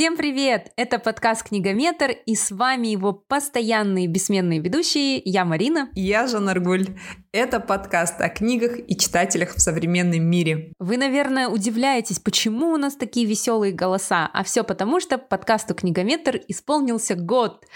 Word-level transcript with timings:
Всем 0.00 0.16
привет! 0.16 0.72
Это 0.76 0.98
подкаст 0.98 1.42
«Книгометр» 1.42 2.12
и 2.24 2.34
с 2.34 2.50
вами 2.50 2.88
его 2.88 3.12
постоянные 3.12 4.06
бессменные 4.06 4.58
ведущие. 4.58 5.20
Я 5.22 5.44
Марина. 5.44 5.90
Я 5.94 6.26
Жанна 6.26 6.52
Аргуль. 6.52 6.86
Это 7.32 7.60
подкаст 7.60 8.18
о 8.18 8.30
книгах 8.30 8.78
и 8.78 8.96
читателях 8.96 9.54
в 9.54 9.60
современном 9.60 10.22
мире. 10.22 10.72
Вы, 10.78 10.96
наверное, 10.96 11.48
удивляетесь, 11.48 12.18
почему 12.18 12.70
у 12.70 12.78
нас 12.78 12.96
такие 12.96 13.26
веселые 13.26 13.74
голоса, 13.74 14.30
а 14.32 14.42
все 14.42 14.64
потому, 14.64 15.00
что 15.00 15.18
подкасту 15.18 15.74
«Книгометр» 15.74 16.40
исполнился 16.48 17.14
год. 17.14 17.66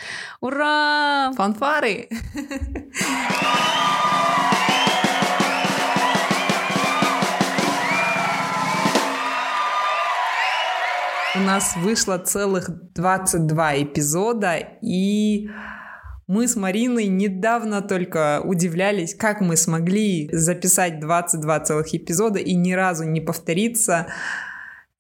Ура! 0.41 1.31
Фанфары! 1.37 2.09
У 11.37 11.41
нас 11.41 11.75
вышло 11.77 12.17
целых 12.19 12.71
22 12.95 13.83
эпизода, 13.83 14.57
и 14.81 15.49
мы 16.29 16.47
с 16.47 16.55
Мариной 16.55 17.09
недавно 17.09 17.83
только 17.83 18.41
удивлялись, 18.45 19.17
как 19.17 19.41
мы 19.41 19.57
смогли 19.57 20.29
записать 20.33 21.01
22 21.01 21.61
целых 21.61 21.93
эпизода 21.93 22.39
и 22.39 22.55
ни 22.55 22.73
разу 22.73 23.03
не 23.03 23.21
повториться. 23.21 24.07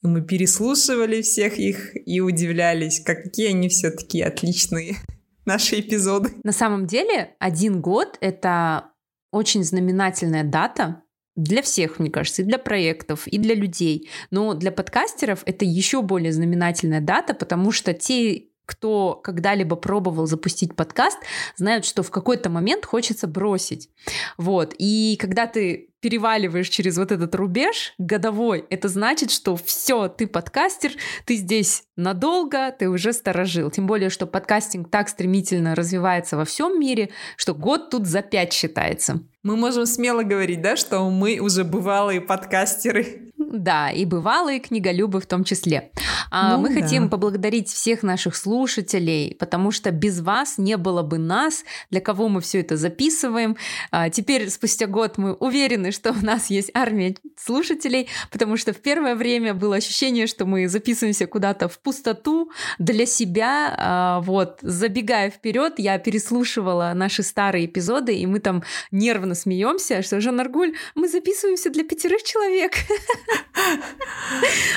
Мы 0.02 0.22
переслушивали 0.22 1.22
всех 1.22 1.56
их 1.56 1.92
и 2.04 2.20
удивлялись, 2.20 2.98
какие 2.98 3.50
они 3.50 3.68
все-таки 3.68 4.20
отличные, 4.20 4.96
наши 5.44 5.78
эпизоды. 5.78 6.30
На 6.42 6.52
самом 6.52 6.86
деле, 6.86 7.36
один 7.38 7.80
год— 7.80 8.18
это 8.20 8.90
очень 9.30 9.62
знаменательная 9.62 10.42
дата, 10.42 11.03
для 11.36 11.62
всех, 11.62 11.98
мне 11.98 12.10
кажется, 12.10 12.42
и 12.42 12.44
для 12.44 12.58
проектов, 12.58 13.26
и 13.26 13.38
для 13.38 13.54
людей. 13.54 14.08
Но 14.30 14.54
для 14.54 14.70
подкастеров 14.72 15.42
это 15.46 15.64
еще 15.64 16.02
более 16.02 16.32
знаменательная 16.32 17.00
дата, 17.00 17.34
потому 17.34 17.72
что 17.72 17.92
те 17.92 18.46
кто 18.66 19.20
когда-либо 19.22 19.76
пробовал 19.76 20.26
запустить 20.26 20.74
подкаст, 20.74 21.18
знают, 21.56 21.84
что 21.84 22.02
в 22.02 22.10
какой-то 22.10 22.48
момент 22.48 22.86
хочется 22.86 23.26
бросить. 23.26 23.90
Вот. 24.38 24.74
И 24.78 25.18
когда 25.20 25.46
ты 25.46 25.90
переваливаешь 26.04 26.68
через 26.68 26.98
вот 26.98 27.12
этот 27.12 27.34
рубеж 27.34 27.94
годовой, 27.96 28.66
это 28.68 28.88
значит, 28.88 29.30
что 29.30 29.56
все, 29.56 30.08
ты 30.08 30.26
подкастер, 30.26 30.92
ты 31.24 31.36
здесь 31.36 31.84
надолго, 31.96 32.70
ты 32.78 32.90
уже 32.90 33.14
сторожил. 33.14 33.70
Тем 33.70 33.86
более, 33.86 34.10
что 34.10 34.26
подкастинг 34.26 34.90
так 34.90 35.08
стремительно 35.08 35.74
развивается 35.74 36.36
во 36.36 36.44
всем 36.44 36.78
мире, 36.78 37.08
что 37.38 37.54
год 37.54 37.88
тут 37.88 38.06
за 38.06 38.20
пять 38.20 38.52
считается. 38.52 39.20
Мы 39.42 39.56
можем 39.56 39.86
смело 39.86 40.22
говорить, 40.24 40.60
да, 40.60 40.76
что 40.76 41.08
мы 41.08 41.38
уже 41.38 41.64
бывалые 41.64 42.20
подкастеры. 42.20 43.32
Да, 43.52 43.90
и 43.90 44.04
бывалые 44.04 44.60
книголюбы 44.60 45.20
в 45.20 45.26
том 45.26 45.44
числе. 45.44 45.90
А, 46.30 46.56
ну, 46.56 46.62
мы 46.62 46.74
да. 46.74 46.80
хотим 46.80 47.08
поблагодарить 47.08 47.68
всех 47.68 48.02
наших 48.02 48.34
слушателей, 48.34 49.36
потому 49.38 49.70
что 49.70 49.90
без 49.90 50.20
вас 50.20 50.58
не 50.58 50.76
было 50.76 51.02
бы 51.02 51.18
нас, 51.18 51.64
для 51.90 52.00
кого 52.00 52.28
мы 52.28 52.40
все 52.40 52.60
это 52.60 52.76
записываем. 52.76 53.56
А, 53.90 54.10
теперь, 54.10 54.50
спустя 54.50 54.86
год, 54.86 55.16
мы 55.16 55.34
уверены, 55.34 55.92
что 55.92 56.10
у 56.10 56.24
нас 56.24 56.50
есть 56.50 56.70
армия 56.74 57.14
слушателей, 57.36 58.08
потому 58.30 58.56
что 58.56 58.72
в 58.72 58.78
первое 58.78 59.14
время 59.14 59.54
было 59.54 59.76
ощущение, 59.76 60.26
что 60.26 60.44
мы 60.44 60.68
записываемся 60.68 61.26
куда-то 61.26 61.68
в 61.68 61.78
пустоту 61.78 62.50
для 62.78 63.06
себя. 63.06 63.74
А, 63.76 64.20
вот, 64.20 64.58
забегая 64.62 65.30
вперед, 65.30 65.74
я 65.78 65.98
переслушивала 65.98 66.92
наши 66.94 67.22
старые 67.22 67.66
эпизоды, 67.66 68.14
и 68.14 68.26
мы 68.26 68.40
там 68.40 68.62
нервно 68.90 69.34
смеемся, 69.34 70.02
что 70.02 70.20
Жан 70.20 70.40
Аргуль, 70.40 70.74
мы 70.94 71.08
записываемся 71.08 71.70
для 71.70 71.84
пятерых 71.84 72.22
человек. 72.22 72.72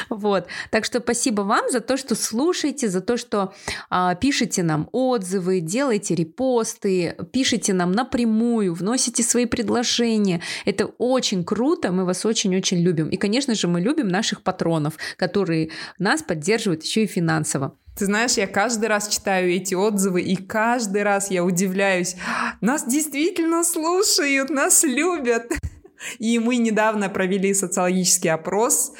Вот. 0.10 0.48
Так 0.72 0.86
что 0.86 1.00
спасибо 1.00 1.42
вам 1.42 1.70
за 1.70 1.80
то, 1.80 1.98
что 1.98 2.16
слушаете, 2.16 2.90
за 2.90 3.02
то, 3.02 3.18
что 3.18 3.54
а, 3.90 4.16
пишете 4.16 4.64
нам 4.64 4.90
отзывы, 4.92 5.60
делаете 5.60 6.16
репосты, 6.16 7.16
пишите 7.32 7.74
нам 7.74 7.92
напрямую, 7.92 8.74
вносите 8.74 9.24
свои 9.24 9.46
предложения. 9.46 10.42
Это 10.66 10.86
очень 10.98 11.44
круто, 11.44 11.92
мы 11.92 12.06
вас 12.06 12.26
очень-очень 12.26 12.80
любим. 12.80 13.10
И, 13.10 13.18
конечно 13.18 13.56
же, 13.56 13.68
мы 13.68 13.82
любим 13.82 14.08
наших 14.08 14.44
патронов, 14.44 14.98
которые 15.18 15.70
нас 16.00 16.22
поддерживают 16.24 16.84
еще 16.84 17.04
и 17.04 17.08
финансово. 17.08 17.78
Ты 17.98 18.06
знаешь, 18.06 18.34
я 18.34 18.46
каждый 18.46 18.90
раз 18.90 19.08
читаю 19.08 19.52
эти 19.52 19.74
отзывы, 19.74 20.22
и 20.22 20.36
каждый 20.36 21.02
раз 21.02 21.32
я 21.32 21.44
удивляюсь. 21.44 22.16
Нас 22.62 22.86
действительно 22.86 23.64
слушают, 23.64 24.52
нас 24.52 24.84
любят. 24.84 25.52
И 26.20 26.40
мы 26.40 26.58
недавно 26.58 27.10
провели 27.10 27.54
социологический 27.54 28.32
опрос, 28.32 28.94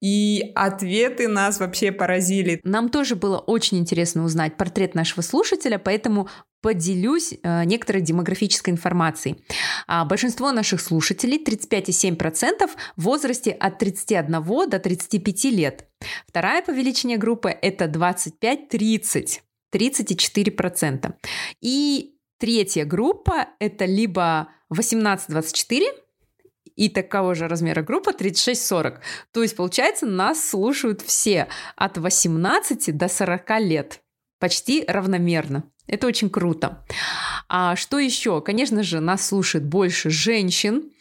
и 0.00 0.52
ответы 0.54 1.26
нас 1.26 1.58
вообще 1.58 1.90
поразили. 1.90 2.60
Нам 2.62 2.88
тоже 2.88 3.16
было 3.16 3.38
очень 3.38 3.78
интересно 3.78 4.24
узнать 4.24 4.56
портрет 4.56 4.94
нашего 4.94 5.22
слушателя, 5.22 5.78
поэтому 5.78 6.28
поделюсь 6.60 7.34
э, 7.42 7.64
некоторой 7.64 8.02
демографической 8.02 8.72
информацией. 8.72 9.38
А, 9.86 10.04
большинство 10.04 10.52
наших 10.52 10.80
слушателей, 10.80 11.42
35,7%, 11.42 12.70
в 12.96 13.02
возрасте 13.02 13.50
от 13.50 13.78
31 13.78 14.68
до 14.68 14.78
35 14.78 15.44
лет. 15.44 15.88
Вторая 16.26 16.62
по 16.62 16.70
величине 16.70 17.16
группа– 17.16 17.48
это 17.62 17.86
25-30, 17.86 19.40
34%. 19.72 21.14
И 21.60 22.14
третья 22.38 22.84
группа– 22.84 23.48
это 23.58 23.84
либо 23.84 24.48
18-24, 24.72 25.86
и 26.78 26.88
такого 26.88 27.34
же 27.34 27.48
размера 27.48 27.82
группа 27.82 28.10
36-40. 28.10 29.00
То 29.32 29.42
есть, 29.42 29.56
получается, 29.56 30.06
нас 30.06 30.48
слушают 30.48 31.02
все 31.02 31.48
от 31.74 31.98
18 31.98 32.96
до 32.96 33.08
40 33.08 33.60
лет. 33.60 34.00
Почти 34.38 34.84
равномерно. 34.86 35.64
Это 35.88 36.06
очень 36.06 36.30
круто. 36.30 36.84
А 37.48 37.74
что 37.74 37.98
еще? 37.98 38.40
Конечно 38.40 38.84
же, 38.84 39.00
нас 39.00 39.26
слушает 39.26 39.66
больше 39.66 40.10
женщин. 40.10 40.92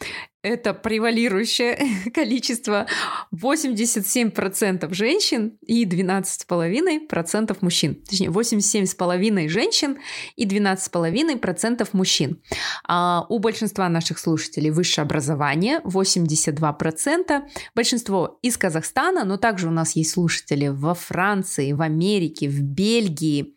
Это 0.47 0.73
превалирующее 0.73 2.11
количество. 2.13 2.87
87% 3.33 4.93
женщин 4.93 5.57
и 5.61 5.85
12,5% 5.85 7.57
мужчин. 7.61 7.95
Точнее, 8.07 8.29
87,5% 8.29 9.47
женщин 9.47 9.97
и 10.35 10.45
12,5% 10.45 11.87
мужчин. 11.93 12.41
А 12.87 13.25
у 13.29 13.39
большинства 13.39 13.89
наших 13.89 14.19
слушателей 14.19 14.69
высшее 14.69 15.03
образование, 15.03 15.79
82%. 15.83 17.41
Большинство 17.75 18.39
из 18.41 18.57
Казахстана, 18.57 19.23
но 19.23 19.37
также 19.37 19.67
у 19.67 19.71
нас 19.71 19.95
есть 19.95 20.11
слушатели 20.11 20.67
во 20.67 20.93
Франции, 20.93 21.73
в 21.73 21.81
Америке, 21.81 22.47
в 22.47 22.61
Бельгии 22.61 23.55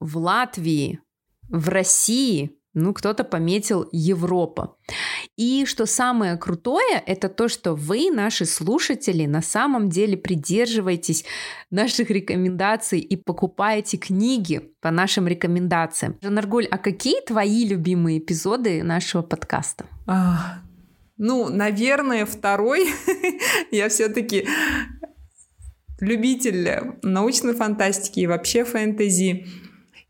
в 0.00 0.16
Латвии, 0.16 1.00
в 1.48 1.68
России, 1.68 2.57
ну, 2.74 2.92
кто-то 2.92 3.24
пометил 3.24 3.88
Европа. 3.92 4.76
И 5.36 5.64
что 5.66 5.86
самое 5.86 6.36
крутое, 6.36 7.02
это 7.06 7.28
то, 7.28 7.48
что 7.48 7.74
вы, 7.74 8.10
наши 8.10 8.44
слушатели, 8.44 9.26
на 9.26 9.42
самом 9.42 9.88
деле 9.88 10.16
придерживаетесь 10.16 11.24
наших 11.70 12.10
рекомендаций 12.10 13.00
и 13.00 13.16
покупаете 13.16 13.96
книги 13.96 14.70
по 14.80 14.90
нашим 14.90 15.26
рекомендациям. 15.26 16.16
Жанаргуль, 16.22 16.66
а 16.66 16.78
какие 16.78 17.20
твои 17.22 17.66
любимые 17.66 18.18
эпизоды 18.18 18.82
нашего 18.82 19.22
подкаста? 19.22 19.86
А, 20.06 20.60
ну, 21.16 21.48
наверное, 21.48 22.26
второй. 22.26 22.86
Я 23.70 23.88
все-таки 23.88 24.46
любитель 26.00 26.96
научной 27.02 27.54
фантастики 27.54 28.20
и 28.20 28.26
вообще 28.26 28.64
фэнтези. 28.64 29.46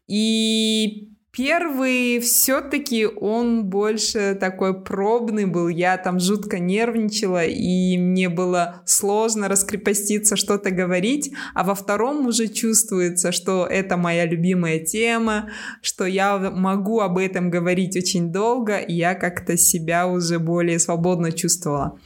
И 0.06 1.08
первый 1.32 2.20
все-таки 2.20 3.06
он 3.06 3.64
больше 3.66 4.36
такой 4.38 4.82
пробный 4.82 5.46
был. 5.46 5.68
Я 5.68 5.96
там 5.96 6.20
жутко 6.20 6.58
нервничала, 6.58 7.44
и 7.44 7.96
мне 7.98 8.28
было 8.28 8.82
сложно 8.86 9.48
раскрепоститься, 9.48 10.36
что-то 10.36 10.70
говорить. 10.70 11.32
А 11.54 11.64
во 11.64 11.74
втором 11.74 12.26
уже 12.26 12.48
чувствуется, 12.48 13.32
что 13.32 13.66
это 13.66 13.96
моя 13.96 14.26
любимая 14.26 14.78
тема, 14.78 15.50
что 15.82 16.04
я 16.06 16.38
могу 16.38 17.00
об 17.00 17.18
этом 17.18 17.50
говорить 17.50 17.96
очень 17.96 18.32
долго, 18.32 18.78
и 18.78 18.94
я 18.94 19.14
как-то 19.14 19.56
себя 19.56 20.06
уже 20.06 20.38
более 20.38 20.78
свободно 20.78 21.32
чувствовала. 21.32 21.98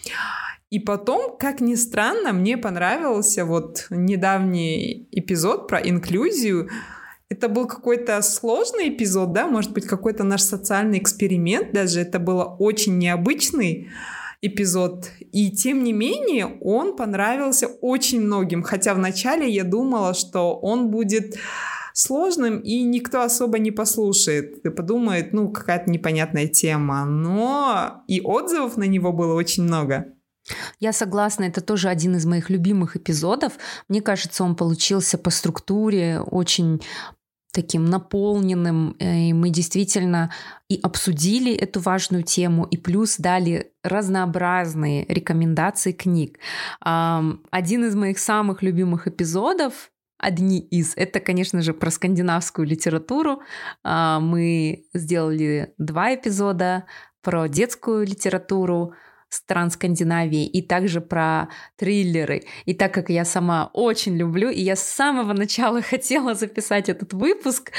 И 0.73 0.79
потом, 0.79 1.37
как 1.37 1.61
ни 1.61 1.75
странно, 1.75 2.33
мне 2.33 2.57
понравился 2.57 3.45
вот 3.45 3.89
недавний 3.91 5.07
эпизод 5.11 5.69
про 5.69 5.79
инклюзию. 5.79 6.71
Это 7.33 7.49
был 7.49 7.67
какой-то 7.67 8.21
сложный 8.21 8.91
эпизод, 8.91 9.33
да, 9.33 9.47
может 9.47 9.73
быть, 9.73 9.87
какой-то 9.87 10.23
наш 10.23 10.43
социальный 10.43 10.99
эксперимент 10.99 11.73
даже. 11.73 12.01
Это 12.01 12.19
было 12.19 12.45
очень 12.45 12.99
необычный 12.99 13.89
эпизод. 14.43 15.11
И 15.33 15.51
тем 15.51 15.83
не 15.83 15.95
менее, 15.95 16.59
он 16.61 16.95
понравился 16.95 17.69
очень 17.81 18.21
многим. 18.21 18.63
Хотя 18.63 18.93
вначале 18.93 19.49
я 19.49 19.65
думала, 19.65 20.13
что 20.13 20.55
он 20.55 20.91
будет 20.91 21.37
сложным, 21.95 22.59
и 22.59 22.83
никто 22.83 23.23
особо 23.23 23.59
не 23.59 23.71
послушает. 23.71 24.59
И 24.67 24.69
подумает, 24.69 25.33
ну, 25.33 25.51
какая-то 25.51 25.91
непонятная 25.91 26.49
тема. 26.49 27.07
Но 27.07 28.05
и 28.09 28.21
отзывов 28.21 28.77
на 28.77 28.85
него 28.85 29.11
было 29.11 29.33
очень 29.33 29.63
много. 29.63 30.05
Я 30.81 30.93
согласна, 30.93 31.45
это 31.45 31.63
тоже 31.63 31.89
один 31.89 32.17
из 32.17 32.27
моих 32.27 32.51
любимых 32.51 32.97
эпизодов. 32.97 33.55
Мне 33.89 34.03
кажется, 34.03 34.45
он 34.45 34.55
получился 34.55 35.17
по 35.17 35.31
структуре 35.31 36.21
очень 36.21 36.83
таким 37.53 37.85
наполненным, 37.85 38.97
э, 38.99 39.29
и 39.29 39.33
мы 39.33 39.51
действительно 39.51 40.31
и 40.69 40.81
обсудили 40.83 41.55
эту 41.55 41.81
важную 41.81 42.25
тему, 42.25 42.65
и 42.65 42.77
плюс 42.77 43.19
дали 43.19 43.73
разнообразные 43.83 45.05
рекомендации 45.09 45.93
книг. 45.93 46.39
Один 46.81 47.85
из 47.85 47.95
моих 47.95 48.19
самых 48.19 48.63
любимых 48.63 49.07
эпизодов 49.07 49.93
одни 50.23 50.61
из. 50.61 50.95
Это, 50.97 51.21
конечно 51.21 51.61
же, 51.61 51.75
про 51.75 51.91
скандинавскую 51.91 52.67
литературу. 52.67 53.43
А, 53.83 54.21
мы 54.21 54.87
сделали 54.95 55.75
два 55.79 56.15
эпизода 56.15 56.85
про 57.23 57.49
детскую 57.49 58.07
литературу, 58.07 58.95
стран 59.33 59.71
Скандинавии 59.71 60.47
и 60.47 60.61
также 60.61 61.01
про 61.01 61.49
триллеры. 61.77 62.43
И 62.67 62.75
так 62.75 62.93
как 62.93 63.09
я 63.09 63.25
сама 63.25 63.71
очень 63.73 64.17
люблю, 64.17 64.51
и 64.51 64.61
я 64.61 64.77
с 64.77 64.83
самого 64.83 65.33
начала 65.33 65.81
хотела 65.91 66.35
записать 66.35 66.89
этот 66.89 67.13
выпуск, 67.15 67.73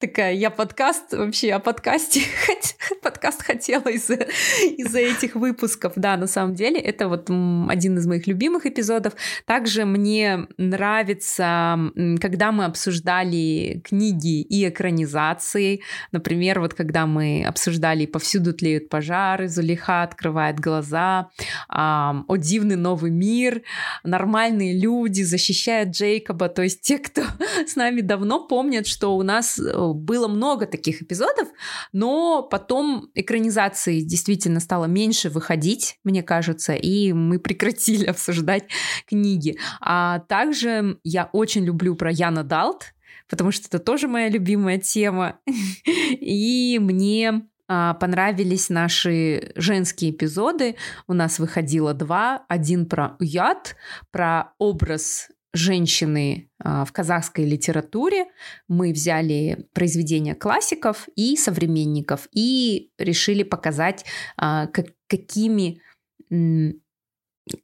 такая, 0.00 0.32
я 0.32 0.48
подкаст 0.48 1.12
вообще 1.12 1.52
о 1.52 1.58
подкасте, 1.58 2.22
подкаст 3.02 3.42
хотела 3.42 3.86
из-за 3.88 4.14
из 4.14 4.94
этих 4.94 5.34
выпусков. 5.34 5.92
Да, 5.96 6.16
на 6.16 6.26
самом 6.26 6.54
деле, 6.54 6.80
это 6.80 7.06
вот 7.06 7.28
один 7.28 7.98
из 7.98 8.06
моих 8.06 8.26
любимых 8.26 8.64
эпизодов. 8.64 9.12
Также 9.44 9.84
мне 9.84 10.46
нравится, 10.56 11.78
когда 12.20 12.50
мы 12.50 12.64
обсуждали 12.64 13.82
книги 13.84 14.40
и 14.40 14.66
экранизации. 14.66 15.82
Например, 16.12 16.60
вот 16.60 16.72
когда 16.72 17.06
мы 17.06 17.44
обсуждали 17.44 18.06
«Повсюду 18.06 18.54
тлеют 18.54 18.88
пожары», 18.88 19.48
«Зулиха 19.48 20.02
открывает 20.02 20.58
глаза», 20.58 21.28
«О 21.68 22.36
дивный 22.36 22.76
новый 22.76 23.10
мир», 23.10 23.62
«Нормальные 24.02 24.80
люди», 24.80 25.22
«Защищают 25.22 25.90
Джейкоба». 25.90 26.48
То 26.48 26.62
есть 26.62 26.80
те, 26.80 26.96
кто 26.96 27.22
с 27.66 27.76
нами 27.76 28.00
давно 28.00 28.46
помнят, 28.46 28.86
что 28.86 29.14
у 29.14 29.22
нас 29.22 29.60
было 29.94 30.28
много 30.28 30.66
таких 30.66 31.02
эпизодов, 31.02 31.48
но 31.92 32.42
потом 32.42 33.08
экранизации 33.14 34.00
действительно 34.00 34.60
стало 34.60 34.86
меньше 34.86 35.30
выходить, 35.30 35.98
мне 36.04 36.22
кажется, 36.22 36.74
и 36.74 37.12
мы 37.12 37.38
прекратили 37.38 38.04
обсуждать 38.06 38.64
книги. 39.06 39.58
А 39.80 40.20
также 40.20 40.98
я 41.04 41.28
очень 41.32 41.64
люблю 41.64 41.94
про 41.94 42.10
Яна 42.10 42.44
Далт, 42.44 42.94
потому 43.28 43.50
что 43.52 43.68
это 43.68 43.78
тоже 43.78 44.08
моя 44.08 44.28
любимая 44.28 44.78
тема. 44.78 45.38
И 46.20 46.78
мне 46.80 47.42
а, 47.72 47.94
понравились 47.94 48.68
наши 48.68 49.52
женские 49.54 50.10
эпизоды. 50.10 50.74
У 51.06 51.12
нас 51.12 51.38
выходило 51.38 51.94
два. 51.94 52.44
Один 52.48 52.84
про 52.86 53.16
уят, 53.20 53.76
про 54.10 54.52
образ 54.58 55.28
женщины 55.52 56.50
а, 56.62 56.84
в 56.84 56.92
казахской 56.92 57.44
литературе. 57.44 58.26
Мы 58.68 58.92
взяли 58.92 59.66
произведения 59.72 60.34
классиков 60.34 61.08
и 61.16 61.36
современников 61.36 62.28
и 62.32 62.90
решили 62.98 63.42
показать, 63.42 64.04
а, 64.36 64.68
какими 65.08 65.80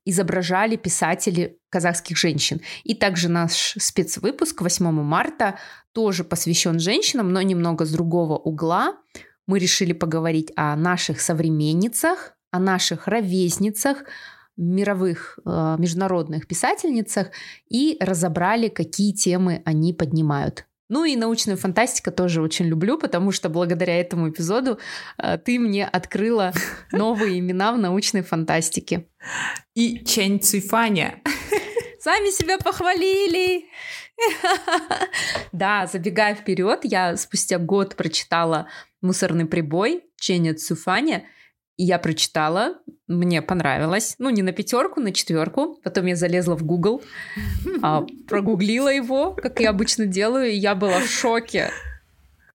изображали 0.04 0.76
писатели 0.76 1.58
казахских 1.68 2.16
женщин. 2.16 2.60
И 2.84 2.94
также 2.94 3.28
наш 3.28 3.76
спецвыпуск 3.78 4.62
8 4.62 4.90
марта 5.02 5.58
тоже 5.92 6.24
посвящен 6.24 6.80
женщинам, 6.80 7.32
но 7.32 7.42
немного 7.42 7.84
с 7.84 7.92
другого 7.92 8.36
угла. 8.36 8.96
Мы 9.46 9.58
решили 9.60 9.92
поговорить 9.92 10.50
о 10.56 10.74
наших 10.74 11.20
современницах, 11.20 12.36
о 12.50 12.58
наших 12.58 13.06
ровесницах, 13.06 14.04
мировых 14.56 15.38
э, 15.44 15.76
международных 15.78 16.46
писательницах 16.46 17.28
и 17.68 17.96
разобрали, 18.00 18.68
какие 18.68 19.12
темы 19.12 19.62
они 19.64 19.92
поднимают. 19.92 20.66
Ну 20.88 21.04
и 21.04 21.16
научную 21.16 21.56
фантастику 21.56 22.12
тоже 22.12 22.40
очень 22.40 22.66
люблю, 22.66 22.96
потому 22.96 23.32
что 23.32 23.48
благодаря 23.48 24.00
этому 24.00 24.30
эпизоду 24.30 24.78
э, 25.18 25.38
ты 25.38 25.58
мне 25.58 25.86
открыла 25.86 26.52
новые 26.92 27.40
имена 27.40 27.72
в 27.72 27.78
научной 27.78 28.22
фантастике. 28.22 29.06
И 29.74 30.04
Чэнь 30.04 30.40
Цифаня. 30.40 31.20
Сами 32.00 32.30
себя 32.30 32.58
похвалили. 32.58 33.66
Да, 35.52 35.86
забегая 35.86 36.34
вперед, 36.34 36.80
я 36.84 37.16
спустя 37.16 37.58
год 37.58 37.96
прочитала 37.96 38.68
«Мусорный 39.02 39.46
прибой» 39.46 40.04
Ченя 40.18 40.54
Цуфаня, 40.54 41.24
я 41.76 41.98
прочитала, 41.98 42.78
мне 43.06 43.42
понравилось. 43.42 44.16
Ну, 44.18 44.30
не 44.30 44.42
на 44.42 44.52
пятерку, 44.52 45.00
на 45.00 45.12
четверку. 45.12 45.78
Потом 45.84 46.06
я 46.06 46.16
залезла 46.16 46.56
в 46.56 46.64
Google, 46.64 47.02
а, 47.82 48.04
прогуглила 48.26 48.92
его, 48.92 49.32
как 49.32 49.60
я 49.60 49.70
обычно 49.70 50.06
делаю, 50.06 50.50
и 50.50 50.56
я 50.56 50.74
была 50.74 51.00
в 51.00 51.06
шоке. 51.06 51.70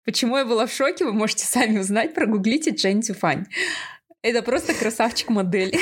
Почему 0.05 0.37
я 0.37 0.45
была 0.45 0.65
в 0.65 0.71
шоке, 0.73 1.05
вы 1.05 1.13
можете 1.13 1.45
сами 1.45 1.79
узнать. 1.79 2.13
Прогуглите 2.13 2.71
Джен 2.71 3.01
Тюфань. 3.01 3.45
Это 4.23 4.43
просто 4.43 4.75
красавчик-модель. 4.75 5.75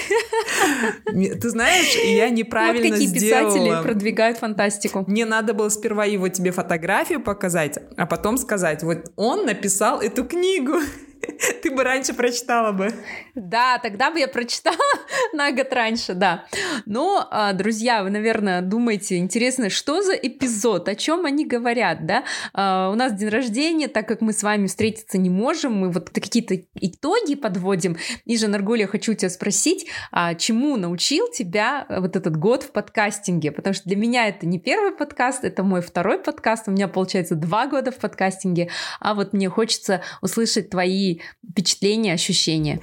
Ты 1.05 1.49
знаешь, 1.49 1.93
я 2.05 2.29
неправильно 2.29 2.87
вот 2.87 2.93
какие 2.93 3.07
сделала. 3.07 3.51
писатели 3.51 3.83
продвигают 3.83 4.37
фантастику. 4.37 5.03
Мне 5.07 5.25
надо 5.25 5.53
было 5.53 5.67
сперва 5.67 6.05
его 6.05 6.29
тебе 6.29 6.51
фотографию 6.51 7.21
показать, 7.21 7.77
а 7.97 8.05
потом 8.05 8.37
сказать, 8.37 8.81
вот 8.83 9.11
он 9.17 9.45
написал 9.45 9.99
эту 9.99 10.23
книгу. 10.25 10.75
Ты 11.61 11.71
бы 11.71 11.83
раньше 11.83 12.13
прочитала 12.13 12.71
бы. 12.71 12.89
Да, 13.35 13.77
тогда 13.79 14.11
бы 14.11 14.19
я 14.19 14.27
прочитала 14.27 14.77
на 15.33 15.51
год 15.51 15.71
раньше, 15.73 16.13
да. 16.13 16.45
Но, 16.85 17.27
а, 17.29 17.53
друзья, 17.53 18.03
вы, 18.03 18.09
наверное, 18.09 18.61
думаете, 18.61 19.17
интересно, 19.17 19.69
что 19.69 20.01
за 20.01 20.13
эпизод, 20.13 20.87
о 20.87 20.95
чем 20.95 21.25
они 21.25 21.45
говорят, 21.45 22.05
да? 22.05 22.23
А, 22.53 22.89
у 22.91 22.95
нас 22.95 23.13
день 23.13 23.29
рождения, 23.29 23.87
так 23.87 24.07
как 24.07 24.21
мы 24.21 24.33
с 24.33 24.43
вами 24.43 24.67
встретиться 24.67 25.17
не 25.17 25.29
можем, 25.29 25.73
мы 25.73 25.91
вот 25.91 26.09
какие-то 26.09 26.55
итоги 26.75 27.35
подводим. 27.35 27.97
И 28.25 28.37
же, 28.37 28.47
Наргуль, 28.47 28.85
хочу 28.85 29.13
тебя 29.13 29.29
спросить, 29.29 29.87
а 30.11 30.35
чему 30.35 30.77
научил 30.77 31.29
тебя 31.29 31.85
вот 31.89 32.15
этот 32.15 32.37
год 32.37 32.63
в 32.63 32.71
подкастинге? 32.71 33.51
Потому 33.51 33.73
что 33.73 33.83
для 33.85 33.97
меня 33.97 34.27
это 34.27 34.45
не 34.45 34.59
первый 34.59 34.91
подкаст, 34.91 35.43
это 35.43 35.63
мой 35.63 35.81
второй 35.81 36.19
подкаст, 36.19 36.67
у 36.67 36.71
меня 36.71 36.87
получается 36.87 37.35
два 37.35 37.67
года 37.67 37.91
в 37.91 37.97
подкастинге, 37.97 38.69
а 38.99 39.13
вот 39.13 39.33
мне 39.33 39.49
хочется 39.49 40.01
услышать 40.21 40.69
твои 40.69 41.18
впечатления, 41.49 42.13
ощущения? 42.13 42.81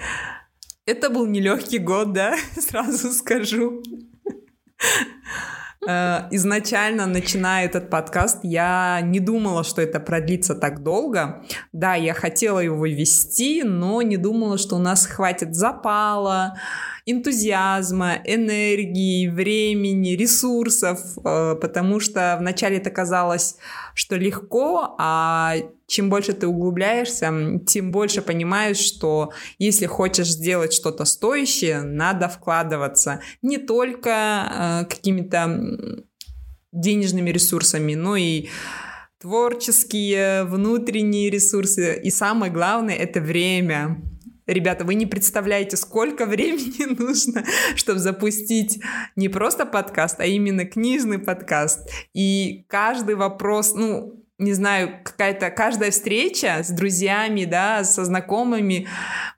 Это 0.86 1.10
был 1.10 1.26
нелегкий 1.26 1.78
год, 1.78 2.12
да, 2.12 2.36
сразу 2.58 3.12
скажу. 3.12 3.82
Э, 5.86 6.28
изначально, 6.30 7.06
начиная 7.06 7.66
этот 7.66 7.90
подкаст, 7.90 8.40
я 8.42 9.00
не 9.02 9.20
думала, 9.20 9.64
что 9.64 9.82
это 9.82 10.00
продлится 10.00 10.54
так 10.54 10.82
долго. 10.82 11.44
Да, 11.72 11.94
я 11.94 12.14
хотела 12.14 12.60
его 12.60 12.86
вести, 12.86 13.62
но 13.62 14.02
не 14.02 14.16
думала, 14.16 14.58
что 14.58 14.76
у 14.76 14.80
нас 14.80 15.06
хватит 15.06 15.54
запала, 15.54 16.58
энтузиазма, 17.06 18.18
энергии, 18.24 19.28
времени, 19.28 20.10
ресурсов, 20.10 20.98
э, 21.24 21.54
потому 21.60 22.00
что 22.00 22.36
вначале 22.40 22.78
это 22.78 22.90
казалось, 22.90 23.56
что 23.94 24.16
легко, 24.16 24.96
а 24.98 25.54
чем 25.86 26.10
больше 26.10 26.32
ты 26.32 26.48
углубляешься, 26.48 27.32
тем 27.64 27.92
больше 27.92 28.22
понимаешь, 28.22 28.78
что 28.78 29.32
если 29.58 29.86
хочешь 29.86 30.26
сделать 30.26 30.72
что-то 30.72 31.04
стоящее, 31.04 31.82
надо 31.82 32.28
вкладываться 32.28 33.20
не 33.40 33.58
только 33.58 34.10
э, 34.10 34.84
какими-то 34.86 36.04
денежными 36.72 37.30
ресурсами, 37.30 37.94
но 37.94 38.16
и 38.16 38.48
творческие, 39.20 40.44
внутренние 40.44 41.30
ресурсы. 41.30 42.00
И 42.02 42.10
самое 42.10 42.52
главное— 42.52 42.94
это 42.96 43.20
время. 43.20 44.02
Ребята, 44.46 44.84
вы 44.84 44.94
не 44.94 45.06
представляете, 45.06 45.76
сколько 45.76 46.24
времени 46.24 46.84
нужно, 46.98 47.44
чтобы 47.74 47.98
запустить 47.98 48.80
не 49.16 49.28
просто 49.28 49.66
подкаст, 49.66 50.20
а 50.20 50.26
именно 50.26 50.64
книжный 50.64 51.18
подкаст. 51.18 51.88
И 52.14 52.64
каждый 52.68 53.16
вопрос, 53.16 53.74
ну, 53.74 54.22
не 54.38 54.52
знаю, 54.52 55.00
какая-то 55.02 55.50
каждая 55.50 55.90
встреча 55.90 56.62
с 56.62 56.68
друзьями, 56.68 57.44
да, 57.44 57.82
со 57.84 58.04
знакомыми, 58.04 58.86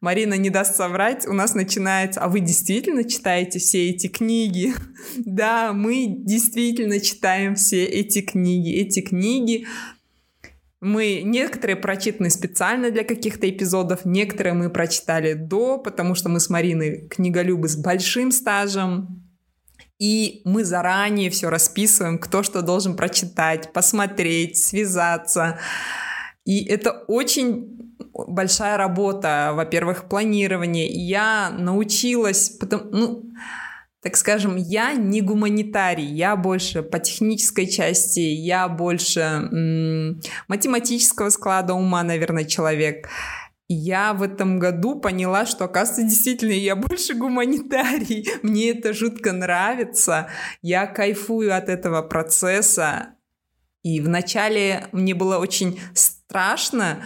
Марина 0.01 0.35
не 0.35 0.51
даст 0.51 0.75
соврать, 0.75 1.27
у 1.27 1.33
нас 1.33 1.55
начинается, 1.55 2.21
а 2.21 2.29
вы 2.29 2.41
действительно 2.41 3.05
читаете 3.05 3.61
все 3.61 3.91
эти 3.91 4.09
книги? 4.09 4.75
да, 5.17 5.73
мы 5.73 6.07
действительно 6.09 7.01
читаем 7.01 7.55
все 7.55 7.85
эти 7.85 8.21
книги. 8.21 8.75
Эти 8.75 9.01
книги 9.01 9.67
мы 10.81 11.23
некоторые 11.25 11.77
прочитаны 11.77 12.31
специально 12.31 12.91
для 12.91 13.05
каких-то 13.05 13.49
эпизодов, 13.49 14.05
некоторые 14.05 14.55
мы 14.55 14.71
прочитали 14.71 15.33
до, 15.33 15.79
потому 15.79 16.15
что 16.15 16.29
мы 16.29 16.41
с 16.41 16.49
Мариной 16.49 17.09
книголюбы 17.09 17.69
с 17.69 17.77
большим 17.77 18.31
стажем, 18.31 19.29
и 19.99 20.43
мы 20.45 20.65
заранее 20.65 21.31
все 21.31 21.51
расписываем, 21.51 22.19
кто 22.19 22.45
что 22.45 22.63
должен 22.63 22.97
прочитать, 22.97 23.73
посмотреть, 23.73 24.57
связаться. 24.57 25.59
И 26.45 26.65
это 26.65 26.93
очень 27.09 27.95
большая 28.15 28.77
работа, 28.77 29.53
во-первых, 29.55 30.09
планирование. 30.09 30.89
И 30.89 31.01
я 31.01 31.51
научилась, 31.51 32.51
потом, 32.51 32.83
ну, 32.93 33.25
так 34.01 34.17
скажем, 34.17 34.57
я 34.57 34.95
не 34.95 35.21
гуманитарий, 35.23 36.07
я 36.07 36.37
больше 36.37 36.83
по 36.83 36.99
технической 36.99 37.67
части, 37.67 38.21
я 38.21 38.69
больше 38.69 39.21
м- 39.21 40.21
математического 40.47 41.31
склада 41.31 41.75
ума, 41.75 42.03
наверное, 42.05 42.45
человек. 42.45 43.09
Я 43.71 44.15
в 44.15 44.23
этом 44.23 44.59
году 44.59 44.99
поняла, 44.99 45.45
что, 45.45 45.65
оказывается, 45.65 46.09
действительно, 46.09 46.53
я 46.53 46.75
больше 46.75 47.15
гуманитарий. 47.15 48.27
Мне 48.43 48.71
это 48.71 48.95
жутко 48.95 49.33
нравится. 49.33 50.29
Я 50.63 50.87
кайфую 50.87 51.55
от 51.55 51.69
этого 51.69 52.01
процесса. 52.03 53.15
И 53.83 54.01
вначале 54.01 54.89
мне 54.93 55.15
было 55.15 55.39
очень 55.39 55.81
страшно, 55.95 57.03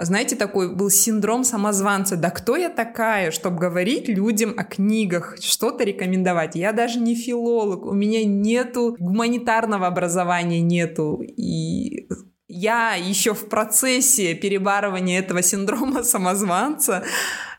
знаете, 0.00 0.36
такой 0.36 0.74
был 0.74 0.90
синдром 0.90 1.44
самозванца. 1.44 2.16
Да 2.16 2.30
кто 2.30 2.56
я 2.56 2.68
такая, 2.68 3.30
чтобы 3.30 3.58
говорить 3.58 4.08
людям 4.08 4.54
о 4.56 4.64
книгах, 4.64 5.36
что-то 5.40 5.84
рекомендовать? 5.84 6.56
Я 6.56 6.72
даже 6.72 7.00
не 7.00 7.14
филолог, 7.14 7.84
у 7.86 7.92
меня 7.92 8.24
нету 8.24 8.96
гуманитарного 8.98 9.86
образования, 9.86 10.60
нету. 10.60 11.22
И 11.22 12.08
я 12.48 12.94
еще 12.94 13.34
в 13.34 13.48
процессе 13.48 14.34
перебарывания 14.34 15.18
этого 15.18 15.42
синдрома 15.42 16.02
самозванца, 16.02 17.04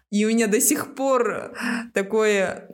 и 0.10 0.26
у 0.26 0.30
меня 0.30 0.48
до 0.48 0.60
сих 0.60 0.96
пор 0.96 1.54
такое 1.94 2.68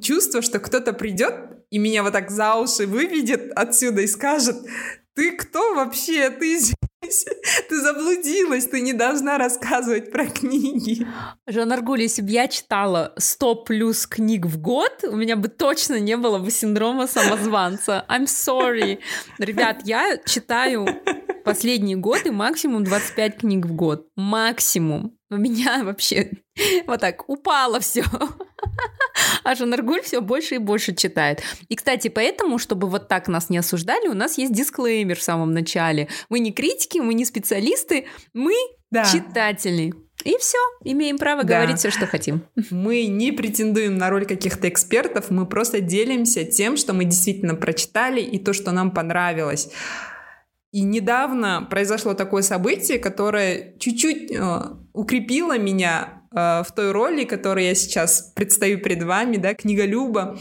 чувство, 0.00 0.42
что 0.42 0.60
кто-то 0.60 0.92
придет 0.92 1.34
и 1.70 1.78
меня 1.78 2.04
вот 2.04 2.12
так 2.12 2.30
за 2.30 2.54
уши 2.54 2.86
выведет 2.86 3.50
отсюда 3.56 4.02
и 4.02 4.06
скажет, 4.06 4.56
ты 5.14 5.32
кто 5.32 5.74
вообще? 5.74 6.30
Ты 6.30 6.60
Ты 7.68 7.80
заблудилась, 7.80 8.66
ты 8.66 8.80
не 8.80 8.92
должна 8.92 9.38
рассказывать 9.38 10.10
про 10.10 10.26
книги. 10.26 11.06
Жан 11.46 11.72
Аргуль, 11.72 12.02
если 12.02 12.22
бы 12.22 12.30
я 12.30 12.48
читала 12.48 13.12
100 13.16 13.54
плюс 13.64 14.06
книг 14.06 14.46
в 14.46 14.60
год, 14.60 15.04
у 15.04 15.16
меня 15.16 15.36
бы 15.36 15.48
точно 15.48 15.98
не 16.00 16.16
было 16.16 16.38
бы 16.38 16.50
синдрома 16.50 17.06
самозванца. 17.06 18.04
I'm 18.08 18.24
sorry. 18.24 18.98
Ребят, 19.38 19.82
я 19.84 20.18
читаю 20.24 20.86
последние 21.44 21.96
годы 21.96 22.32
максимум 22.32 22.84
25 22.84 23.38
книг 23.38 23.66
в 23.66 23.74
год. 23.74 24.08
Максимум. 24.16 25.16
У 25.30 25.36
меня 25.36 25.82
вообще 25.84 26.30
вот 26.86 27.00
так 27.00 27.28
упало 27.28 27.80
все. 27.80 28.04
А 29.44 29.54
Жанаргуль 29.54 30.02
все 30.02 30.20
больше 30.20 30.56
и 30.56 30.58
больше 30.58 30.94
читает. 30.94 31.40
И, 31.68 31.76
кстати, 31.76 32.08
поэтому, 32.08 32.58
чтобы 32.58 32.88
вот 32.88 33.08
так 33.08 33.28
нас 33.28 33.48
не 33.48 33.58
осуждали, 33.58 34.08
у 34.08 34.14
нас 34.14 34.38
есть 34.38 34.52
дисклеймер 34.52 35.16
в 35.16 35.22
самом 35.22 35.52
начале. 35.52 36.08
Мы 36.28 36.40
не 36.40 36.52
критики, 36.52 36.98
мы 36.98 37.14
не 37.14 37.24
специалисты, 37.24 38.06
мы 38.34 38.54
да. 38.90 39.04
читатели. 39.04 39.94
И 40.24 40.36
все, 40.38 40.58
имеем 40.82 41.16
право 41.18 41.44
да. 41.44 41.56
говорить 41.56 41.78
все, 41.78 41.90
что 41.90 42.06
хотим. 42.06 42.42
Мы 42.70 43.06
не 43.06 43.30
претендуем 43.30 43.96
на 43.96 44.10
роль 44.10 44.26
каких-то 44.26 44.68
экспертов, 44.68 45.30
мы 45.30 45.46
просто 45.46 45.80
делимся 45.80 46.44
тем, 46.44 46.76
что 46.76 46.94
мы 46.94 47.04
действительно 47.04 47.54
прочитали 47.54 48.20
и 48.20 48.38
то, 48.38 48.52
что 48.52 48.72
нам 48.72 48.90
понравилось. 48.90 49.70
И 50.72 50.82
недавно 50.82 51.66
произошло 51.70 52.14
такое 52.14 52.42
событие, 52.42 52.98
которое 52.98 53.76
чуть-чуть 53.78 54.32
э, 54.32 54.60
укрепило 54.92 55.58
меня 55.58 56.15
в 56.36 56.66
той 56.76 56.92
роли, 56.92 57.24
которой 57.24 57.66
я 57.66 57.74
сейчас 57.74 58.32
предстаю 58.34 58.78
перед 58.78 59.02
вами, 59.02 59.38
да, 59.38 59.54
книголюба. 59.54 60.38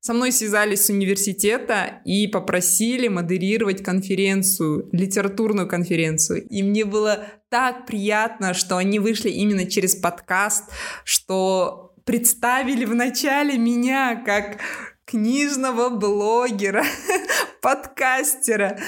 Со 0.00 0.14
мной 0.14 0.30
связались 0.30 0.86
с 0.86 0.90
университета 0.90 2.00
и 2.04 2.28
попросили 2.28 3.08
модерировать 3.08 3.82
конференцию, 3.82 4.88
литературную 4.92 5.66
конференцию. 5.66 6.46
И 6.46 6.62
мне 6.62 6.84
было 6.84 7.26
так 7.48 7.84
приятно, 7.84 8.54
что 8.54 8.76
они 8.76 9.00
вышли 9.00 9.28
именно 9.28 9.66
через 9.66 9.96
подкаст, 9.96 10.70
что 11.04 11.94
представили 12.04 12.84
вначале 12.84 13.58
меня 13.58 14.22
как 14.24 14.60
книжного 15.04 15.88
блогера, 15.88 16.84
подкастера. 17.60 18.78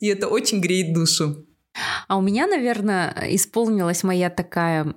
И 0.00 0.08
это 0.08 0.26
очень 0.26 0.60
греет 0.60 0.92
душу. 0.92 1.46
А 2.08 2.16
у 2.16 2.22
меня, 2.22 2.46
наверное, 2.46 3.14
исполнилась 3.30 4.02
моя 4.02 4.30
такая 4.30 4.84
э, 4.84 4.92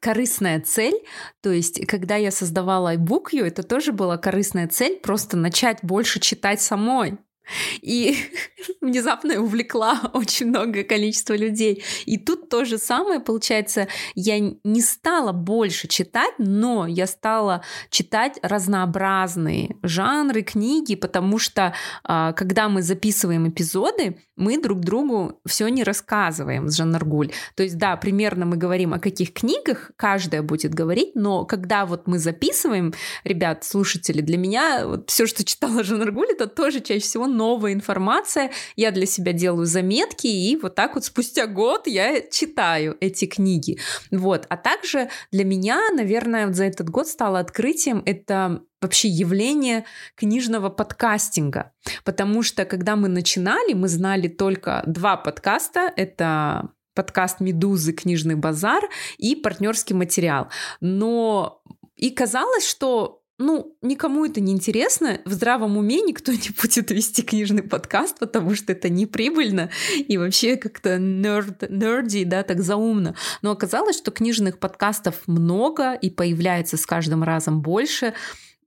корыстная 0.00 0.60
цель. 0.60 0.94
То 1.42 1.50
есть, 1.50 1.86
когда 1.86 2.16
я 2.16 2.30
создавала 2.30 2.94
iBookU, 2.96 3.44
это 3.44 3.62
тоже 3.62 3.92
была 3.92 4.16
корыстная 4.16 4.68
цель, 4.68 4.98
просто 4.98 5.36
начать 5.36 5.78
больше 5.82 6.20
читать 6.20 6.60
самой 6.60 7.18
и 7.80 8.16
внезапно 8.80 9.40
увлекла 9.40 10.00
очень 10.14 10.46
многое 10.46 10.84
количество 10.84 11.34
людей. 11.34 11.82
И 12.06 12.18
тут 12.18 12.48
то 12.48 12.64
же 12.64 12.78
самое, 12.78 13.20
получается, 13.20 13.88
я 14.14 14.38
не 14.38 14.80
стала 14.80 15.32
больше 15.32 15.88
читать, 15.88 16.34
но 16.38 16.86
я 16.86 17.06
стала 17.06 17.62
читать 17.90 18.38
разнообразные 18.42 19.76
жанры, 19.82 20.42
книги, 20.42 20.94
потому 20.94 21.38
что 21.38 21.74
а, 22.04 22.32
когда 22.32 22.68
мы 22.68 22.82
записываем 22.82 23.48
эпизоды, 23.48 24.16
мы 24.40 24.60
друг 24.60 24.80
другу 24.80 25.40
все 25.46 25.68
не 25.68 25.84
рассказываем 25.84 26.68
с 26.68 26.76
Жаннаргуль. 26.76 27.30
То 27.54 27.62
есть, 27.62 27.76
да, 27.76 27.96
примерно 27.96 28.46
мы 28.46 28.56
говорим 28.56 28.94
о 28.94 28.98
каких 28.98 29.34
книгах, 29.34 29.92
каждая 29.96 30.42
будет 30.42 30.74
говорить, 30.74 31.14
но 31.14 31.44
когда 31.44 31.84
вот 31.84 32.06
мы 32.06 32.18
записываем, 32.18 32.94
ребят, 33.22 33.64
слушатели, 33.64 34.22
для 34.22 34.38
меня 34.38 34.86
вот 34.86 35.10
все, 35.10 35.26
что 35.26 35.44
читала 35.44 35.84
Жаннаргуль, 35.84 36.28
это 36.30 36.46
тоже 36.46 36.80
чаще 36.80 37.00
всего 37.00 37.26
новая 37.40 37.72
информация, 37.72 38.50
я 38.76 38.90
для 38.90 39.06
себя 39.06 39.32
делаю 39.32 39.64
заметки, 39.64 40.26
и 40.26 40.56
вот 40.56 40.74
так 40.74 40.94
вот 40.94 41.04
спустя 41.04 41.46
год 41.46 41.86
я 41.86 42.20
читаю 42.20 42.98
эти 43.00 43.24
книги. 43.24 43.78
Вот. 44.10 44.44
А 44.50 44.56
также 44.58 45.08
для 45.32 45.44
меня, 45.44 45.80
наверное, 45.94 46.46
вот 46.46 46.54
за 46.54 46.64
этот 46.64 46.90
год 46.90 47.08
стало 47.08 47.38
открытием 47.38 48.02
это 48.04 48.60
вообще 48.82 49.08
явление 49.08 49.84
книжного 50.16 50.68
подкастинга. 50.68 51.72
Потому 52.04 52.42
что, 52.42 52.64
когда 52.66 52.94
мы 52.96 53.08
начинали, 53.08 53.72
мы 53.72 53.88
знали 53.88 54.28
только 54.28 54.82
два 54.86 55.16
подкаста. 55.16 55.90
Это 55.96 56.68
подкаст 56.94 57.40
«Медузы. 57.40 57.92
Книжный 57.92 58.34
базар» 58.34 58.82
и 59.16 59.34
партнерский 59.34 59.94
материал. 59.94 60.48
Но 60.80 61.62
и 61.96 62.10
казалось, 62.10 62.68
что 62.68 63.19
ну, 63.40 63.74
никому 63.80 64.26
это 64.26 64.40
не 64.40 64.52
интересно. 64.52 65.20
В 65.24 65.32
здравом 65.32 65.78
уме 65.78 66.02
никто 66.02 66.30
не 66.32 66.50
будет 66.60 66.90
вести 66.90 67.22
книжный 67.22 67.62
подкаст, 67.62 68.18
потому 68.18 68.54
что 68.54 68.72
это 68.72 68.88
не 68.90 69.06
прибыльно 69.06 69.70
и 69.96 70.18
вообще 70.18 70.56
как-то 70.56 70.98
нерд, 70.98 71.68
нерди, 71.68 72.24
да, 72.24 72.42
так 72.42 72.60
заумно. 72.60 73.16
Но 73.40 73.50
оказалось, 73.50 73.96
что 73.96 74.10
книжных 74.10 74.58
подкастов 74.58 75.26
много 75.26 75.94
и 75.94 76.10
появляется 76.10 76.76
с 76.76 76.84
каждым 76.84 77.22
разом 77.22 77.62
больше. 77.62 78.12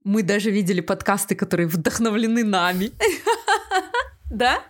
Мы 0.03 0.23
даже 0.23 0.49
видели 0.49 0.81
подкасты, 0.81 1.35
которые 1.35 1.67
вдохновлены 1.67 2.43
нами. 2.43 2.91
Да? 4.31 4.63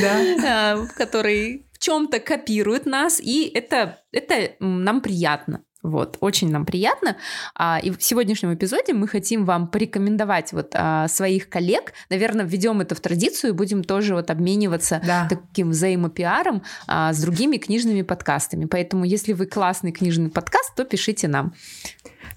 Да. 0.00 0.88
Которые 0.96 1.64
в 1.72 1.78
чем-то 1.78 2.20
копируют 2.20 2.86
нас, 2.86 3.20
и 3.20 3.50
это, 3.52 3.98
это 4.12 4.52
нам 4.60 5.02
приятно. 5.02 5.62
Вот, 5.84 6.16
очень 6.20 6.50
нам 6.50 6.64
приятно. 6.64 7.18
А, 7.54 7.78
и 7.78 7.90
в 7.90 8.02
сегодняшнем 8.02 8.54
эпизоде 8.54 8.94
мы 8.94 9.06
хотим 9.06 9.44
вам 9.44 9.68
порекомендовать 9.68 10.54
вот 10.54 10.70
а, 10.72 11.06
своих 11.08 11.50
коллег. 11.50 11.92
Наверное, 12.08 12.46
введем 12.46 12.80
это 12.80 12.94
в 12.94 13.00
традицию 13.00 13.50
и 13.50 13.52
будем 13.52 13.84
тоже 13.84 14.14
вот 14.14 14.30
обмениваться 14.30 15.02
да. 15.06 15.28
таким 15.28 15.70
взаимопиаром 15.70 16.62
а, 16.88 17.12
с 17.12 17.20
другими 17.20 17.58
книжными 17.58 18.00
подкастами. 18.00 18.64
Поэтому, 18.64 19.04
если 19.04 19.34
вы 19.34 19.44
классный 19.44 19.92
книжный 19.92 20.30
подкаст, 20.30 20.74
то 20.74 20.84
пишите 20.86 21.28
нам. 21.28 21.52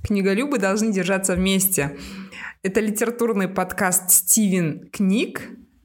Книголюбы 0.04 0.60
должны 0.60 0.92
держаться 0.92 1.34
вместе. 1.36 1.98
Это 2.64 2.82
литературный 2.82 3.48
подкаст 3.48 4.12
«Стивен 4.12 4.90
книг», 4.92 5.42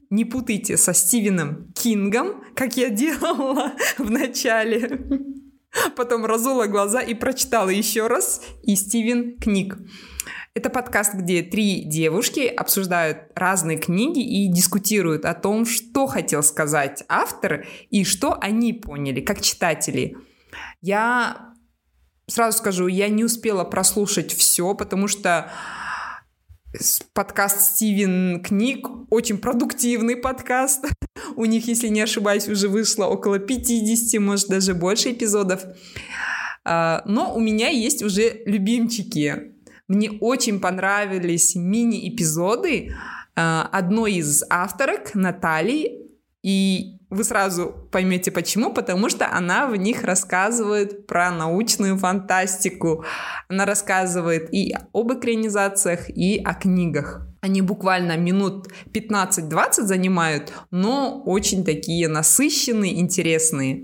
не 0.09 0.25
путайте 0.25 0.75
со 0.75 0.93
Стивеном 0.93 1.71
Кингом, 1.73 2.43
как 2.55 2.75
я 2.75 2.89
делала 2.89 3.71
в 3.97 4.11
начале. 4.11 4.99
Потом 5.95 6.25
разула 6.25 6.67
глаза 6.67 7.01
и 7.01 7.13
прочитала 7.13 7.69
еще 7.69 8.07
раз 8.07 8.41
и 8.63 8.75
Стивен 8.75 9.37
книг. 9.37 9.77
Это 10.55 10.69
подкаст, 10.69 11.15
где 11.15 11.41
три 11.41 11.83
девушки 11.83 12.41
обсуждают 12.41 13.17
разные 13.33 13.79
книги 13.79 14.19
и 14.19 14.47
дискутируют 14.47 15.25
о 15.25 15.33
том, 15.33 15.65
что 15.65 16.05
хотел 16.05 16.43
сказать 16.43 17.03
автор 17.09 17.65
и 17.89 18.03
что 18.03 18.37
они 18.39 18.71
поняли, 18.71 19.19
как 19.19 19.41
читатели. 19.41 20.15
Я 20.81 21.53
сразу 22.27 22.59
скажу, 22.59 22.85
я 22.85 23.09
не 23.09 23.23
успела 23.23 23.63
прослушать 23.63 24.31
все, 24.31 24.75
потому 24.75 25.07
что 25.07 25.51
подкаст 27.13 27.61
Стивен 27.61 28.41
Книг, 28.41 28.87
очень 29.09 29.37
продуктивный 29.37 30.15
подкаст. 30.15 30.85
У 31.35 31.45
них, 31.45 31.67
если 31.67 31.87
не 31.87 32.01
ошибаюсь, 32.01 32.47
уже 32.47 32.67
вышло 32.69 33.05
около 33.05 33.39
50, 33.39 34.21
может 34.21 34.47
даже 34.47 34.73
больше 34.73 35.11
эпизодов. 35.11 35.63
А, 36.65 37.03
но 37.05 37.35
у 37.35 37.39
меня 37.39 37.69
есть 37.69 38.01
уже 38.01 38.41
любимчики. 38.45 39.53
Мне 39.87 40.11
очень 40.11 40.59
понравились 40.59 41.55
мини-эпизоды 41.55 42.95
а, 43.35 43.69
одной 43.71 44.13
из 44.13 44.43
авторок, 44.49 45.13
Натальи. 45.13 45.99
И 46.41 46.99
Вы 47.13 47.23
сразу 47.23 47.75
поймете 47.91 48.31
почему, 48.31 48.73
потому 48.73 49.07
что 49.07 49.31
она 49.31 49.67
в 49.67 49.75
них 49.75 50.03
рассказывает 50.03 51.05
про 51.05 51.29
научную 51.29 51.95
фантастику. 51.97 53.05
Она 53.49 53.65
рассказывает 53.65 54.51
и 54.51 54.75
об 54.93 55.13
экранизациях, 55.13 56.09
и 56.09 56.41
о 56.43 56.55
книгах. 56.55 57.27
Они 57.41 57.61
буквально 57.61 58.17
минут 58.17 58.69
15-20 58.91 59.83
занимают, 59.83 60.53
но 60.71 61.21
очень 61.23 61.63
такие 61.63 62.07
насыщенные, 62.07 62.99
интересные. 62.99 63.83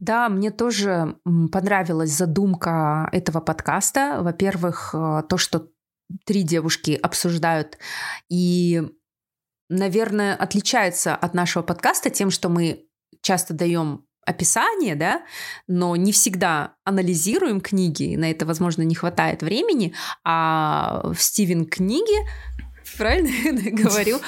Да, 0.00 0.28
мне 0.28 0.50
тоже 0.50 1.16
понравилась 1.52 2.10
задумка 2.10 3.08
этого 3.12 3.40
подкаста. 3.40 4.18
Во-первых, 4.20 4.94
э, 4.94 5.22
то, 5.26 5.38
что 5.38 5.68
три 6.26 6.42
девушки 6.42 6.98
обсуждают 7.02 7.78
и, 8.28 8.82
наверное, 9.72 10.34
отличается 10.34 11.14
от 11.14 11.34
нашего 11.34 11.62
подкаста 11.62 12.10
тем, 12.10 12.30
что 12.30 12.48
мы 12.48 12.84
часто 13.22 13.54
даем 13.54 14.04
описание, 14.24 14.94
да, 14.94 15.22
но 15.66 15.96
не 15.96 16.12
всегда 16.12 16.74
анализируем 16.84 17.60
книги, 17.60 18.14
на 18.14 18.30
это, 18.30 18.46
возможно, 18.46 18.82
не 18.82 18.94
хватает 18.94 19.42
времени, 19.42 19.94
а 20.24 21.02
в 21.12 21.20
Стивен 21.20 21.66
книге 21.66 22.26
правильно 22.96 23.30
говорю, 23.82 24.18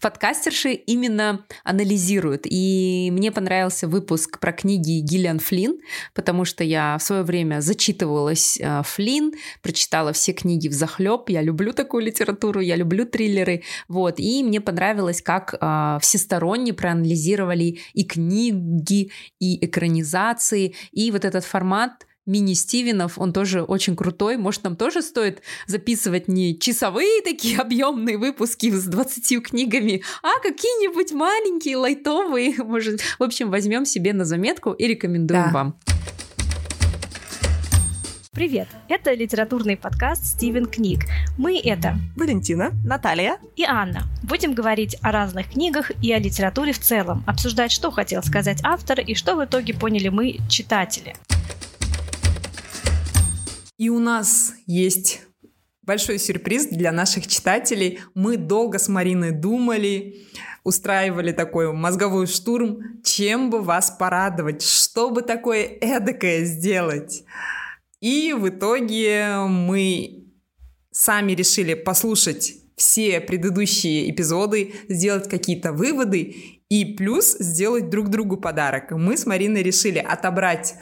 подкастерши 0.00 0.72
именно 0.72 1.44
анализируют. 1.64 2.42
И 2.44 3.10
мне 3.12 3.32
понравился 3.32 3.88
выпуск 3.88 4.38
про 4.38 4.52
книги 4.52 5.00
Гиллиан 5.00 5.38
Флинн, 5.38 5.78
потому 6.14 6.44
что 6.44 6.64
я 6.64 6.96
в 6.98 7.02
свое 7.02 7.22
время 7.22 7.60
зачитывалась 7.60 8.58
а, 8.62 8.82
Флинн, 8.82 9.32
прочитала 9.62 10.12
все 10.12 10.32
книги 10.32 10.68
в 10.68 10.72
захлеб. 10.72 11.28
Я 11.28 11.42
люблю 11.42 11.72
такую 11.72 12.04
литературу, 12.04 12.60
я 12.60 12.76
люблю 12.76 13.06
триллеры. 13.06 13.62
Вот. 13.88 14.14
И 14.18 14.42
мне 14.42 14.60
понравилось, 14.60 15.22
как 15.22 15.54
а, 15.60 15.98
всесторонне 16.00 16.72
проанализировали 16.72 17.80
и 17.92 18.04
книги, 18.04 19.10
и 19.38 19.64
экранизации, 19.64 20.74
и 20.92 21.10
вот 21.10 21.24
этот 21.24 21.44
формат 21.44 22.06
мини-Стивенов, 22.26 23.18
он 23.18 23.32
тоже 23.32 23.62
очень 23.62 23.96
крутой. 23.96 24.36
Может, 24.36 24.64
нам 24.64 24.76
тоже 24.76 25.02
стоит 25.02 25.42
записывать 25.66 26.28
не 26.28 26.58
часовые 26.58 27.22
такие 27.22 27.58
объемные 27.58 28.18
выпуски 28.18 28.70
с 28.70 28.84
20 28.84 29.42
книгами, 29.42 30.02
а 30.22 30.40
какие-нибудь 30.40 31.12
маленькие, 31.12 31.76
лайтовые. 31.76 32.54
Может, 32.64 33.00
в 33.18 33.22
общем, 33.22 33.50
возьмем 33.50 33.84
себе 33.84 34.12
на 34.12 34.24
заметку 34.24 34.72
и 34.72 34.86
рекомендуем 34.86 35.44
да. 35.44 35.50
вам. 35.50 35.78
Привет! 38.32 38.66
Это 38.88 39.12
литературный 39.14 39.76
подкаст 39.76 40.26
«Стивен 40.26 40.66
книг». 40.66 41.04
Мы— 41.38 41.60
это 41.64 41.98
Валентина, 42.16 42.72
Наталья 42.84 43.38
и 43.54 43.62
Анна. 43.62 44.08
Будем 44.24 44.54
говорить 44.54 44.96
о 45.02 45.12
разных 45.12 45.52
книгах 45.52 45.92
и 46.02 46.12
о 46.12 46.18
литературе 46.18 46.72
в 46.72 46.80
целом, 46.80 47.22
обсуждать, 47.28 47.70
что 47.70 47.92
хотел 47.92 48.24
сказать 48.24 48.58
автор 48.64 48.98
и 48.98 49.14
что 49.14 49.36
в 49.36 49.44
итоге 49.44 49.72
поняли 49.72 50.08
мы, 50.08 50.38
читатели. 50.48 51.14
И 53.76 53.88
у 53.88 53.98
нас 53.98 54.54
есть 54.66 55.22
большой 55.82 56.18
сюрприз 56.18 56.66
для 56.66 56.92
наших 56.92 57.26
читателей. 57.26 58.00
Мы 58.14 58.36
долго 58.36 58.78
с 58.78 58.88
Мариной 58.88 59.32
думали, 59.32 60.26
устраивали 60.62 61.32
такой 61.32 61.72
мозговой 61.72 62.26
штурм, 62.26 63.02
чем 63.02 63.50
бы 63.50 63.60
вас 63.60 63.90
порадовать, 63.90 64.62
что 64.62 65.10
бы 65.10 65.22
такое 65.22 65.64
эдакое 65.80 66.44
сделать. 66.44 67.24
И 68.00 68.32
в 68.32 68.48
итоге 68.48 69.36
мы 69.48 70.24
сами 70.90 71.32
решили 71.32 71.74
послушать 71.74 72.54
все 72.76 73.20
предыдущие 73.20 74.10
эпизоды, 74.10 74.74
сделать 74.88 75.28
какие-то 75.28 75.72
выводы 75.72 76.60
и 76.68 76.84
плюс 76.96 77.36
сделать 77.38 77.90
друг 77.90 78.08
другу 78.08 78.36
подарок. 78.36 78.90
Мы 78.90 79.16
с 79.16 79.26
Мариной 79.26 79.62
решили 79.62 79.98
отобрать 79.98 80.74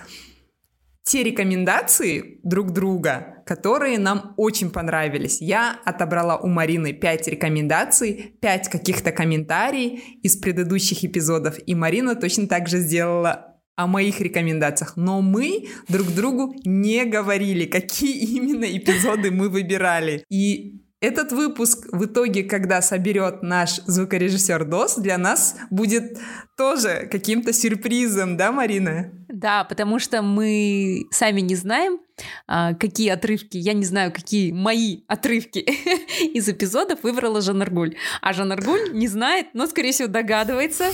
те 1.04 1.22
рекомендации 1.22 2.40
друг 2.42 2.72
друга, 2.72 3.42
которые 3.44 3.98
нам 3.98 4.34
очень 4.36 4.70
понравились. 4.70 5.40
Я 5.40 5.80
отобрала 5.84 6.36
у 6.36 6.46
Марины 6.46 6.92
5 6.92 7.28
рекомендаций, 7.28 8.34
5 8.40 8.68
каких-то 8.68 9.10
комментариев 9.10 10.00
из 10.22 10.36
предыдущих 10.36 11.04
эпизодов, 11.04 11.58
и 11.66 11.74
Марина 11.74 12.14
точно 12.14 12.46
так 12.46 12.68
же 12.68 12.78
сделала 12.78 13.52
о 13.74 13.86
моих 13.86 14.20
рекомендациях, 14.20 14.96
но 14.96 15.22
мы 15.22 15.68
друг 15.88 16.08
другу 16.08 16.54
не 16.64 17.04
говорили, 17.04 17.64
какие 17.66 18.16
именно 18.36 18.64
эпизоды 18.64 19.30
мы 19.30 19.48
выбирали. 19.48 20.24
И 20.28 20.82
этот 21.00 21.32
выпуск 21.32 21.88
в 21.90 22.04
итоге, 22.04 22.44
когда 22.44 22.80
соберет 22.80 23.42
наш 23.42 23.80
звукорежиссер 23.86 24.64
ДОС, 24.66 24.98
для 24.98 25.18
нас 25.18 25.56
будет 25.68 26.16
тоже 26.56 27.08
каким-то 27.10 27.52
сюрпризом, 27.52 28.36
да, 28.36 28.52
Марина? 28.52 29.10
Да, 29.32 29.64
потому 29.64 29.98
что 29.98 30.20
мы 30.20 31.06
сами 31.10 31.40
не 31.40 31.54
знаем, 31.54 32.00
а, 32.46 32.74
какие 32.74 33.08
отрывки, 33.08 33.56
я 33.56 33.72
не 33.72 33.86
знаю, 33.86 34.12
какие 34.12 34.52
мои 34.52 35.04
отрывки 35.08 35.58
из 36.34 36.50
эпизодов 36.50 37.02
выбрала 37.02 37.40
Жанаргуль. 37.40 37.96
А 38.20 38.34
Жанаргуль 38.34 38.92
не 38.92 39.08
знает, 39.08 39.46
но, 39.54 39.66
скорее 39.66 39.92
всего, 39.92 40.08
догадывается, 40.08 40.90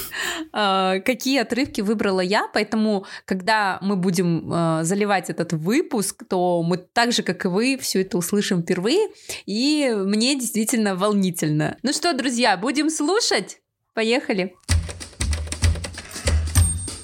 а, 0.52 1.00
какие 1.00 1.40
отрывки 1.40 1.80
выбрала 1.80 2.20
я. 2.20 2.46
Поэтому, 2.54 3.06
когда 3.24 3.78
мы 3.82 3.96
будем 3.96 4.48
а, 4.52 4.84
заливать 4.84 5.30
этот 5.30 5.52
выпуск, 5.52 6.22
то 6.28 6.62
мы 6.62 6.76
так 6.76 7.10
же, 7.10 7.24
как 7.24 7.44
и 7.44 7.48
вы, 7.48 7.76
все 7.76 8.02
это 8.02 8.18
услышим 8.18 8.62
впервые. 8.62 9.08
И 9.46 9.92
мне 9.96 10.38
действительно 10.38 10.94
волнительно. 10.94 11.76
Ну 11.82 11.92
что, 11.92 12.12
друзья, 12.12 12.56
будем 12.56 12.88
слушать? 12.88 13.58
Поехали! 13.94 14.54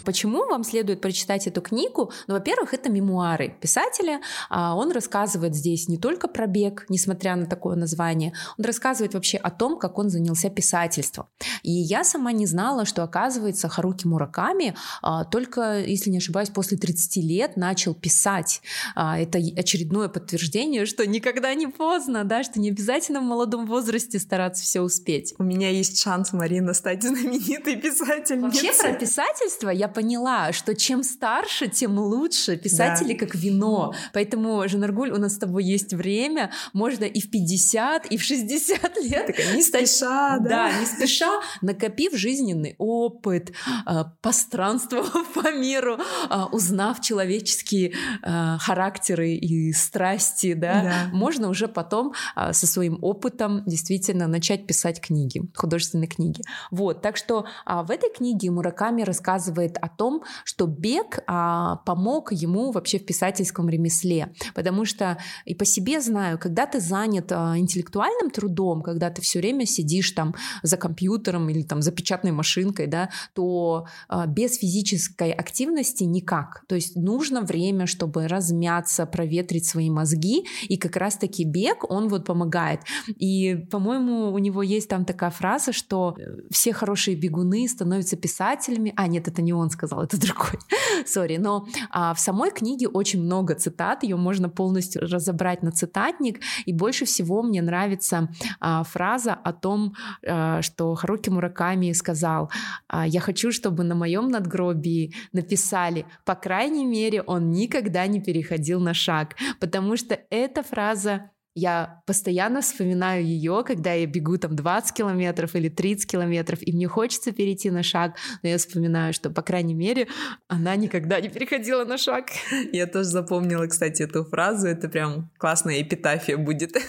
Почему 0.05 0.47
вам 0.47 0.65
следует 0.65 1.01
прочитать 1.01 1.47
эту 1.47 1.61
книгу? 1.61 2.13
Ну, 2.27 2.35
во-первых, 2.35 2.75
это 2.75 2.91
мемуары 2.91 3.57
писателя. 3.61 4.21
А 4.51 4.77
он 4.77 4.93
рассказывает 4.93 5.55
здесь 5.55 5.89
не 5.89 5.99
только 5.99 6.29
про 6.29 6.47
бег, 6.47 6.87
несмотря 6.89 7.37
на 7.37 7.47
такое 7.47 7.77
название, 7.77 8.33
он 8.59 8.65
рассказывает 8.65 9.15
вообще 9.15 9.39
о 9.39 9.51
том, 9.51 9.79
как 9.79 9.99
он 9.99 10.11
занялся 10.11 10.51
писательством. 10.51 11.27
И 11.63 11.71
я 11.71 12.05
сама 12.05 12.33
не 12.33 12.47
знала, 12.47 12.85
что, 12.85 13.03
оказывается, 13.03 13.69
Харуки 13.69 14.07
Мураками 14.07 14.75
а, 15.03 15.25
только, 15.25 15.81
если 15.81 16.11
не 16.11 16.19
ошибаюсь, 16.19 16.51
после 16.51 16.77
30 16.77 17.17
лет 17.25 17.57
начал 17.57 17.95
писать. 17.95 18.61
А, 18.95 19.19
это 19.19 19.39
очередное 19.39 20.09
подтверждение, 20.09 20.87
что 20.87 21.07
никогда 21.07 21.55
не 21.55 21.67
поздно, 21.67 22.25
да, 22.25 22.43
что 22.43 22.61
не 22.61 22.71
обязательно 22.71 23.21
в 23.21 23.25
молодом 23.25 23.67
возрасте 23.67 24.19
стараться 24.19 24.63
все 24.65 24.81
успеть. 24.81 25.35
У 25.39 25.43
меня 25.43 25.71
есть 25.71 26.01
шанс, 26.01 26.33
Марина, 26.33 26.75
стать 26.75 27.03
знаменитой 27.03 27.77
писательницей. 27.77 28.69
Вообще 28.69 28.73
про 28.73 28.93
писательство 28.95 29.71
я 29.71 29.89
поняла, 29.95 30.53
что 30.53 30.75
чем 30.75 31.03
старше, 31.03 31.69
тем 31.69 31.99
лучше. 31.99 32.57
Писатели 32.57 33.13
да. 33.13 33.27
как 33.27 33.35
вино. 33.35 33.95
Поэтому, 34.13 34.69
Жанаргуль, 34.69 35.11
у 35.11 35.19
нас 35.19 35.35
с 35.35 35.39
тобой 35.39 35.65
есть 35.65 35.95
время. 35.95 36.51
Можно 36.73 37.05
и 37.05 37.21
в 37.21 37.31
50, 37.31 38.07
и 38.07 38.17
в 38.17 38.23
60 38.23 38.97
лет. 39.03 39.27
Такая, 39.27 39.55
не 39.55 39.63
стать, 39.63 39.89
спеша, 39.89 40.39
да? 40.39 40.49
Да, 40.49 40.79
не 40.81 40.87
спеша, 40.87 41.41
накопив 41.63 42.15
жизненный 42.15 42.75
опыт, 42.79 43.53
а, 43.87 44.13
постранствовав 44.21 45.33
по 45.35 45.53
миру, 45.53 45.99
а, 46.29 46.47
узнав 46.47 47.01
человеческие 47.01 47.95
а, 48.23 48.59
характеры 48.59 49.35
и 49.35 49.73
страсти, 49.73 50.55
да, 50.55 50.83
да. 50.83 50.95
можно 51.13 51.49
уже 51.49 51.69
потом 51.69 52.15
со 52.53 52.67
своим 52.67 52.99
опытом 53.03 53.63
действительно 53.67 54.27
начать 54.27 54.67
писать 54.67 55.01
книги, 55.01 55.43
художественные 55.55 56.09
книги. 56.09 56.43
Вот, 56.71 57.03
так 57.03 57.17
что 57.17 57.47
в 57.67 57.91
этой 57.91 58.11
книге 58.11 58.51
Мураками 58.51 59.03
рассказывает 59.03 59.77
о 59.85 59.89
том, 59.89 60.23
что 60.45 60.67
бег 60.67 61.19
а, 61.27 61.77
помог 61.87 62.33
ему 62.33 62.73
вообще 62.73 62.99
в 62.99 63.07
писательском 63.07 63.69
ремесле. 63.69 64.33
Потому 64.55 64.85
что 64.85 65.19
и 65.45 65.55
по 65.55 65.65
себе 65.65 66.01
знаю, 66.01 66.39
когда 66.39 66.67
ты 66.67 66.81
занят 66.81 67.31
а, 67.33 67.59
интеллектуальным 67.59 68.31
трудом, 68.31 68.83
когда 68.83 69.11
ты 69.11 69.21
все 69.21 69.41
время 69.41 69.67
сидишь 69.67 70.11
там 70.13 70.35
за 70.63 70.77
компьютером 70.77 71.49
или 71.51 71.63
там 71.63 71.83
за 71.83 71.93
печатной 71.93 72.33
машинкой, 72.33 72.87
да, 72.87 73.11
то 73.35 73.87
а, 74.09 74.27
без 74.27 74.57
физической 74.57 75.33
активности 75.33 76.05
никак. 76.05 76.65
То 76.67 76.75
есть 76.75 76.97
нужно 76.97 77.43
время, 77.43 77.87
чтобы 77.87 78.27
размяться, 78.29 79.07
проветрить 79.07 79.67
свои 79.67 79.91
мозги, 79.91 80.47
и 80.69 80.77
как 80.77 80.97
раз-таки 80.97 81.45
бег, 81.45 81.91
он 81.91 82.09
вот 82.09 82.25
помогает. 82.25 82.81
И, 83.09 83.55
по-моему, 83.71 84.33
у 84.33 84.39
него 84.39 84.63
есть 84.63 84.89
там 84.89 85.05
такая 85.05 85.31
фраза, 85.31 85.73
что 85.73 86.17
э, 86.19 86.23
все 86.51 86.73
хорошие 86.73 87.17
бегуны 87.17 87.69
становятся 87.69 88.17
писателями. 88.17 88.93
А, 88.97 89.07
нет, 89.07 89.29
это 89.29 89.43
не 89.43 89.53
он 89.53 89.71
сказал, 89.75 90.03
это 90.03 90.19
другой. 90.27 90.59
Сори. 91.07 91.37
Но 91.37 91.67
а, 91.91 92.15
в 92.15 92.21
самой 92.21 92.51
книге 92.51 92.89
очень 92.89 93.23
много 93.23 93.55
цитат, 93.55 94.03
ее 94.03 94.17
можно 94.17 94.49
полностью 94.49 95.03
разобрать 95.03 95.63
на 95.63 95.71
цитатник. 95.71 96.41
И 96.65 96.73
больше 96.73 97.05
всего 97.05 97.43
мне 97.43 97.61
нравится 97.61 98.29
а, 98.61 98.83
фраза 98.85 99.35
о 99.35 99.53
том, 99.53 99.95
а, 100.27 100.63
что 100.63 100.95
Харуки 100.95 101.31
Мураками 101.31 101.93
сказал, 101.93 102.51
а, 102.89 103.07
я 103.07 103.21
хочу, 103.21 103.53
чтобы 103.53 103.85
на 103.85 103.95
моем 103.95 104.29
надгробии 104.29 105.13
написали, 105.33 106.07
по 106.25 106.35
крайней 106.35 106.87
мере, 106.87 107.23
он 107.23 107.51
никогда 107.51 108.07
не 108.07 108.21
переходил 108.21 108.81
на 108.81 108.95
шаг, 108.95 109.37
потому 109.61 109.97
что 109.97 110.19
эта 110.31 110.63
фраза 110.63 111.31
Я 111.55 112.03
постоянно 112.07 112.63
вспоминаю 112.63 113.25
ее, 113.25 113.63
когда 113.65 113.93
я 113.93 114.07
бегу 114.07 114.37
там 114.39 114.57
20 114.57 114.93
километров 114.97 115.55
или 115.55 115.69
30 115.69 116.11
километров, 116.11 116.59
и 116.63 116.73
мне 116.73 116.89
хочется 116.89 117.31
перейти 117.31 117.71
на 117.71 117.85
шаг, 117.85 118.17
но 118.43 118.49
я 118.49 118.59
вспоминаю, 118.59 119.13
что, 119.13 119.31
по 119.31 119.43
крайней 119.43 119.75
мере, 119.75 120.09
она 120.49 120.75
никогда 120.75 121.21
не 121.21 121.29
переходила 121.29 121.85
на 121.85 121.97
шаг. 121.97 122.27
Я 122.73 122.87
тоже 122.87 123.09
запомнила, 123.09 123.67
кстати, 123.67 124.03
эту 124.03 124.25
фразу. 124.25 124.67
Это 124.67 124.89
прям 124.89 125.31
классная 125.39 125.81
эпитафия 125.81 126.37
будет. 126.37 126.73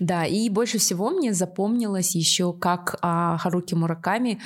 Да, 0.00 0.26
и 0.26 0.48
больше 0.48 0.78
всего 0.78 1.10
мне 1.10 1.32
запомнилось 1.32 2.16
еще, 2.16 2.52
как 2.52 2.98
а, 3.02 3.38
Харуки 3.38 3.74
Мураками 3.74 4.40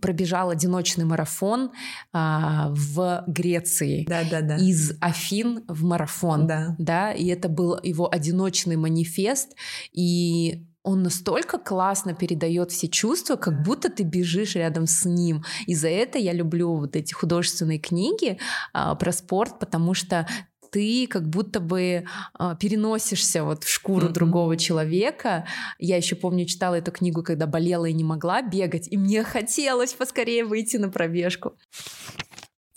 пробежал 0.00 0.48
одиночный 0.48 1.04
марафон 1.04 1.70
а, 2.14 2.70
в 2.70 3.22
Греции. 3.26 4.06
Да, 4.08 4.22
да, 4.30 4.40
да. 4.40 4.56
Из 4.56 4.92
Афин 5.02 5.64
в 5.68 5.84
марафон. 5.84 6.46
Да. 6.46 6.74
Да, 6.78 7.12
и 7.12 7.26
это 7.26 7.50
был 7.50 7.78
его 7.82 8.10
одиночный 8.10 8.55
манифест. 8.64 9.54
И 9.92 10.64
он 10.82 11.02
настолько 11.02 11.58
классно 11.58 12.14
передает 12.14 12.70
все 12.70 12.88
чувства, 12.88 13.34
как 13.34 13.62
будто 13.64 13.90
ты 13.90 14.04
бежишь 14.04 14.54
рядом 14.54 14.86
с 14.86 15.04
ним. 15.04 15.44
И 15.66 15.74
за 15.74 15.88
это 15.88 16.16
я 16.16 16.32
люблю 16.32 16.76
вот 16.76 16.94
эти 16.94 17.12
художественные 17.12 17.80
книги 17.80 18.38
а, 18.72 18.94
про 18.94 19.10
спорт, 19.12 19.58
потому 19.58 19.94
что 19.94 20.28
ты 20.70 21.06
как 21.06 21.28
будто 21.28 21.60
бы 21.60 22.04
э, 22.38 22.56
переносишься 22.60 23.44
вот 23.44 23.64
в 23.64 23.68
шкуру 23.68 24.08
mm-hmm. 24.08 24.12
другого 24.12 24.56
человека. 24.56 25.46
Я 25.78 25.96
еще 25.96 26.16
помню, 26.16 26.44
читала 26.44 26.74
эту 26.74 26.92
книгу, 26.92 27.22
когда 27.22 27.46
болела 27.46 27.86
и 27.86 27.92
не 27.92 28.04
могла 28.04 28.42
бегать, 28.42 28.88
и 28.90 28.96
мне 28.96 29.22
хотелось 29.24 29.94
поскорее 29.94 30.44
выйти 30.44 30.76
на 30.76 30.88
пробежку. 30.88 31.54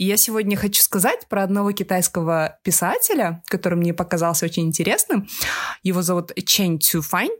Я 0.02 0.16
сегодня 0.16 0.56
хочу 0.56 0.82
сказать 0.82 1.28
про 1.28 1.44
одного 1.44 1.74
китайского 1.74 2.58
писателя, 2.64 3.44
который 3.48 3.76
мне 3.76 3.94
показался 3.94 4.46
очень 4.46 4.66
интересным. 4.66 5.28
Его 5.84 6.02
зовут 6.02 6.32
Чэнь 6.46 6.80
Цюфань. 6.80 7.32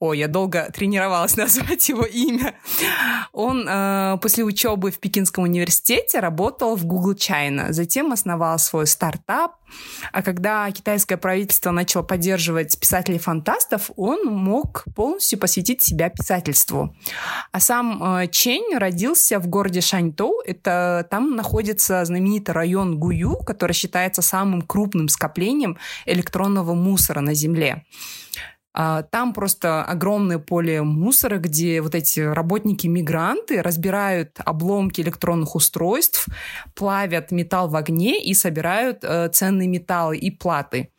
Ой, 0.00 0.18
я 0.18 0.28
долго 0.28 0.70
тренировалась 0.72 1.36
назвать 1.36 1.88
его 1.88 2.04
имя. 2.04 2.54
Он 3.32 3.66
э, 3.68 4.16
после 4.22 4.44
учебы 4.44 4.92
в 4.92 5.00
Пекинском 5.00 5.44
университете 5.44 6.20
работал 6.20 6.76
в 6.76 6.84
Google 6.86 7.14
China, 7.14 7.72
затем 7.72 8.12
основал 8.12 8.58
свой 8.60 8.86
стартап. 8.86 9.56
А 10.12 10.22
когда 10.22 10.70
китайское 10.70 11.18
правительство 11.18 11.72
начало 11.72 12.02
поддерживать 12.02 12.78
писателей-фантастов, 12.78 13.90
он 13.96 14.24
мог 14.26 14.84
полностью 14.94 15.38
посвятить 15.38 15.82
себя 15.82 16.10
писательству. 16.10 16.94
А 17.50 17.58
сам 17.58 18.20
э, 18.20 18.28
Чень 18.28 18.76
родился 18.76 19.40
в 19.40 19.48
городе 19.48 19.80
Шаньтоу. 19.80 20.40
Это 20.46 21.08
там 21.10 21.34
находится 21.34 22.04
знаменитый 22.04 22.54
район 22.54 22.98
Гую, 23.00 23.36
который 23.38 23.72
считается 23.72 24.22
самым 24.22 24.62
крупным 24.62 25.08
скоплением 25.08 25.76
электронного 26.06 26.74
мусора 26.74 27.20
на 27.20 27.34
Земле. 27.34 27.84
А, 28.80 29.02
там 29.02 29.34
просто 29.34 29.82
огромное 29.82 30.38
поле 30.38 30.82
мусора, 30.82 31.38
где 31.38 31.80
вот 31.82 31.96
эти 31.96 32.20
работники-мигранты 32.20 33.60
разбирают 33.60 34.38
обломки 34.38 35.00
электронных 35.00 35.56
устройств, 35.56 36.26
плавят 36.76 37.32
металл 37.32 37.68
в 37.68 37.74
огне 37.74 38.22
и 38.22 38.34
собирают 38.34 38.98
э, 39.02 39.30
ценные 39.30 39.66
металлы 39.66 40.16
и 40.16 40.30
платы. 40.30 40.90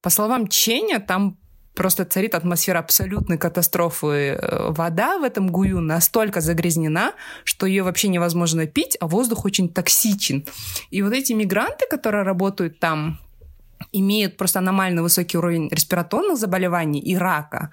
По 0.00 0.08
словам 0.08 0.48
Ченя, 0.48 1.00
там 1.00 1.36
просто 1.74 2.06
царит 2.06 2.34
атмосфера 2.34 2.78
абсолютной 2.78 3.36
катастрофы. 3.36 4.38
Э, 4.40 4.70
вода 4.70 5.18
в 5.18 5.22
этом 5.22 5.48
гую 5.48 5.82
настолько 5.82 6.40
загрязнена, 6.40 7.12
что 7.44 7.66
ее 7.66 7.82
вообще 7.82 8.08
невозможно 8.08 8.66
пить, 8.66 8.96
а 9.00 9.06
воздух 9.06 9.44
очень 9.44 9.68
токсичен. 9.68 10.46
И 10.88 11.02
вот 11.02 11.12
эти 11.12 11.34
мигранты, 11.34 11.86
которые 11.90 12.24
работают 12.24 12.80
там, 12.80 13.18
имеют 13.92 14.36
просто 14.36 14.58
аномально 14.58 15.02
высокий 15.02 15.38
уровень 15.38 15.68
респираторных 15.70 16.36
заболеваний 16.36 17.00
и 17.00 17.16
рака. 17.16 17.72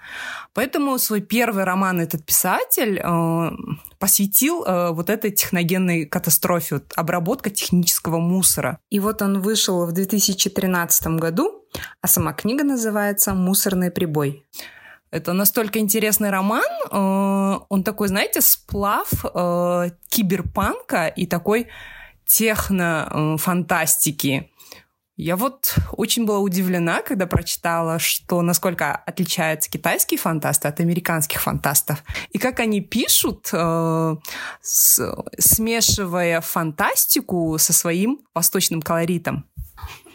Поэтому 0.53 0.97
свой 0.97 1.21
первый 1.21 1.63
роман 1.63 2.01
этот 2.01 2.25
писатель 2.25 3.01
э, 3.03 3.51
посвятил 3.99 4.63
э, 4.63 4.91
вот 4.91 5.09
этой 5.09 5.31
техногенной 5.31 6.05
катастрофе, 6.05 6.75
вот, 6.75 6.93
обработка 6.95 7.49
технического 7.49 8.19
мусора. 8.19 8.79
И 8.89 8.99
вот 8.99 9.21
он 9.21 9.41
вышел 9.41 9.85
в 9.85 9.91
2013 9.91 11.07
году, 11.19 11.65
а 12.01 12.07
сама 12.07 12.33
книга 12.33 12.63
называется 12.63 13.33
«Мусорный 13.33 13.91
прибой». 13.91 14.45
Это 15.11 15.33
настолько 15.33 15.79
интересный 15.79 16.29
роман. 16.29 16.63
Э, 16.91 17.59
он 17.69 17.83
такой, 17.83 18.09
знаете, 18.09 18.41
сплав 18.41 19.07
э, 19.23 19.89
киберпанка 20.09 21.07
и 21.07 21.25
такой 21.25 21.67
техно-фантастики. 22.25 24.49
Я 25.17 25.38
вот 25.38 25.75
очень 25.93 26.25
была 26.25 26.39
удивлена, 26.39 27.01
когда 27.01 27.25
прочитала, 27.25 27.99
что 27.99 28.41
насколько 28.41 28.93
отличаются 28.93 29.69
китайские 29.69 30.17
фантасты 30.17 30.67
от 30.67 30.82
американских 30.82 31.41
фантастов. 31.41 32.04
И 32.32 32.38
как 32.38 32.60
они 32.60 32.82
пишут, 32.82 33.47
э, 33.54 34.15
с, 34.62 35.15
смешивая 35.38 36.41
фантастику 36.41 37.58
со 37.58 37.71
своим 37.71 38.19
восточным 38.34 38.82
колоритом. 38.82 39.45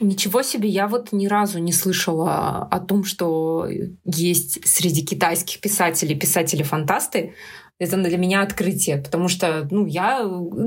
Ничего 0.01 0.43
себе, 0.43 0.69
я 0.69 0.87
вот 0.87 1.13
ни 1.13 1.27
разу 1.27 1.61
не 1.61 1.73
слышала 1.73 2.69
о 2.71 2.81
том, 2.81 3.05
что 3.05 3.69
есть 4.05 4.67
среди 4.67 5.05
китайских 5.05 5.61
писателей 5.61 6.15
писатели-фантасты. 6.15 7.35
Это 7.81 7.97
для 7.97 8.19
меня 8.19 8.43
открытие, 8.43 8.99
потому 8.99 9.29
что 9.29 9.67
ну, 9.71 9.87
я 9.87 10.19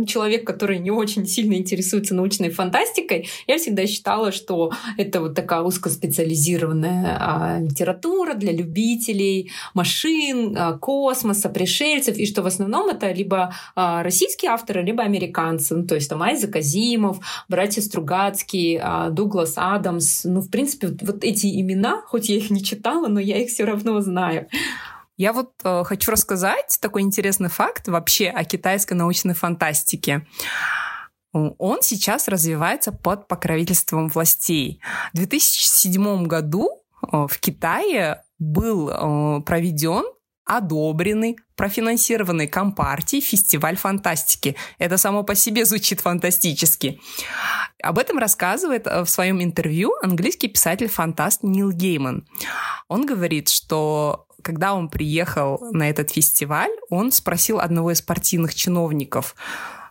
человек, 0.07 0.47
который 0.47 0.79
не 0.79 0.89
очень 0.89 1.27
сильно 1.27 1.53
интересуется 1.53 2.15
научной 2.15 2.49
фантастикой. 2.49 3.29
Я 3.45 3.59
всегда 3.59 3.85
считала, 3.85 4.31
что 4.31 4.71
это 4.97 5.21
вот 5.21 5.35
такая 5.35 5.61
узкоспециализированная 5.61 7.17
а, 7.19 7.59
литература 7.59 8.33
для 8.33 8.51
любителей 8.51 9.51
машин, 9.75 10.57
а, 10.57 10.73
космоса, 10.79 11.49
пришельцев, 11.49 12.17
и 12.17 12.25
что 12.25 12.41
в 12.41 12.47
основном 12.47 12.89
это 12.89 13.11
либо 13.11 13.53
а, 13.75 14.01
российские 14.01 14.49
авторы, 14.49 14.81
либо 14.81 15.03
американцы. 15.03 15.75
Ну, 15.75 15.85
то 15.85 15.93
есть 15.93 16.09
там 16.09 16.23
Айзек 16.23 16.55
Азимов, 16.55 17.19
братья 17.47 17.83
Стругацкие, 17.83 18.81
а, 18.83 19.09
Дуглас 19.11 19.53
Адамс. 19.57 20.23
Ну, 20.23 20.41
в 20.41 20.49
принципе, 20.49 20.87
вот, 20.87 21.03
вот 21.03 21.23
эти 21.23 21.61
имена, 21.61 22.01
хоть 22.07 22.29
я 22.29 22.37
их 22.37 22.49
не 22.49 22.63
читала, 22.63 23.07
но 23.07 23.19
я 23.19 23.37
их 23.37 23.49
все 23.49 23.65
равно 23.65 24.01
знаю. 24.01 24.47
Я 25.23 25.31
вот 25.31 25.53
э, 25.63 25.83
хочу 25.85 26.11
рассказать 26.11 26.77
такой 26.81 27.01
интересный 27.01 27.47
факт 27.47 27.87
вообще 27.87 28.27
о 28.27 28.43
китайской 28.43 28.91
научной 28.91 29.33
фантастике. 29.33 30.27
Он 31.31 31.81
сейчас 31.81 32.27
развивается 32.27 32.91
под 32.91 33.29
покровительством 33.29 34.09
властей. 34.09 34.81
В 35.13 35.15
2007 35.19 36.25
году 36.27 36.67
э, 37.09 37.25
в 37.29 37.39
Китае 37.39 38.21
был 38.37 38.89
э, 38.89 39.41
проведен 39.43 40.03
одобренный, 40.43 41.37
профинансированный 41.55 42.47
Компартией 42.47 43.23
фестиваль 43.23 43.77
фантастики. 43.77 44.57
Это 44.77 44.97
само 44.97 45.23
по 45.23 45.35
себе 45.35 45.63
звучит 45.63 46.01
фантастически. 46.01 46.99
Об 47.81 47.97
этом 47.97 48.17
рассказывает 48.17 48.87
в 48.87 49.05
своем 49.05 49.41
интервью 49.41 49.93
английский 50.01 50.49
писатель-фантаст 50.49 51.43
Нил 51.43 51.71
Гейман. 51.71 52.27
Он 52.89 53.05
говорит, 53.05 53.47
что 53.47 54.27
когда 54.43 54.73
он 54.73 54.89
приехал 54.89 55.59
на 55.71 55.89
этот 55.89 56.11
фестиваль, 56.11 56.71
он 56.89 57.11
спросил 57.11 57.59
одного 57.59 57.91
из 57.91 58.01
партийных 58.01 58.53
чиновников, 58.53 59.35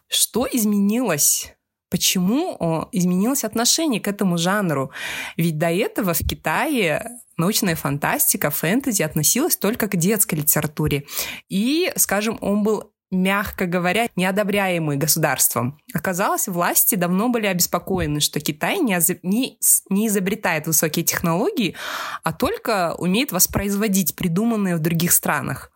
что 0.09 0.47
изменилось 0.51 1.55
почему 1.91 2.89
изменилось 2.91 3.45
отношение 3.45 4.01
к 4.01 4.09
этому 4.09 4.39
жанру. 4.39 4.91
Ведь 5.37 5.59
до 5.59 5.71
этого 5.71 6.15
в 6.15 6.21
Китае 6.21 7.21
научная 7.37 7.77
фантастика, 7.77 8.51
фэнтези 8.51 9.03
относилась 9.03 9.57
только 9.57 9.89
к 9.89 9.97
детской 9.97 10.37
литературе. 10.37 11.05
И, 11.51 11.93
скажем, 11.97 12.39
он 12.41 12.63
был 12.63 12.92
мягко 13.13 13.67
говоря, 13.67 14.09
неодобряемый 14.17 14.97
государством. 14.97 15.79
Оказалось, 15.95 16.49
власти 16.49 16.95
давно 16.95 17.29
были 17.29 17.47
обеспокоены, 17.47 18.21
что 18.21 18.41
Китай 18.41 18.79
не, 18.79 18.99
не, 19.23 19.59
не 19.91 20.09
изобретает 20.09 20.67
высокие 20.67 21.05
технологии, 21.05 21.77
а 22.25 22.33
только 22.33 22.95
умеет 22.97 23.31
воспроизводить 23.31 24.17
придуманные 24.17 24.77
в 24.77 24.81
других 24.81 25.13
странах. 25.13 25.71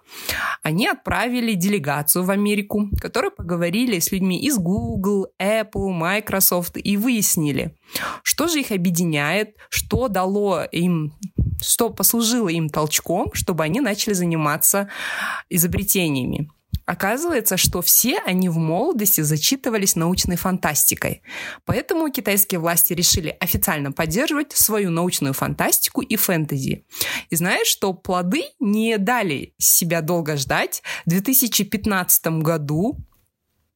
Они 0.62 0.86
отправили 0.86 1.54
делегацию 1.54 2.24
в 2.24 2.30
Америку, 2.30 2.88
которые 3.00 3.30
поговорили 3.30 3.98
с 3.98 4.12
людьми 4.12 4.40
из 4.40 4.56
Google, 4.56 5.28
Apple, 5.40 5.90
Microsoft 5.90 6.76
и 6.76 6.96
выяснили, 6.96 7.76
что 8.22 8.48
же 8.48 8.60
их 8.60 8.70
объединяет, 8.70 9.56
что 9.68 10.08
дало 10.08 10.64
им, 10.64 11.12
что 11.60 11.90
послужило 11.90 12.48
им 12.48 12.68
толчком, 12.68 13.32
чтобы 13.34 13.64
они 13.64 13.80
начали 13.80 14.14
заниматься 14.14 14.88
изобретениями. 15.50 16.48
Оказывается, 16.86 17.56
что 17.56 17.82
все 17.82 18.18
они 18.20 18.48
в 18.48 18.56
молодости 18.56 19.20
зачитывались 19.20 19.96
научной 19.96 20.36
фантастикой. 20.36 21.22
Поэтому 21.64 22.08
китайские 22.10 22.60
власти 22.60 22.92
решили 22.92 23.36
официально 23.40 23.90
поддерживать 23.90 24.52
свою 24.52 24.90
научную 24.90 25.34
фантастику 25.34 26.00
и 26.00 26.16
фэнтези. 26.16 26.86
И 27.28 27.36
знаешь, 27.36 27.66
что 27.66 27.92
плоды 27.92 28.44
не 28.60 28.98
дали 28.98 29.54
себя 29.58 30.00
долго 30.00 30.36
ждать. 30.36 30.82
В 31.04 31.10
2015 31.10 32.26
году 32.42 32.96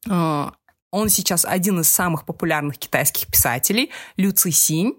э, 0.09 0.51
он 0.93 1.09
сейчас 1.09 1.45
один 1.45 1.81
из 1.81 1.89
самых 1.89 2.25
популярных 2.25 2.79
китайских 2.79 3.27
писателей, 3.27 3.91
Лю 4.17 4.33
Цисинь. 4.33 4.95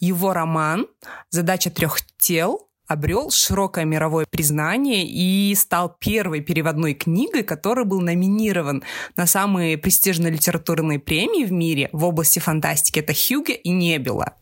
Его 0.00 0.32
роман 0.32 0.86
«Задача 1.30 1.70
трех 1.70 2.00
тел» 2.18 2.68
обрел 2.86 3.30
широкое 3.30 3.84
мировое 3.84 4.26
признание 4.28 5.06
и 5.06 5.54
стал 5.54 5.96
первой 5.98 6.40
переводной 6.40 6.94
книгой, 6.94 7.42
который 7.42 7.84
был 7.84 8.00
номинирован 8.00 8.82
на 9.16 9.26
самые 9.26 9.78
престижные 9.78 10.32
литературные 10.32 10.98
премии 10.98 11.44
в 11.44 11.52
мире 11.52 11.88
в 11.92 12.04
области 12.04 12.38
фантастики. 12.38 12.98
Это 12.98 13.12
Хьюге 13.14 13.54
и 13.54 13.70
Небела. 13.70 14.34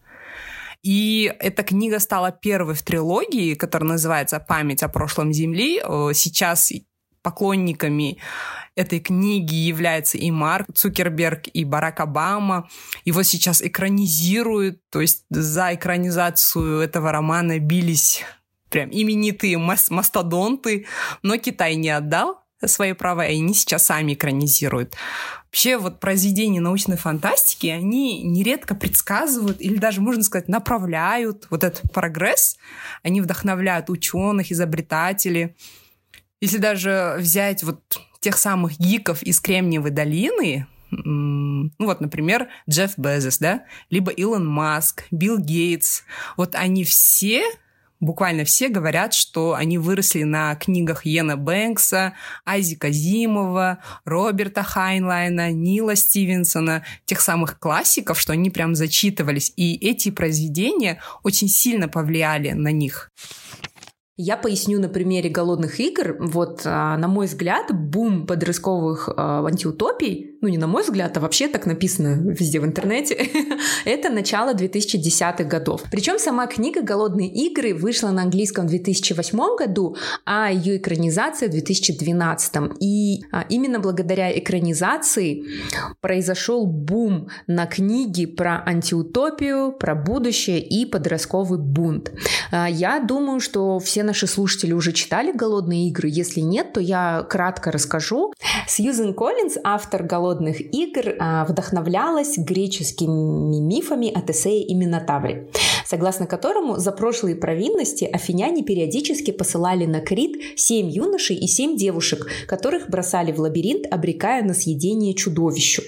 И 0.83 1.33
эта 1.39 1.63
книга 1.63 2.01
стала 2.01 2.33
первой 2.33 2.75
в 2.75 2.83
трилогии, 2.83 3.55
которая 3.55 3.91
называется 3.91 4.41
«Память 4.41 4.83
о 4.83 4.89
прошлом 4.89 5.33
Земли». 5.33 5.81
Сейчас 6.13 6.73
поклонниками 7.23 8.19
этой 8.75 9.01
книги 9.01 9.55
являются 9.55 10.19
и 10.19 10.31
Марк 10.31 10.67
Цукерберг, 10.75 11.49
и 11.49 11.65
Барак 11.65 12.01
Обама. 12.01 12.69
Его 13.05 13.23
сейчас 13.23 13.63
экранизируют, 13.63 14.81
то 14.91 15.01
есть 15.01 15.25
за 15.31 15.75
экранизацию 15.75 16.81
этого 16.81 17.13
романа 17.13 17.59
бились 17.59 18.25
прям 18.71 18.89
именитые 18.91 19.59
мастодонты, 19.59 20.87
но 21.23 21.37
Китай 21.37 21.77
не 21.77 21.91
отдал 21.91 22.43
свои 22.67 22.93
права, 22.93 23.27
и 23.27 23.39
они 23.39 23.55
сейчас 23.55 23.87
сами 23.87 24.15
экранизируют. 24.15 24.95
Вообще 25.47 25.77
вот 25.77 26.01
произведения 26.01 26.61
научной 26.61 26.97
фантастики, 26.97 27.67
они 27.67 28.23
нередко 28.23 28.75
предсказывают 28.75 29.61
или 29.61 29.77
даже, 29.77 30.01
можно 30.01 30.23
сказать, 30.23 30.49
направляют 30.49 31.47
вот 31.51 31.65
этот 31.65 31.93
прогресс. 31.93 32.57
Они 33.03 33.21
вдохновляют 33.21 33.91
ученых, 33.91 34.51
изобретателей. 34.51 35.57
Если 36.43 36.59
даже 36.59 37.15
взять 37.21 37.63
вот 37.63 38.01
тех 38.19 38.37
самых 38.37 38.77
гиков 38.77 39.23
из 39.23 39.39
Кремниевой 39.39 39.93
долины, 39.93 40.67
ну 40.91 41.71
вот, 41.79 42.01
например, 42.01 42.49
Джефф 42.69 42.99
Безос, 42.99 43.39
да, 43.39 43.63
либо 43.91 44.11
Илон 44.11 44.45
Маск, 44.45 45.05
Билл 45.13 45.39
Гейтс, 45.39 46.03
вот 46.37 46.57
они 46.57 46.83
все 46.83 47.45
буквально 48.01 48.45
все 48.45 48.69
говорят, 48.69 49.15
что 49.15 49.55
они 49.55 49.79
выросли 49.79 50.25
на 50.25 50.57
книгах 50.57 51.07
Йена 51.07 51.37
Бэнкса, 51.37 52.15
Айзека 52.45 52.91
Зимова, 52.91 53.79
Роберта 54.05 54.65
Хайнлайна, 54.65 55.53
Нила 55.53 55.95
Стивенсона, 55.95 56.85
тех 57.05 57.21
самых 57.21 57.61
классиков, 57.61 58.19
что 58.19 58.33
они 58.33 58.51
прям 58.51 58.75
зачитывались. 58.75 59.53
И 59.55 59.77
эти 59.77 60.11
произведения 60.11 61.01
очень 61.23 61.47
сильно 61.47 61.87
повлияли 61.87 62.51
на 62.51 62.73
них. 62.73 63.13
Я 64.25 64.37
поясню 64.37 64.79
на 64.79 64.89
примере 64.89 65.29
«Голодных 65.29 65.81
игр». 65.81 66.17
Вот, 66.21 66.63
а, 66.65 66.97
на 66.97 67.09
мой 67.09 67.27
взгляд, 67.27 67.75
бум 67.75 68.25
подростковых 68.25 69.09
а, 69.09 69.45
антиутопий, 69.45 70.32
ну 70.43 70.49
не 70.49 70.59
на 70.59 70.67
мой 70.67 70.83
взгляд, 70.83 71.17
а 71.17 71.21
вообще 71.21 71.49
так 71.49 71.67
написано 71.67 72.19
везде 72.21 72.61
в 72.61 72.65
интернете, 72.65 73.15
это 73.85 74.11
начало 74.11 74.55
2010-х 74.55 75.45
годов. 75.45 75.85
Причем 75.91 76.19
сама 76.19 76.49
книга 76.49 76.83
«Голодные 76.83 77.29
игры» 77.29 77.75
вышла 77.75 78.11
на 78.11 78.23
английском 78.23 78.67
в 78.67 78.71
2008 78.71 79.39
году, 79.57 79.97
а 80.27 80.51
ее 80.51 80.79
экранизация 80.79 81.49
в 81.49 81.53
2012. 81.53 82.55
И 82.81 83.25
а, 83.31 83.47
именно 83.49 83.79
благодаря 83.79 84.37
экранизации 84.37 85.45
произошел 86.01 86.67
бум 86.67 87.29
на 87.47 87.67
книги 87.67 88.27
про 88.27 88.65
антиутопию, 88.67 89.73
про 89.73 89.95
будущее 89.95 90.61
и 90.61 90.85
подростковый 90.85 91.61
бунт. 91.61 92.13
Я 92.51 92.99
думаю, 92.99 93.39
что 93.39 93.79
все 93.79 94.03
наши 94.03 94.27
слушатели 94.27 94.73
уже 94.73 94.93
читали 94.93 95.31
«Голодные 95.33 95.89
игры». 95.89 96.09
Если 96.11 96.41
нет, 96.41 96.73
то 96.73 96.81
я 96.81 97.25
кратко 97.31 97.71
расскажу. 97.71 98.33
Сьюзен 98.67 99.15
Коллинз, 99.15 99.57
автор 99.63 100.03
«Голодных 100.03 100.32
игр», 100.61 101.15
а, 101.19 101.45
вдохновлялась 101.45 102.39
греческими 102.39 103.61
мифами 103.61 104.11
о 104.13 104.21
Тесее 104.21 104.65
и 104.65 104.75
Минотавре, 104.75 105.49
согласно 105.85 106.27
которому 106.27 106.79
за 106.79 106.93
прошлые 106.93 107.37
провинности 107.37 108.05
афиняне 108.05 108.63
периодически 108.63 109.31
посылали 109.31 109.87
на 109.87 110.01
Крит 110.01 110.41
семь 110.57 110.89
юношей 110.89 111.37
и 111.37 111.47
семь 111.47 111.77
девушек, 111.77 112.27
которых 112.47 112.89
бросали 112.89 113.33
в 113.33 113.41
лабиринт, 113.41 113.87
обрекая 113.91 114.43
на 114.43 114.55
съедение 114.55 115.15
чудовищу. 115.15 115.83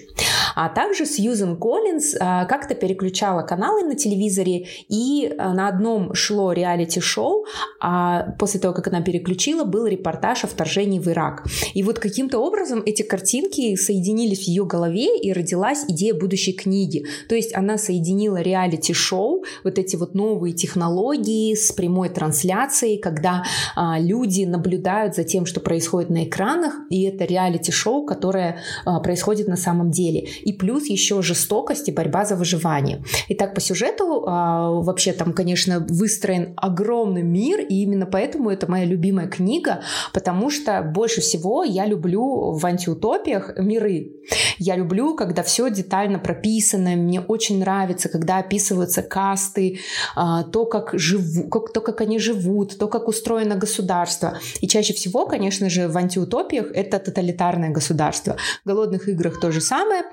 А 0.54 0.68
также 0.68 1.06
Сьюзен 1.06 1.56
Коллинз 1.56 2.14
а, 2.18 2.44
как-то 2.44 2.74
переключала 2.74 3.42
каналы 3.42 3.84
на 3.84 3.94
телевизоре, 3.94 4.66
и 4.88 5.34
а, 5.38 5.52
на 5.52 5.68
одном 5.68 6.14
шло 6.14 6.52
реалити-шоу, 6.52 7.46
а 7.80 8.32
после 8.38 8.60
того, 8.60 8.74
как 8.74 8.88
она 8.88 9.00
переключила, 9.00 9.64
был 9.64 9.86
репортаж 9.86 10.44
о 10.44 10.46
вторжении 10.46 10.98
в 10.98 11.08
Ирак. 11.08 11.44
И 11.74 11.82
вот 11.82 11.98
каким-то 11.98 12.38
образом 12.38 12.82
эти 12.84 13.02
картинки 13.02 13.76
соединились 13.76 14.44
в 14.44 14.48
ее 14.48 14.64
голове, 14.64 15.18
и 15.18 15.32
родилась 15.32 15.84
идея 15.88 16.14
будущей 16.14 16.52
книги. 16.52 17.06
То 17.28 17.34
есть 17.34 17.54
она 17.54 17.78
соединила 17.78 18.40
реалити-шоу, 18.40 19.44
вот 19.64 19.78
эти 19.78 19.96
вот 19.96 20.14
новые 20.14 20.54
технологии 20.54 21.54
с 21.54 21.72
прямой 21.72 22.08
трансляцией, 22.08 22.98
когда 22.98 23.44
а, 23.76 23.98
люди 23.98 24.44
наблюдают 24.44 25.14
за 25.14 25.24
тем, 25.24 25.46
что 25.46 25.60
происходит 25.60 26.10
на 26.10 26.24
экранах, 26.24 26.74
и 26.90 27.02
это 27.02 27.24
реалити-шоу, 27.24 28.04
которое 28.04 28.58
а, 28.84 29.00
происходит 29.00 29.48
на 29.48 29.56
самом 29.56 29.90
деле 29.90 30.28
и 30.44 30.52
плюс 30.52 30.86
еще 30.86 31.22
жестокость 31.22 31.88
и 31.88 31.92
борьба 31.92 32.24
за 32.24 32.36
выживание. 32.36 33.02
Итак, 33.28 33.54
по 33.54 33.60
сюжету 33.60 34.24
а, 34.26 34.70
вообще 34.70 35.12
там, 35.12 35.32
конечно, 35.32 35.80
выстроен 35.80 36.52
огромный 36.56 37.22
мир, 37.22 37.60
и 37.60 37.82
именно 37.82 38.06
поэтому 38.06 38.50
это 38.50 38.70
моя 38.70 38.84
любимая 38.84 39.26
книга, 39.26 39.80
потому 40.12 40.50
что 40.50 40.82
больше 40.82 41.20
всего 41.20 41.64
я 41.64 41.86
люблю 41.86 42.52
в 42.52 42.64
антиутопиях 42.66 43.58
миры. 43.58 44.12
Я 44.58 44.76
люблю, 44.76 45.16
когда 45.16 45.42
все 45.42 45.70
детально 45.70 46.18
прописано, 46.18 46.90
мне 46.90 47.20
очень 47.20 47.58
нравится, 47.58 48.08
когда 48.08 48.38
описываются 48.38 49.02
касты, 49.02 49.80
а, 50.14 50.42
то, 50.44 50.66
как 50.66 50.90
живу, 50.98 51.48
как, 51.48 51.72
то, 51.72 51.80
как 51.80 52.02
они 52.02 52.18
живут, 52.18 52.78
то, 52.78 52.88
как 52.88 53.08
устроено 53.08 53.56
государство. 53.56 54.38
И 54.60 54.68
чаще 54.68 54.92
всего, 54.92 55.26
конечно 55.26 55.70
же, 55.70 55.88
в 55.88 55.96
антиутопиях 55.96 56.66
это 56.74 56.98
тоталитарное 56.98 57.70
государство. 57.70 58.36
В 58.64 58.68
голодных 58.68 59.08
играх 59.08 59.40
то 59.40 59.50
же 59.50 59.62
самое– 59.62 60.02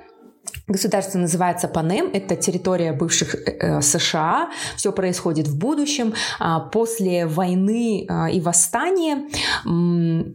Государство 0.68 1.20
называется 1.20 1.68
Панем, 1.68 2.10
это 2.14 2.36
территория 2.36 2.94
бывших 2.94 3.36
э, 3.36 3.58
э 3.60 3.82
США, 3.82 4.50
все 4.78 4.92
происходит 4.92 5.48
в 5.48 5.58
будущем. 5.58 6.14
А, 6.40 6.60
после 6.60 7.26
войны 7.26 8.06
а, 8.10 8.30
и 8.30 8.40
восстания 8.40 9.28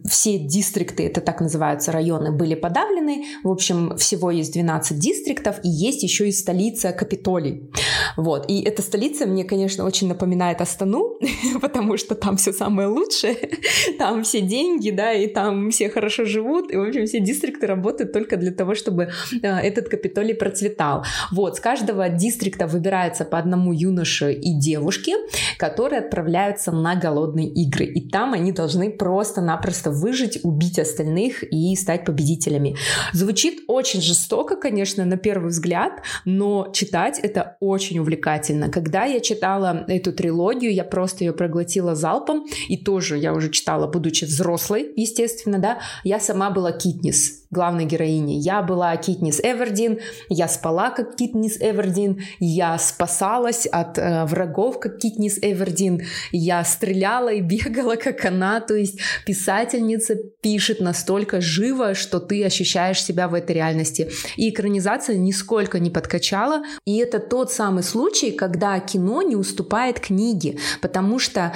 все 0.07 0.37
дистрикты, 0.37 1.05
это 1.07 1.21
так 1.21 1.41
называются 1.41 1.91
районы, 1.91 2.31
были 2.31 2.55
подавлены. 2.55 3.25
В 3.43 3.49
общем, 3.49 3.97
всего 3.97 4.31
есть 4.31 4.53
12 4.53 4.97
дистриктов, 4.97 5.59
и 5.63 5.69
есть 5.69 6.03
еще 6.03 6.27
и 6.27 6.31
столица 6.31 6.91
Капитолий. 6.91 7.69
Вот. 8.15 8.49
И 8.49 8.61
эта 8.61 8.81
столица 8.81 9.25
мне, 9.25 9.43
конечно, 9.43 9.85
очень 9.85 10.07
напоминает 10.07 10.61
Астану, 10.61 11.19
потому 11.61 11.97
что 11.97 12.15
там 12.15 12.37
все 12.37 12.53
самое 12.53 12.87
лучшее, 12.87 13.37
там 13.97 14.23
все 14.23 14.41
деньги, 14.41 14.91
да, 14.91 15.13
и 15.13 15.27
там 15.27 15.71
все 15.71 15.89
хорошо 15.89 16.25
живут, 16.25 16.71
и, 16.71 16.77
в 16.77 16.81
общем, 16.81 17.05
все 17.05 17.19
дистрикты 17.19 17.67
работают 17.67 18.13
только 18.13 18.37
для 18.37 18.51
того, 18.51 18.75
чтобы 18.75 19.09
э, 19.41 19.47
этот 19.47 19.89
Капитолий 20.07 20.35
процветал. 20.35 21.03
Вот, 21.31 21.57
с 21.57 21.59
каждого 21.59 22.07
дистрикта 22.07 22.65
выбирается 22.65 23.25
по 23.25 23.37
одному 23.37 23.73
юноше 23.73 24.31
и 24.31 24.53
девушке, 24.57 25.15
которые 25.57 25.99
отправляются 25.99 26.71
на 26.71 26.95
голодные 26.95 27.49
игры. 27.49 27.85
И 27.85 28.09
там 28.09 28.33
они 28.33 28.53
должны 28.53 28.89
просто-напросто 28.89 29.91
выжить, 29.91 30.39
убить 30.43 30.79
остальных 30.79 31.43
и 31.43 31.75
стать 31.75 32.05
победителями. 32.05 32.77
Звучит 33.11 33.59
очень 33.67 34.01
жестоко, 34.01 34.55
конечно, 34.55 35.03
на 35.03 35.17
первый 35.17 35.49
взгляд, 35.49 36.01
но 36.23 36.69
читать 36.73 37.19
это 37.19 37.57
очень 37.59 37.99
увлекательно. 37.99 38.69
Когда 38.69 39.03
я 39.03 39.19
читала 39.19 39.83
эту 39.89 40.13
трилогию, 40.13 40.73
я 40.73 40.85
просто 40.85 41.25
ее 41.25 41.33
проглотила 41.33 41.95
залпом, 41.95 42.45
и 42.69 42.77
тоже 42.77 43.17
я 43.17 43.33
уже 43.33 43.49
читала, 43.49 43.87
будучи 43.87 44.23
взрослой, 44.23 44.87
естественно, 44.95 45.59
да, 45.59 45.79
я 46.05 46.21
сама 46.21 46.49
была 46.49 46.71
Китнис 46.71 47.46
главной 47.49 47.85
героини. 47.85 48.33
Я 48.33 48.61
была 48.61 48.95
Китнис 48.97 49.39
Эвердин, 49.41 49.99
я 50.29 50.47
спала 50.47 50.89
как 50.89 51.15
Китнис 51.15 51.57
Эвердин, 51.59 52.21
я 52.39 52.77
спасалась 52.77 53.65
от 53.65 53.97
э, 53.97 54.25
врагов 54.25 54.79
как 54.79 54.97
Китнис 54.97 55.37
Эвердин, 55.41 56.01
я 56.31 56.63
стреляла 56.63 57.29
и 57.29 57.41
бегала 57.47 57.95
как 57.95 58.25
она, 58.25 58.59
то 58.59 58.75
есть 58.75 58.99
писательница 59.25 60.15
пишет 60.41 60.81
настолько 60.81 61.41
живо, 61.41 61.93
что 61.93 62.19
ты 62.19 62.43
ощущаешь 62.43 63.03
себя 63.03 63.27
в 63.27 63.33
этой 63.33 63.55
реальности. 63.55 64.09
И 64.35 64.49
экранизация 64.49 65.17
нисколько 65.17 65.79
не 65.79 65.89
подкачала, 65.89 66.63
и 66.85 66.97
это 66.97 67.19
тот 67.19 67.51
самый 67.51 67.83
случай, 67.83 68.31
когда 68.31 68.79
кино 68.79 69.21
не 69.21 69.35
уступает 69.35 69.99
книге, 69.99 70.57
потому 70.81 71.19
что 71.19 71.53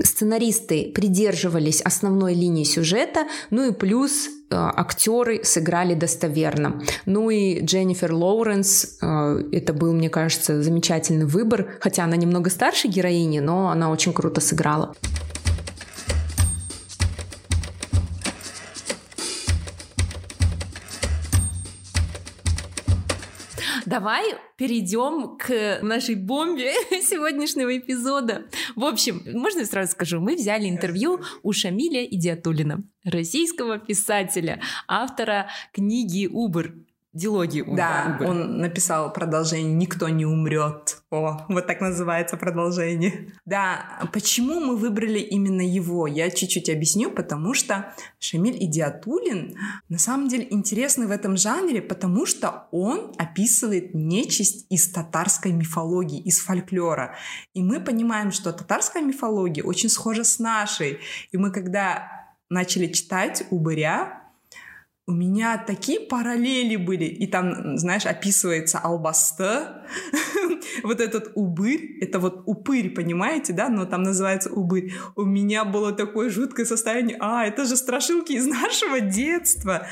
сценаристы 0.00 0.90
придерживались 0.94 1.80
основной 1.80 2.34
линии 2.34 2.64
сюжета, 2.64 3.26
ну 3.50 3.68
и 3.68 3.72
плюс 3.72 4.26
э, 4.26 4.30
актеры 4.50 5.44
сыграли 5.44 5.94
достоверно. 5.94 6.82
Ну 7.06 7.30
и 7.30 7.60
Дженнифер 7.64 8.12
Лоуренс, 8.12 8.98
э, 9.00 9.44
это 9.52 9.72
был, 9.72 9.92
мне 9.92 10.08
кажется, 10.08 10.62
замечательный 10.62 11.26
выбор, 11.26 11.74
хотя 11.80 12.04
она 12.04 12.16
немного 12.16 12.50
старше 12.50 12.88
героини, 12.88 13.40
но 13.40 13.68
она 13.68 13.90
очень 13.90 14.12
круто 14.12 14.40
сыграла. 14.40 14.94
Давай 23.92 24.24
перейдем 24.56 25.36
к 25.36 25.80
нашей 25.82 26.14
бомбе 26.14 26.72
сегодняшнего 27.02 27.76
эпизода. 27.76 28.46
В 28.74 28.84
общем, 28.84 29.22
можно 29.34 29.60
я 29.60 29.66
сразу 29.66 29.92
скажу, 29.92 30.18
мы 30.18 30.36
взяли 30.36 30.66
интервью 30.66 31.20
у 31.42 31.52
Шамиля 31.52 32.02
Идиатулина, 32.06 32.82
российского 33.04 33.78
писателя, 33.78 34.62
автора 34.88 35.50
книги 35.74 36.26
«Убер», 36.26 36.74
Дилогии 37.12 37.62
Да, 37.76 38.16
Убер. 38.16 38.30
он 38.30 38.58
написал 38.58 39.12
продолжение 39.12 39.74
«Никто 39.74 40.08
не 40.08 40.24
умрет». 40.24 41.02
О, 41.10 41.44
вот 41.48 41.66
так 41.66 41.82
называется 41.82 42.38
продолжение. 42.38 43.34
Да, 43.44 44.00
почему 44.14 44.60
мы 44.60 44.76
выбрали 44.76 45.18
именно 45.18 45.60
его? 45.60 46.06
Я 46.06 46.30
чуть-чуть 46.30 46.70
объясню, 46.70 47.10
потому 47.10 47.52
что 47.52 47.94
Шамиль 48.18 48.56
Идиатулин 48.64 49.54
на 49.90 49.98
самом 49.98 50.28
деле 50.28 50.46
интересный 50.48 51.06
в 51.06 51.10
этом 51.10 51.36
жанре, 51.36 51.82
потому 51.82 52.24
что 52.24 52.68
он 52.70 53.12
описывает 53.18 53.94
нечисть 53.94 54.66
из 54.70 54.90
татарской 54.90 55.52
мифологии, 55.52 56.20
из 56.22 56.40
фольклора. 56.40 57.14
И 57.52 57.62
мы 57.62 57.80
понимаем, 57.80 58.32
что 58.32 58.52
татарская 58.52 59.02
мифология 59.02 59.62
очень 59.62 59.90
схожа 59.90 60.24
с 60.24 60.38
нашей. 60.38 60.98
И 61.30 61.36
мы 61.36 61.50
когда 61.50 62.08
начали 62.48 62.86
читать 62.86 63.44
«Убыря», 63.50 64.21
у 65.06 65.12
меня 65.12 65.58
такие 65.58 65.98
параллели 65.98 66.76
были. 66.76 67.04
И 67.04 67.26
там, 67.26 67.76
знаешь, 67.76 68.06
описывается 68.06 68.78
албаста, 68.78 69.84
вот 70.84 71.00
этот 71.00 71.32
убырь, 71.34 71.98
это 72.00 72.20
вот 72.20 72.44
упырь, 72.46 72.90
понимаете, 72.90 73.52
да, 73.52 73.68
но 73.68 73.84
там 73.84 74.04
называется 74.04 74.50
убырь. 74.50 74.92
У 75.16 75.24
меня 75.24 75.64
было 75.64 75.92
такое 75.92 76.30
жуткое 76.30 76.66
состояние, 76.66 77.16
а, 77.20 77.44
это 77.44 77.64
же 77.64 77.76
страшилки 77.76 78.32
из 78.32 78.46
нашего 78.62 79.00
детства. 79.00 79.86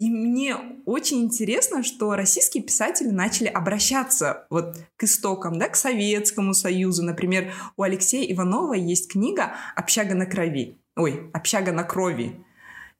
И 0.00 0.10
мне 0.10 0.56
очень 0.86 1.22
интересно, 1.22 1.84
что 1.84 2.16
российские 2.16 2.64
писатели 2.64 3.10
начали 3.10 3.46
обращаться 3.46 4.46
вот 4.50 4.76
к 4.96 5.04
истокам, 5.04 5.58
да, 5.58 5.68
к 5.68 5.76
Советскому 5.76 6.52
Союзу. 6.52 7.04
Например, 7.04 7.52
у 7.76 7.82
Алексея 7.82 8.30
Иванова 8.32 8.74
есть 8.74 9.10
книга 9.12 9.52
«Общага 9.76 10.14
на 10.16 10.26
крови». 10.26 10.78
Ой, 10.96 11.30
«Общага 11.32 11.70
на 11.70 11.84
крови». 11.84 12.44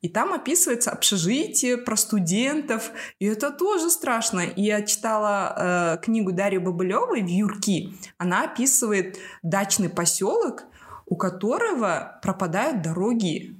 И 0.00 0.08
там 0.08 0.32
описывается 0.32 0.90
общежитие 0.92 1.76
про 1.76 1.96
студентов, 1.96 2.92
и 3.18 3.26
это 3.26 3.50
тоже 3.50 3.90
страшно. 3.90 4.40
И 4.40 4.62
я 4.62 4.82
читала 4.82 5.96
э, 5.98 6.04
книгу 6.04 6.32
Дарьи 6.32 6.58
Бабылевой 6.58 7.22
«Вьюрки». 7.22 7.94
Она 8.16 8.44
описывает 8.44 9.18
дачный 9.42 9.88
поселок, 9.88 10.64
у 11.06 11.16
которого 11.16 12.20
пропадают 12.22 12.82
дороги 12.82 13.56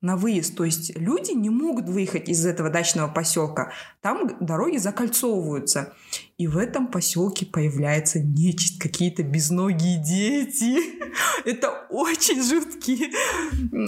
на 0.00 0.16
выезд. 0.16 0.56
То 0.56 0.64
есть 0.64 0.96
люди 0.96 1.32
не 1.32 1.50
могут 1.50 1.88
выехать 1.88 2.28
из 2.28 2.44
этого 2.44 2.70
дачного 2.70 3.08
поселка. 3.10 3.72
Там 4.00 4.36
дороги 4.40 4.76
закольцовываются. 4.76 5.94
И 6.36 6.46
в 6.46 6.56
этом 6.58 6.88
поселке 6.88 7.46
появляется 7.46 8.20
нечисть, 8.20 8.78
какие-то 8.78 9.22
безногие 9.22 9.98
дети. 9.98 10.78
Это 11.44 11.86
очень 11.90 12.42
жуткие 12.42 13.10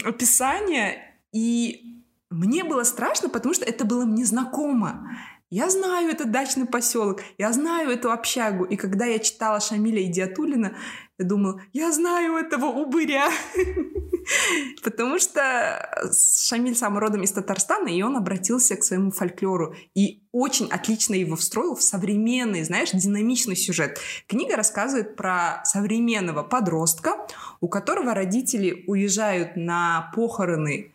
описания. 0.05 1.10
И 1.33 2.05
мне 2.31 2.65
было 2.65 2.85
страшно, 2.85 3.29
потому 3.29 3.55
что 3.55 3.65
это 3.65 3.85
было 3.85 4.05
мне 4.05 4.25
знакомо. 4.25 5.09
Я 5.53 5.69
знаю 5.69 6.11
этот 6.11 6.31
дачный 6.31 6.65
поселок, 6.65 7.23
я 7.37 7.53
знаю 7.53 7.91
эту 7.91 8.13
общагу. 8.13 8.65
И 8.65 8.77
когда 8.77 9.05
я 9.07 9.19
читала 9.19 9.59
Шамиля 9.59 10.01
Идиатулина, 10.05 10.77
я 11.19 11.25
думала, 11.25 11.61
я 11.73 11.91
знаю 11.91 12.37
этого 12.37 12.67
убыря. 12.67 13.29
Потому 14.85 15.19
что 15.19 16.13
Шамиль 16.49 16.77
сам 16.77 16.99
родом 16.99 17.23
из 17.23 17.33
Татарстана, 17.33 17.89
и 17.89 18.01
он 18.03 18.17
обратился 18.17 18.77
к 18.77 18.85
своему 18.85 19.11
фольклору. 19.11 19.75
И 19.97 20.23
очень 20.31 20.69
отлично 20.71 21.15
его 21.15 21.35
встроил 21.35 21.75
в 21.75 21.83
современный, 21.83 22.63
знаешь, 22.63 22.93
динамичный 22.93 23.57
сюжет. 23.57 23.99
Книга 24.29 24.55
рассказывает 24.55 25.17
про 25.17 25.63
современного 25.65 26.45
подростка, 26.45 27.27
у 27.61 27.67
которого 27.67 28.15
родители 28.15 28.85
уезжают 28.87 29.57
на 29.57 30.13
похороны 30.15 30.93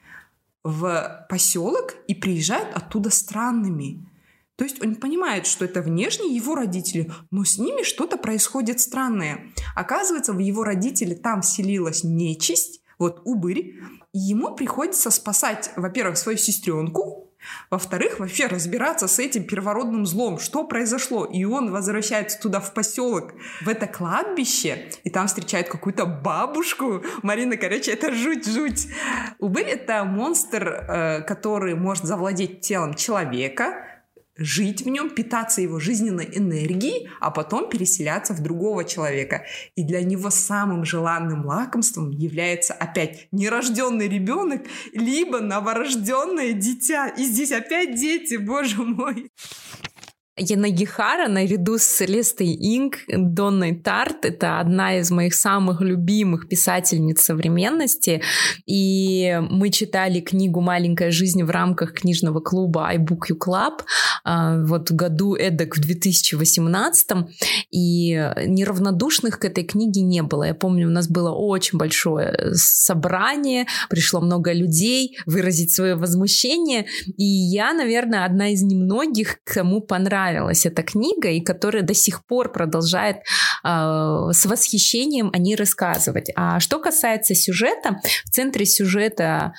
в 0.65 1.28
поселок 1.30 1.93
и 2.08 2.15
приезжают 2.15 2.75
оттуда 2.75 3.12
странными. 3.12 4.10
То 4.56 4.63
есть 4.63 4.84
он 4.84 4.95
понимает, 4.95 5.45
что 5.45 5.63
это 5.63 5.82
внешне 5.82 6.36
его 6.36 6.56
родители, 6.56 7.12
но 7.30 7.43
с 7.43 7.60
ними 7.60 7.84
что-то 7.84 8.17
происходит 8.17 8.80
странное. 8.80 9.54
Оказывается, 9.75 10.34
в 10.34 10.39
его 10.39 10.63
родители 10.63 11.13
там 11.13 11.43
селилась 11.43 12.04
нечисть, 12.04 12.82
вот 12.97 13.21
убырь, 13.25 13.75
и 14.12 14.17
ему 14.17 14.56
приходится 14.56 15.12
спасать, 15.12 15.69
во-первых, 15.75 16.17
свою 16.17 16.38
сестренку, 16.38 17.24
во-вторых, 17.69 18.19
вообще 18.19 18.47
разбираться 18.47 19.08
с 19.08 19.19
этим 19.19 19.43
первородным 19.43 20.05
злом, 20.05 20.39
что 20.39 20.65
произошло. 20.65 21.25
И 21.25 21.43
он 21.45 21.71
возвращается 21.71 22.39
туда, 22.39 22.60
в 22.60 22.73
поселок, 22.73 23.34
в 23.62 23.69
это 23.69 23.88
кладбище, 23.88 24.89
и 25.03 25.10
там 25.10 25.27
встречает 25.27 25.69
какую-то 25.69 26.05
бабушку. 26.05 27.03
Марина, 27.23 27.58
короче, 27.58 27.91
это 27.91 28.13
жуть-жуть. 28.13 28.88
Убыль— 29.39 29.63
это 29.67 30.03
монстр, 30.03 30.67
э, 30.67 31.21
который 31.21 31.75
может 31.75 32.05
завладеть 32.05 32.62
телом 32.62 32.93
человека, 32.93 33.85
жить 34.38 34.82
в 34.84 34.89
нем, 34.89 35.10
питаться 35.10 35.62
его 35.62 35.80
жизненной 35.80 36.30
энергией, 36.34 37.10
а 37.19 37.32
потом 37.32 37.69
переселяться 37.69 38.34
в 38.34 38.41
другого 38.41 38.84
человека. 38.84 39.45
И 39.76 39.84
для 39.84 40.02
него 40.02 40.30
самым 40.30 40.86
желанным 40.86 41.45
лакомством 41.45 42.12
является 42.12 42.74
опять 42.74 43.28
нерожденный 43.32 44.08
ребенок, 44.08 44.63
либо 44.93 45.39
новорожденное 45.39 46.54
дитя. 46.54 47.08
И 47.08 47.24
здесь 47.24 47.52
опять 47.52 47.95
дети, 47.95 48.36
боже 48.36 48.82
мой. 48.82 49.32
Янагихара 50.38 51.30
наряду 51.30 51.78
с 51.78 51.84
Селестой 51.84 52.48
Инг, 52.48 52.98
Донной 53.08 53.74
Тарт— 53.74 54.17
это 54.26 54.60
одна 54.60 54.98
из 55.00 55.10
моих 55.10 55.34
самых 55.34 55.80
любимых 55.80 56.50
писательниц 56.50 57.21
современности. 57.21 58.21
И 58.65 59.39
мы 59.50 59.69
читали 59.69 60.19
книгу 60.19 60.60
«Маленькая 60.60 61.12
жизнь» 61.12 61.41
в 61.43 61.50
рамках 61.50 61.93
книжного 61.93 62.41
клуба 62.41 62.93
iBook 62.95 63.30
You 63.30 63.38
Club 63.39 63.84
а, 64.26 64.62
вот 64.62 64.91
году 64.91 65.36
эдак 65.36 65.78
в 65.78 65.80
2018 65.80 67.08
и 67.71 68.10
неравнодушных 68.45 69.39
к 69.39 69.45
этой 69.45 69.63
книге 69.63 70.02
не 70.02 70.21
было. 70.21 70.43
Я 70.43 70.54
помню, 70.54 70.88
у 70.88 70.91
нас 70.91 71.08
было 71.08 71.32
очень 71.32 71.78
большое 71.78 72.54
собрание, 72.56 73.67
пришло 73.89 74.19
много 74.19 74.52
людей 74.52 75.17
выразить 75.26 75.74
свое 75.74 75.95
возмущение, 75.95 76.88
и 77.15 77.24
я, 77.24 77.74
наверное, 77.74 78.26
одна 78.26 78.50
из 78.50 78.62
немногих, 78.63 79.39
кому 79.45 79.80
понравилось 79.80 80.24
понравилась 80.25 80.65
эта 80.65 80.83
книга 80.83 81.29
и 81.29 81.41
которая 81.41 81.83
до 81.83 81.93
сих 81.93 82.25
пор 82.25 82.51
продолжает 82.51 83.17
э, 83.17 83.21
с 84.31 84.45
восхищением 84.45 85.29
о 85.33 85.38
ней 85.38 85.55
рассказывать. 85.55 86.31
А 86.35 86.59
что 86.59 86.79
касается 86.79 87.35
сюжета, 87.35 87.99
в 88.25 88.29
центре 88.31 88.65
сюжета 88.65 89.53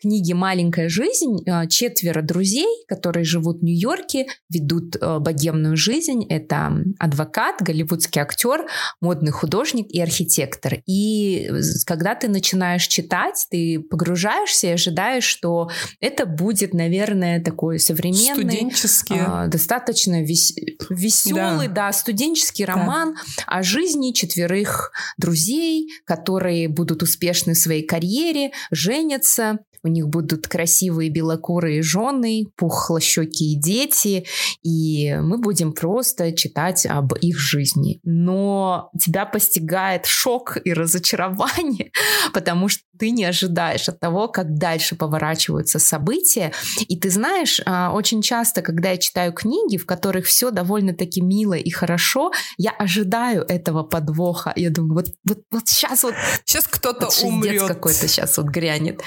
книги 0.00 0.32
«Маленькая 0.32 0.88
жизнь» 0.88 1.38
э, 1.46 1.66
четверо 1.68 2.22
друзей, 2.22 2.68
которые 2.88 3.24
живут 3.24 3.60
в 3.60 3.64
Нью-Йорке, 3.64 4.26
ведут 4.50 4.96
э, 5.00 5.18
богемную 5.18 5.76
жизнь. 5.76 6.24
Это 6.28 6.72
адвокат, 6.98 7.56
голливудский 7.60 8.20
актер, 8.20 8.66
модный 9.00 9.32
художник 9.32 9.86
и 9.90 10.00
архитектор. 10.00 10.74
И 10.86 11.50
когда 11.86 12.14
ты 12.14 12.28
начинаешь 12.28 12.86
читать, 12.86 13.46
ты 13.50 13.80
погружаешься 13.80 14.68
и 14.68 14.70
ожидаешь, 14.72 15.24
что 15.24 15.70
это 16.00 16.26
будет, 16.26 16.74
наверное, 16.74 17.42
такой 17.42 17.78
современный, 17.78 18.50
студенческий, 18.50 19.16
э, 19.16 19.48
достаточно 19.48 20.09
достаточно 20.10 20.22
вес... 20.22 20.52
веселый, 20.90 21.68
да. 21.68 21.86
да, 21.86 21.92
студенческий 21.92 22.64
роман 22.64 23.14
да. 23.14 23.44
о 23.46 23.62
жизни 23.62 24.12
четверых 24.12 24.92
друзей, 25.16 25.88
которые 26.04 26.68
будут 26.68 27.02
успешны 27.02 27.54
в 27.54 27.58
своей 27.58 27.86
карьере, 27.86 28.52
женятся, 28.70 29.58
у 29.82 29.88
них 29.88 30.08
будут 30.08 30.46
красивые 30.46 31.08
белокурые 31.08 31.82
жены, 31.82 32.44
пухлощекие 32.56 33.58
дети, 33.58 34.26
и 34.62 35.16
мы 35.22 35.38
будем 35.38 35.72
просто 35.72 36.32
читать 36.32 36.84
об 36.84 37.14
их 37.14 37.38
жизни. 37.38 37.98
Но 38.04 38.90
тебя 39.00 39.24
постигает 39.24 40.04
шок 40.04 40.58
и 40.62 40.72
разочарование, 40.72 41.92
потому 42.34 42.68
что 42.68 42.82
ты 43.00 43.10
не 43.10 43.24
ожидаешь 43.24 43.88
от 43.88 43.98
того, 43.98 44.28
как 44.28 44.54
дальше 44.54 44.94
поворачиваются 44.94 45.78
события. 45.78 46.52
И 46.88 46.98
ты 46.98 47.10
знаешь, 47.10 47.60
а, 47.66 47.92
очень 47.92 48.22
часто, 48.22 48.62
когда 48.62 48.90
я 48.90 48.98
читаю 48.98 49.32
книги, 49.32 49.76
в 49.76 49.86
которых 49.86 50.26
все 50.26 50.50
довольно-таки 50.50 51.20
мило 51.20 51.54
и 51.54 51.70
хорошо, 51.70 52.30
я 52.58 52.70
ожидаю 52.70 53.44
этого 53.48 53.82
подвоха. 53.82 54.52
Я 54.56 54.70
думаю, 54.70 54.94
вот, 54.94 55.06
вот, 55.24 55.38
вот 55.50 55.68
сейчас 55.68 56.02
вот... 56.02 56.14
Сейчас 56.44 56.66
кто-то 56.66 57.06
вот 57.06 57.22
умрет. 57.22 57.66
какой-то 57.66 58.06
сейчас 58.06 58.36
вот 58.36 58.46
грянет 58.46 59.00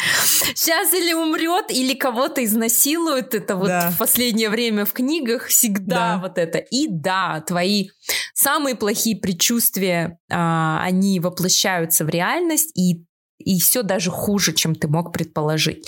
сейчас 0.56 0.94
или 0.94 1.14
умрет, 1.14 1.66
или 1.70 1.94
кого-то 1.94 2.44
изнасилуют. 2.44 3.34
Это 3.34 3.56
вот 3.56 3.68
да. 3.68 3.92
в 3.92 3.98
последнее 3.98 4.50
время 4.50 4.86
в 4.86 4.94
книгах 4.94 5.48
всегда 5.48 6.16
да. 6.16 6.20
вот 6.22 6.38
это. 6.38 6.58
И 6.58 6.88
да, 6.90 7.44
твои 7.46 7.90
самые 8.34 8.76
плохие 8.76 9.18
предчувствия, 9.18 10.20
а, 10.32 10.82
они 10.84 11.20
воплощаются 11.20 12.06
в 12.06 12.10
реальность, 12.10 12.72
и, 12.78 13.06
и 13.46 13.60
все 13.60 13.84
даже 13.84 14.12
хуже, 14.12 14.54
чем 14.54 14.76
ты 14.76 14.88
мог 14.88 15.12
предположить. 15.12 15.88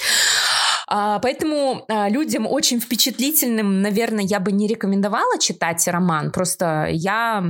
А, 0.87 1.19
поэтому 1.19 1.83
а, 1.87 2.09
людям 2.09 2.45
очень 2.47 2.79
впечатлительным, 2.79 3.81
наверное, 3.81 4.23
я 4.23 4.39
бы 4.39 4.51
не 4.51 4.67
рекомендовала 4.67 5.39
читать 5.39 5.87
роман. 5.87 6.31
Просто 6.31 6.87
я 6.91 7.43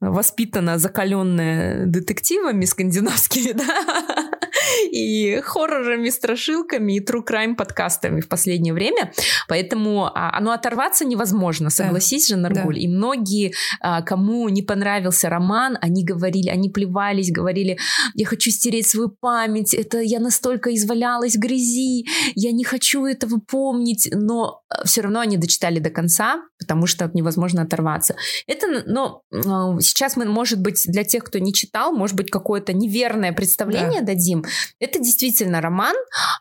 воспитана, 0.00 0.78
закаленная 0.78 1.86
детективами 1.86 2.64
скандинавскими, 2.64 3.52
да, 3.54 4.11
и 4.90 5.40
хоррорами, 5.42 6.08
страшилками, 6.10 6.96
и 6.96 7.04
true 7.04 7.22
crime 7.26 7.54
подкастами 7.54 8.20
в 8.20 8.28
последнее 8.28 8.74
время. 8.74 9.12
Поэтому 9.48 10.06
а, 10.06 10.36
оно 10.36 10.52
оторваться 10.52 11.04
невозможно, 11.04 11.70
согласись 11.70 12.28
же, 12.28 12.36
Наргуль. 12.36 12.74
Да. 12.74 12.80
И 12.80 12.88
многие, 12.88 13.52
а, 13.80 14.02
кому 14.02 14.48
не 14.48 14.62
понравился 14.62 15.28
роман, 15.28 15.78
они 15.80 16.04
говорили, 16.04 16.48
они 16.48 16.70
плевались, 16.70 17.30
говорили, 17.30 17.78
я 18.14 18.26
хочу 18.26 18.50
стереть 18.50 18.88
свою 18.88 19.08
память, 19.08 19.74
это 19.74 20.00
я 20.00 20.20
настолько 20.20 20.74
извалялась 20.74 21.36
в 21.36 21.40
грязи, 21.40 22.06
я 22.34 22.52
не 22.52 22.64
хочу 22.64 23.04
этого 23.04 23.40
помнить, 23.40 24.08
но 24.12 24.62
а, 24.68 24.84
все 24.84 25.02
равно 25.02 25.20
они 25.20 25.36
дочитали 25.36 25.78
до 25.78 25.90
конца, 25.90 26.42
потому 26.58 26.86
что 26.86 27.10
невозможно 27.14 27.62
оторваться. 27.62 28.16
Это, 28.46 28.84
но 28.86 29.22
сейчас 29.80 30.16
мы, 30.16 30.24
может 30.24 30.60
быть, 30.60 30.84
для 30.86 31.04
тех, 31.04 31.24
кто 31.24 31.38
не 31.38 31.52
читал, 31.52 31.92
может 31.92 32.16
быть, 32.16 32.30
какое-то 32.30 32.72
неверное 32.72 33.32
представление 33.32 34.00
да. 34.00 34.06
дадим. 34.06 34.44
Это 34.78 34.98
действительно 34.98 35.60
роман 35.60 35.94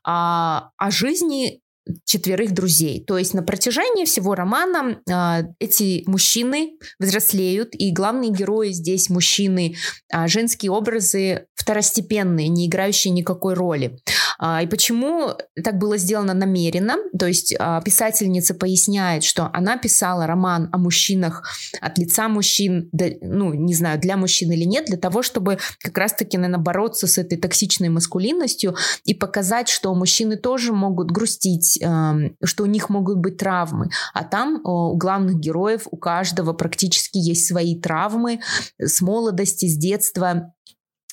а, 0.04 0.72
о 0.78 0.92
жизни 0.92 1.62
четверых 2.06 2.54
друзей. 2.54 3.04
То 3.06 3.18
есть 3.18 3.34
на 3.34 3.44
протяжении 3.44 4.06
всего 4.06 4.36
романа 4.36 5.00
э, 5.10 5.44
эти 5.60 6.04
мужчины 6.08 6.74
взрослеют, 7.00 7.70
и 7.74 7.92
главные 7.92 8.32
герои 8.32 8.72
здесь 8.72 9.10
мужчины, 9.10 9.76
а 10.12 10.28
женские 10.28 10.72
образы 10.72 11.46
второстепенные, 11.56 12.48
не 12.48 12.68
играющие 12.68 13.12
никакой 13.12 13.54
роли. 13.54 14.00
А, 14.40 14.64
и 14.64 14.68
почему 14.68 15.36
так 15.64 15.78
было 15.78 15.98
сделано 15.98 16.34
намеренно? 16.34 16.98
То 17.18 17.28
есть 17.28 17.54
а, 17.60 17.82
писательница 17.82 18.56
поясняет, 18.56 19.24
что 19.24 19.50
она 19.54 19.78
писала 19.78 20.26
роман 20.26 20.70
о 20.72 20.80
мужчинах 20.80 21.48
от 21.80 21.98
лица 22.00 22.28
мужчин, 22.28 22.90
да, 22.92 23.06
ну, 23.22 23.54
не 23.54 23.76
знаю, 23.76 24.00
для 24.00 24.18
мужчин 24.18 24.52
или 24.52 24.64
нет, 24.64 24.86
для 24.86 24.98
того, 24.98 25.22
чтобы 25.22 25.60
как 25.80 25.98
раз-таки, 25.98 26.38
наверное, 26.38 26.64
бороться 26.64 27.06
с 27.06 27.18
этой 27.20 27.38
токсичной 27.38 27.90
маскулинностью 27.90 28.76
и 29.04 29.14
показать, 29.14 29.70
что 29.70 29.94
мужчины 29.94 30.38
тоже 30.38 30.74
могут 30.74 31.12
грустить, 31.12 31.78
что 31.82 32.64
у 32.64 32.66
них 32.66 32.90
могут 32.90 33.18
быть 33.18 33.38
травмы. 33.38 33.90
А 34.14 34.24
там 34.24 34.62
у 34.64 34.96
главных 34.96 35.40
героев, 35.40 35.88
у 35.92 35.98
каждого 35.98 36.54
практически 36.54 37.18
есть 37.18 37.48
свои 37.48 37.80
травмы 37.80 38.42
с 38.80 39.02
молодости, 39.02 39.68
с 39.68 39.78
детства. 39.78 40.54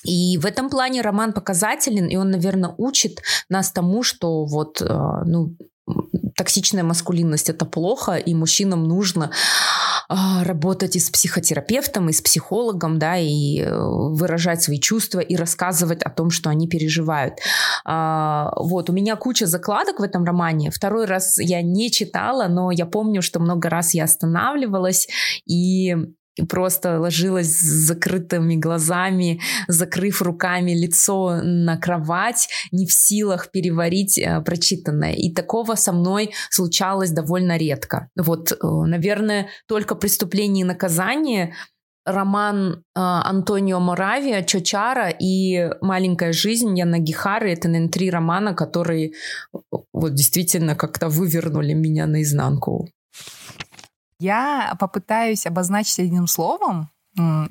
И 0.05 0.37
в 0.37 0.45
этом 0.45 0.69
плане 0.69 1.01
роман 1.01 1.33
показателен, 1.33 2.07
и 2.07 2.15
он, 2.15 2.31
наверное, 2.31 2.73
учит 2.77 3.21
нас 3.49 3.71
тому, 3.71 4.01
что 4.03 4.45
вот, 4.45 4.81
э, 4.81 4.85
ну, 5.25 5.57
токсичная 6.35 6.83
маскулинность 6.83 7.49
это 7.49 7.65
плохо, 7.65 8.15
и 8.15 8.33
мужчинам 8.33 8.85
нужно 8.85 9.31
а, 10.07 10.43
работать 10.43 10.95
и 10.95 10.99
с 10.99 11.09
психотерапевтом, 11.09 12.09
и 12.09 12.13
с 12.13 12.21
психологом, 12.21 12.97
да, 12.97 13.17
и 13.17 13.59
э, 13.59 13.69
выражать 13.69 14.63
свои 14.63 14.79
чувства 14.79 15.19
и 15.19 15.35
рассказывать 15.35 16.01
о 16.01 16.09
том, 16.09 16.31
что 16.31 16.49
они 16.49 16.67
переживают. 16.67 17.35
А, 17.85 18.51
вот, 18.55 18.89
у 18.89 18.93
меня 18.93 19.15
куча 19.17 19.45
закладок 19.45 19.99
в 19.99 20.03
этом 20.03 20.23
романе. 20.23 20.71
Второй 20.71 21.05
раз 21.05 21.37
я 21.37 21.61
не 21.61 21.91
читала, 21.91 22.47
но 22.47 22.71
я 22.71 22.85
помню, 22.85 23.21
что 23.21 23.39
много 23.39 23.69
раз 23.69 23.93
я 23.93 24.05
останавливалась 24.05 25.07
и 25.45 25.95
просто 26.41 26.99
ложилась 26.99 27.51
с 27.51 27.87
закрытыми 27.87 28.55
глазами, 28.55 29.41
закрыв 29.67 30.21
руками 30.21 30.71
лицо 30.71 31.41
на 31.43 31.77
кровать, 31.77 32.49
не 32.71 32.85
в 32.85 32.93
силах 32.93 33.51
переварить 33.51 34.17
э, 34.17 34.41
прочитанное. 34.41 35.13
И 35.13 35.33
такого 35.33 35.75
со 35.75 35.91
мной 35.91 36.31
случалось 36.49 37.11
довольно 37.11 37.57
редко. 37.57 38.09
Вот, 38.15 38.51
э, 38.51 38.55
наверное, 38.61 39.47
только 39.67 39.95
«Преступление 39.95 40.63
и 40.63 40.67
наказание» 40.67 41.53
роман 42.05 42.73
э, 42.73 42.79
Антонио 42.95 43.79
Моравия 43.79 44.43
«Чочара» 44.43 45.09
и 45.09 45.69
«Маленькая 45.81 46.33
жизнь» 46.33 46.77
Яна 46.77 46.99
Гихары. 46.99 47.51
Это, 47.51 47.67
наверное, 47.67 47.91
три 47.91 48.09
романа, 48.09 48.53
которые 48.53 49.13
вот 49.93 50.13
действительно 50.13 50.75
как-то 50.75 51.09
вывернули 51.09 51.73
меня 51.73 52.07
наизнанку. 52.07 52.89
Я 54.19 54.75
попытаюсь 54.79 55.45
обозначить 55.45 55.99
одним 55.99 56.27
словом, 56.27 56.89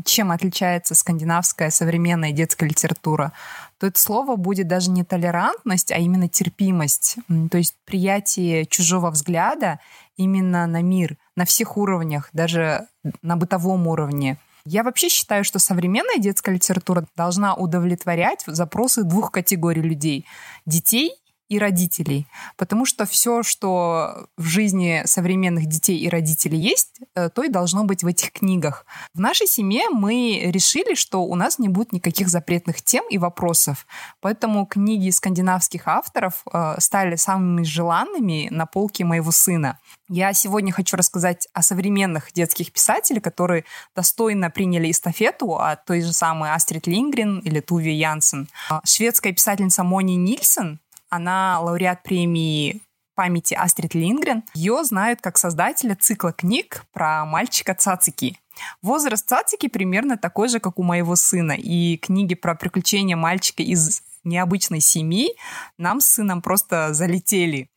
чем 0.04 0.30
отличается 0.30 0.94
скандинавская 0.94 1.70
современная 1.70 2.32
детская 2.32 2.68
литература, 2.68 3.32
то 3.78 3.86
это 3.86 3.98
слово 3.98 4.36
будет 4.36 4.68
даже 4.68 4.90
не 4.90 5.04
толерантность, 5.04 5.92
а 5.92 5.98
именно 5.98 6.28
терпимость. 6.28 7.16
То 7.50 7.58
есть 7.58 7.74
приятие 7.84 8.66
чужого 8.66 9.10
взгляда 9.10 9.80
именно 10.16 10.66
на 10.66 10.82
мир, 10.82 11.16
на 11.36 11.44
всех 11.44 11.76
уровнях, 11.76 12.30
даже 12.32 12.86
на 13.22 13.36
бытовом 13.36 13.86
уровне. 13.86 14.38
Я 14.64 14.82
вообще 14.82 15.08
считаю, 15.08 15.44
что 15.44 15.58
современная 15.58 16.18
детская 16.18 16.54
литература 16.54 17.06
должна 17.16 17.54
удовлетворять 17.54 18.44
запросы 18.46 19.02
двух 19.02 19.32
категорий 19.32 19.82
людей. 19.82 20.26
Детей 20.66 21.12
и 21.48 21.58
родителей. 21.58 22.26
Потому 22.56 22.84
что 22.84 23.06
все, 23.06 23.42
что 23.42 24.28
в 24.36 24.44
жизни 24.44 25.02
современных 25.06 25.66
детей 25.66 25.98
и 25.98 26.08
родителей 26.08 26.58
есть, 26.58 27.00
э, 27.14 27.30
то 27.30 27.42
и 27.42 27.48
должно 27.48 27.84
быть 27.84 28.02
в 28.02 28.06
этих 28.06 28.32
книгах. 28.32 28.84
В 29.14 29.20
нашей 29.20 29.46
семье 29.46 29.88
мы 29.88 30.40
решили, 30.44 30.94
что 30.94 31.24
у 31.24 31.34
нас 31.34 31.58
не 31.58 31.68
будет 31.68 31.92
никаких 31.92 32.28
запретных 32.28 32.82
тем 32.82 33.04
и 33.08 33.18
вопросов. 33.18 33.86
Поэтому 34.20 34.66
книги 34.66 35.10
скандинавских 35.10 35.88
авторов 35.88 36.42
э, 36.52 36.74
стали 36.78 37.16
самыми 37.16 37.62
желанными 37.62 38.48
на 38.50 38.66
полке 38.66 39.04
моего 39.04 39.30
сына. 39.30 39.78
Я 40.08 40.32
сегодня 40.32 40.72
хочу 40.72 40.96
рассказать 40.96 41.48
о 41.52 41.62
современных 41.62 42.32
детских 42.32 42.72
писателях, 42.72 43.22
которые 43.22 43.64
достойно 43.96 44.50
приняли 44.50 44.90
эстафету 44.90 45.56
от 45.56 45.84
той 45.86 46.02
же 46.02 46.12
самой 46.12 46.50
Астрид 46.50 46.86
Лингрен 46.86 47.38
или 47.38 47.60
Туви 47.60 47.92
Янсен. 47.92 48.48
Шведская 48.84 49.32
писательница 49.32 49.82
Мони 49.82 50.16
Нильсон 50.16 50.80
она 51.08 51.60
лауреат 51.60 52.02
премии 52.02 52.82
памяти 53.14 53.54
Астрид 53.54 53.94
Лингрен. 53.94 54.44
Ее 54.54 54.84
знают 54.84 55.20
как 55.20 55.38
создателя 55.38 55.96
цикла 55.96 56.32
книг 56.32 56.84
про 56.92 57.24
мальчика 57.24 57.74
Цацики. 57.74 58.38
Возраст 58.80 59.28
Цацики 59.28 59.68
примерно 59.68 60.16
такой 60.16 60.48
же, 60.48 60.60
как 60.60 60.78
у 60.78 60.84
моего 60.84 61.16
сына. 61.16 61.52
И 61.52 61.96
книги 61.96 62.34
про 62.34 62.54
приключения 62.54 63.16
мальчика 63.16 63.62
из 63.62 64.02
необычной 64.22 64.80
семьи 64.80 65.34
нам 65.78 66.00
с 66.00 66.06
сыном 66.06 66.42
просто 66.42 66.94
залетели. 66.94 67.70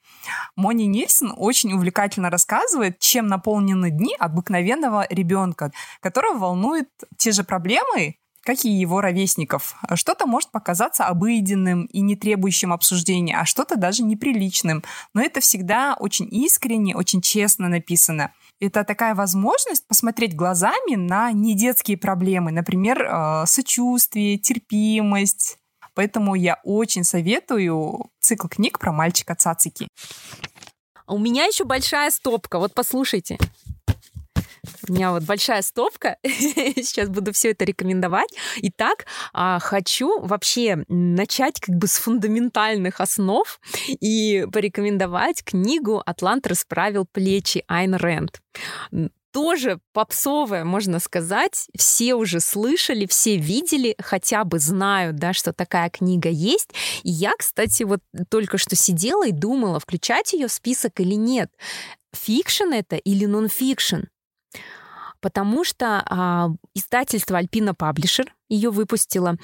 Мони 0.56 0.84
Нильсон 0.84 1.34
очень 1.36 1.74
увлекательно 1.74 2.30
рассказывает, 2.30 3.00
чем 3.00 3.26
наполнены 3.26 3.90
дни 3.90 4.16
обыкновенного 4.20 5.08
ребенка, 5.10 5.72
которого 6.02 6.38
волнуют 6.38 6.90
те 7.18 7.32
же 7.32 7.44
проблемы, 7.44 8.18
как 8.44 8.66
и 8.66 8.70
его 8.70 9.02
ровесников. 9.02 9.76
Что-то 9.96 10.26
может 10.26 10.52
показаться 10.52 11.06
обыденным 11.06 11.86
и 11.86 12.02
не 12.02 12.16
требующим 12.16 12.74
обсуждения, 12.74 13.38
а 13.38 13.46
что-то 13.46 13.76
даже 13.76 14.04
неприличным. 14.04 14.84
Но 15.14 15.22
это 15.22 15.40
всегда 15.40 15.96
очень 16.00 16.28
искренне, 16.32 16.96
очень 16.96 17.22
честно 17.22 17.68
написано. 17.68 18.34
Это 18.60 18.84
такая 18.84 19.16
возможность 19.16 19.88
посмотреть 19.88 20.36
глазами 20.36 20.96
на 20.96 21.32
недетские 21.32 21.98
проблемы, 21.98 22.52
например, 22.52 23.02
э, 23.02 23.44
сочувствие, 23.48 24.38
терпимость. 24.38 25.58
Поэтому 25.94 26.36
я 26.36 26.60
очень 26.64 27.04
советую 27.04 28.10
цикл 28.20 28.48
книг 28.48 28.80
про 28.80 28.92
мальчика 28.92 29.36
Цацики. 29.36 29.88
У 31.08 31.18
меня 31.18 31.46
еще 31.46 31.66
большая 31.66 32.10
стопка, 32.12 32.60
вот 32.60 32.74
послушайте. 32.74 33.38
У 34.88 34.94
меня 34.94 35.12
вот 35.12 35.24
большая 35.24 35.62
стопка. 35.62 36.18
Сейчас 36.24 37.10
буду 37.10 37.34
все 37.34 37.52
это 37.52 37.66
рекомендовать. 37.66 38.30
Итак, 38.58 39.06
а, 39.34 39.60
хочу 39.60 40.20
вообще 40.22 40.84
начать 40.88 41.60
как 41.60 41.76
бы 41.76 41.88
с 41.88 41.98
фундаментальных 41.98 43.02
основ 43.02 43.60
и 43.88 44.46
порекомендовать 44.52 45.44
книгу 45.44 46.02
«Атлант 46.06 46.48
расправил 46.48 47.06
плечи» 47.06 47.64
Айн 47.68 47.96
Рэнд 47.96 48.42
тоже 49.32 49.80
попсовая, 49.94 50.64
можно 50.64 51.00
сказать. 51.00 51.68
Все 51.78 52.16
уже 52.16 52.40
слышали, 52.40 53.06
все 53.06 53.38
видели, 53.38 53.96
хотя 54.00 54.44
бы 54.44 54.60
знают, 54.60 55.16
да, 55.16 55.34
что 55.34 55.54
такая 55.54 55.90
книга 55.90 56.30
есть. 56.30 56.72
И 57.04 57.10
я, 57.10 57.32
кстати, 57.38 57.84
вот 57.84 58.02
только 58.30 58.58
что 58.58 58.76
сидела 58.76 59.28
и 59.28 59.32
думала, 59.32 59.80
включать 59.80 60.34
ее 60.34 60.48
в 60.48 60.52
список 60.52 61.00
или 61.00 61.16
нет. 61.16 61.50
Фикшн 62.14 62.74
это 62.74 62.98
или 62.98 63.26
нон-фикшн? 63.26 64.04
Потому 65.22 65.64
что 65.64 66.04
а, 66.06 66.50
издательство 66.76 67.38
Альпина 67.38 67.74
Паблишер 67.74 68.34
ее 68.50 68.70
выпустило. 68.70 69.38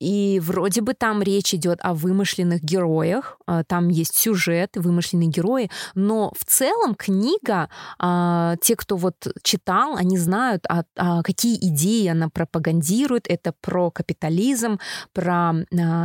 И 0.00 0.40
вроде 0.42 0.80
бы 0.80 0.94
там 0.94 1.22
речь 1.22 1.54
идет 1.54 1.80
о 1.82 1.92
вымышленных 1.92 2.62
героях, 2.62 3.38
а, 3.46 3.64
там 3.64 3.88
есть 3.88 4.14
сюжет, 4.14 4.76
вымышленные 4.76 5.28
герои, 5.28 5.70
но 5.94 6.32
в 6.38 6.44
целом 6.44 6.94
книга, 6.94 7.68
а, 7.98 8.56
те, 8.62 8.76
кто 8.76 8.96
вот 8.96 9.16
читал, 9.42 9.96
они 9.96 10.16
знают, 10.16 10.64
а, 10.68 11.22
какие 11.22 11.56
идеи 11.56 12.06
она 12.06 12.28
пропагандирует. 12.28 13.26
Это 13.28 13.52
про 13.60 13.90
капитализм, 13.90 14.78
про 15.12 15.54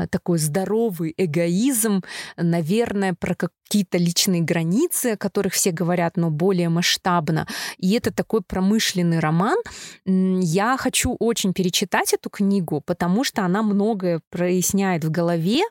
такой 0.09 0.37
здоровый 0.39 1.13
эгоизм, 1.17 2.01
наверное, 2.37 3.13
про 3.13 3.35
какие-то 3.73 3.97
личные 3.97 4.43
границы, 4.43 5.13
о 5.13 5.17
которых 5.17 5.53
все 5.53 5.71
говорят, 5.71 6.15
но 6.15 6.29
более 6.29 6.69
масштабно. 6.69 7.47
И 7.79 7.93
это 7.93 8.13
такой 8.13 8.41
промышленный 8.41 9.17
роман. 9.17 9.57
Я 10.05 10.77
хочу 10.77 11.15
очень 11.15 11.53
перечитать 11.53 12.13
эту 12.13 12.29
книгу, 12.29 12.81
потому 12.85 13.23
что 13.23 13.41
она 13.41 13.63
многое 13.63 14.21
проясняет 14.29 15.03
в 15.03 15.09
голове. 15.09 15.61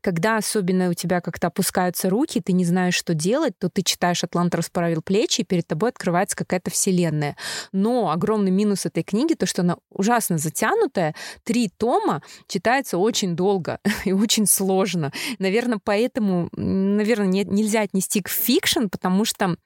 Когда 0.00 0.38
особенно 0.38 0.88
у 0.88 0.94
тебя 0.94 1.20
как-то 1.20 1.48
опускаются 1.48 2.08
руки, 2.08 2.40
ты 2.40 2.54
не 2.54 2.64
знаешь, 2.64 2.94
что 2.94 3.12
делать, 3.12 3.52
то 3.58 3.68
ты 3.68 3.82
читаешь 3.82 4.24
«Атлант 4.24 4.54
расправил 4.54 5.02
плечи», 5.02 5.42
и 5.42 5.44
перед 5.44 5.66
тобой 5.66 5.90
открывается 5.90 6.36
какая-то 6.36 6.70
вселенная. 6.70 7.36
Но 7.72 8.10
огромный 8.10 8.52
минус 8.52 8.86
этой 8.86 9.02
книги 9.02 9.34
то, 9.34 9.44
что 9.44 9.60
она 9.60 9.76
ужасно 9.90 10.38
затянутая. 10.38 11.14
Три 11.44 11.68
тома 11.68 12.22
читается 12.46 12.96
очень 12.96 13.36
долго 13.36 13.80
и 14.06 14.12
очень 14.12 14.46
сложно. 14.46 15.12
Наверное, 15.38 15.78
поэтому, 15.84 16.48
наверное, 16.56 17.26
не, 17.26 17.49
нельзя 17.50 17.82
отнести 17.82 18.22
к 18.22 18.28
fiction, 18.28 18.86
потому 18.86 19.24
что 19.24 19.56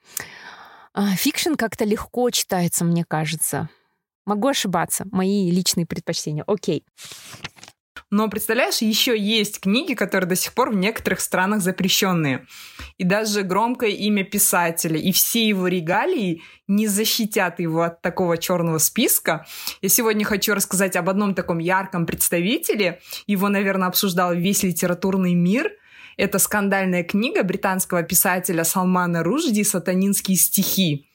а, 0.92 1.14
fiction 1.16 1.54
как-то 1.54 1.84
легко 1.84 2.30
читается, 2.30 2.84
мне 2.84 3.04
кажется. 3.04 3.68
Могу 4.26 4.48
ошибаться. 4.48 5.04
Мои 5.10 5.50
личные 5.50 5.86
предпочтения. 5.86 6.44
Окей. 6.46 6.84
Но 8.10 8.28
представляешь, 8.28 8.78
еще 8.78 9.18
есть 9.18 9.60
книги, 9.60 9.94
которые 9.94 10.28
до 10.28 10.36
сих 10.36 10.54
пор 10.54 10.70
в 10.70 10.76
некоторых 10.76 11.20
странах 11.20 11.60
запрещенные. 11.62 12.46
И 12.96 13.02
даже 13.02 13.42
громкое 13.42 13.90
имя 13.90 14.22
писателя 14.22 14.96
и 14.98 15.10
все 15.10 15.48
его 15.48 15.66
регалии 15.66 16.42
не 16.68 16.86
защитят 16.86 17.58
его 17.58 17.82
от 17.82 18.02
такого 18.02 18.38
черного 18.38 18.78
списка. 18.78 19.46
Я 19.82 19.88
сегодня 19.88 20.24
хочу 20.24 20.54
рассказать 20.54 20.94
об 20.94 21.08
одном 21.08 21.34
таком 21.34 21.58
ярком 21.58 22.06
представителе. 22.06 23.00
Его, 23.26 23.48
наверное, 23.48 23.88
обсуждал 23.88 24.32
весь 24.32 24.62
литературный 24.62 25.34
мир. 25.34 25.72
Это 26.16 26.38
скандальная 26.38 27.04
книга 27.04 27.42
британского 27.42 28.02
писателя 28.02 28.64
Салмана 28.64 29.22
Ружди 29.22 29.62
«Сатанинские 29.64 30.36
стихи». 30.36 31.08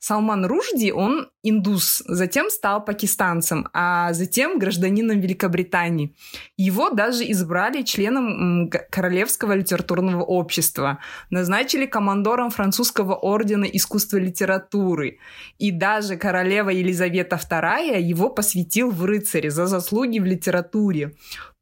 Салман 0.00 0.44
Ружди, 0.46 0.90
он 0.90 1.28
индус, 1.42 2.02
затем 2.06 2.50
стал 2.50 2.84
пакистанцем, 2.84 3.68
а 3.72 4.12
затем 4.12 4.58
гражданином 4.58 5.20
Великобритании. 5.20 6.14
Его 6.56 6.90
даже 6.90 7.30
избрали 7.30 7.82
членом 7.82 8.70
Королевского 8.90 9.52
литературного 9.54 10.22
общества, 10.22 10.98
назначили 11.30 11.86
командором 11.86 12.50
французского 12.50 13.14
ордена 13.14 13.64
искусства 13.64 14.18
и 14.18 14.20
литературы. 14.20 15.18
И 15.58 15.70
даже 15.70 16.16
королева 16.16 16.70
Елизавета 16.70 17.36
II 17.36 18.00
его 18.00 18.30
посвятил 18.30 18.90
в 18.90 19.04
рыцаре 19.04 19.50
за 19.50 19.66
заслуги 19.66 20.18
в 20.18 20.24
литературе. 20.24 21.12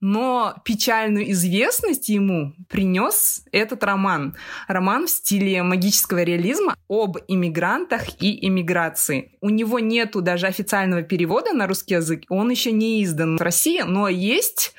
Но 0.01 0.55
печальную 0.65 1.31
известность 1.33 2.09
ему 2.09 2.55
принес 2.69 3.45
этот 3.53 3.85
роман. 3.85 4.35
Роман 4.67 5.07
в 5.07 5.11
стиле 5.11 5.63
магического 5.63 6.23
реализма 6.23 6.75
об 6.89 7.19
иммигрантах 7.29 8.23
и 8.23 8.47
иммиграции. 8.47 9.33
У 9.43 9.51
него 9.51 9.70
нету 9.79 10.21
даже 10.21 10.47
официального 10.47 11.03
перевода 11.03 11.53
на 11.53 11.67
русский 11.67 11.95
язык, 11.95 12.25
он 12.29 12.51
еще 12.51 12.73
не 12.73 13.05
издан 13.05 13.37
в 13.37 13.43
России, 13.43 13.83
но 13.83 14.09
есть 14.09 14.75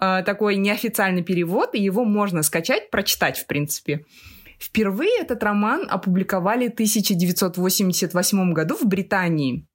э, 0.00 0.22
такой 0.24 0.56
неофициальный 0.56 1.22
перевод, 1.22 1.74
и 1.74 1.82
его 1.82 2.04
можно 2.04 2.42
скачать, 2.42 2.90
прочитать, 2.90 3.38
в 3.38 3.46
принципе. 3.46 4.04
Впервые 4.58 5.20
этот 5.20 5.42
роман 5.42 5.86
опубликовали 5.88 6.68
в 6.68 6.72
1988 6.72 8.52
году 8.52 8.76
в 8.76 8.86
Британии. 8.86 9.66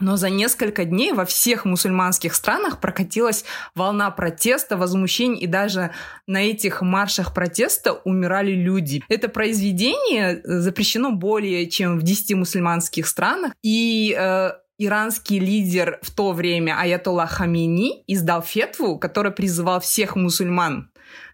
Но 0.00 0.16
за 0.16 0.30
несколько 0.30 0.84
дней 0.84 1.12
во 1.12 1.24
всех 1.24 1.64
мусульманских 1.64 2.34
странах 2.34 2.80
прокатилась 2.80 3.44
волна 3.74 4.10
протеста, 4.10 4.76
возмущений, 4.76 5.40
и 5.40 5.46
даже 5.46 5.90
на 6.26 6.42
этих 6.42 6.82
маршах 6.82 7.34
протеста 7.34 7.92
умирали 7.92 8.52
люди. 8.52 9.04
Это 9.08 9.28
произведение 9.28 10.40
запрещено 10.44 11.12
более 11.12 11.68
чем 11.68 11.98
в 11.98 12.02
10 12.02 12.34
мусульманских 12.34 13.06
странах, 13.06 13.52
и 13.62 14.16
э, 14.18 14.52
иранский 14.78 15.38
лидер 15.38 15.98
в 16.02 16.10
то 16.10 16.32
время 16.32 16.78
Аятолла 16.80 17.26
Хамини 17.26 18.02
издал 18.06 18.42
фетву, 18.42 18.98
который 18.98 19.32
призывал 19.32 19.80
всех 19.80 20.16
мусульман 20.16 20.90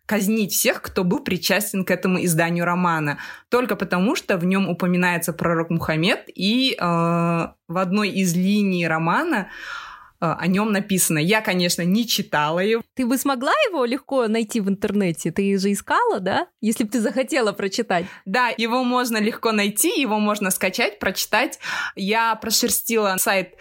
казнить 0.06 0.52
всех, 0.52 0.80
кто 0.82 1.04
был 1.04 1.20
причастен 1.20 1.84
к 1.84 1.90
этому 1.90 2.24
изданию 2.24 2.64
романа, 2.64 3.18
только 3.48 3.76
потому 3.76 4.16
что 4.16 4.38
в 4.38 4.44
нем 4.44 4.68
упоминается 4.68 5.32
пророк 5.32 5.70
Мухаммед, 5.70 6.30
и 6.34 6.76
э, 6.78 6.84
в 6.84 7.78
одной 7.78 8.10
из 8.10 8.34
линий 8.34 8.86
романа 8.86 9.48
Э, 9.48 9.85
о 10.34 10.46
нем 10.46 10.72
написано. 10.72 11.18
Я, 11.18 11.40
конечно, 11.40 11.82
не 11.82 12.06
читала 12.06 12.60
его. 12.60 12.82
Ты 12.94 13.06
бы 13.06 13.18
смогла 13.18 13.52
его 13.68 13.84
легко 13.84 14.26
найти 14.28 14.60
в 14.60 14.68
интернете? 14.68 15.30
Ты 15.30 15.58
же 15.58 15.72
искала, 15.72 16.20
да? 16.20 16.48
Если 16.60 16.84
бы 16.84 16.90
ты 16.90 17.00
захотела 17.00 17.52
прочитать. 17.52 18.06
Да, 18.24 18.50
его 18.56 18.84
можно 18.84 19.18
легко 19.18 19.52
найти, 19.52 20.00
его 20.00 20.18
можно 20.18 20.50
скачать, 20.50 20.98
прочитать. 20.98 21.58
Я 21.94 22.34
прошерстила 22.36 23.16
сайт 23.18 23.54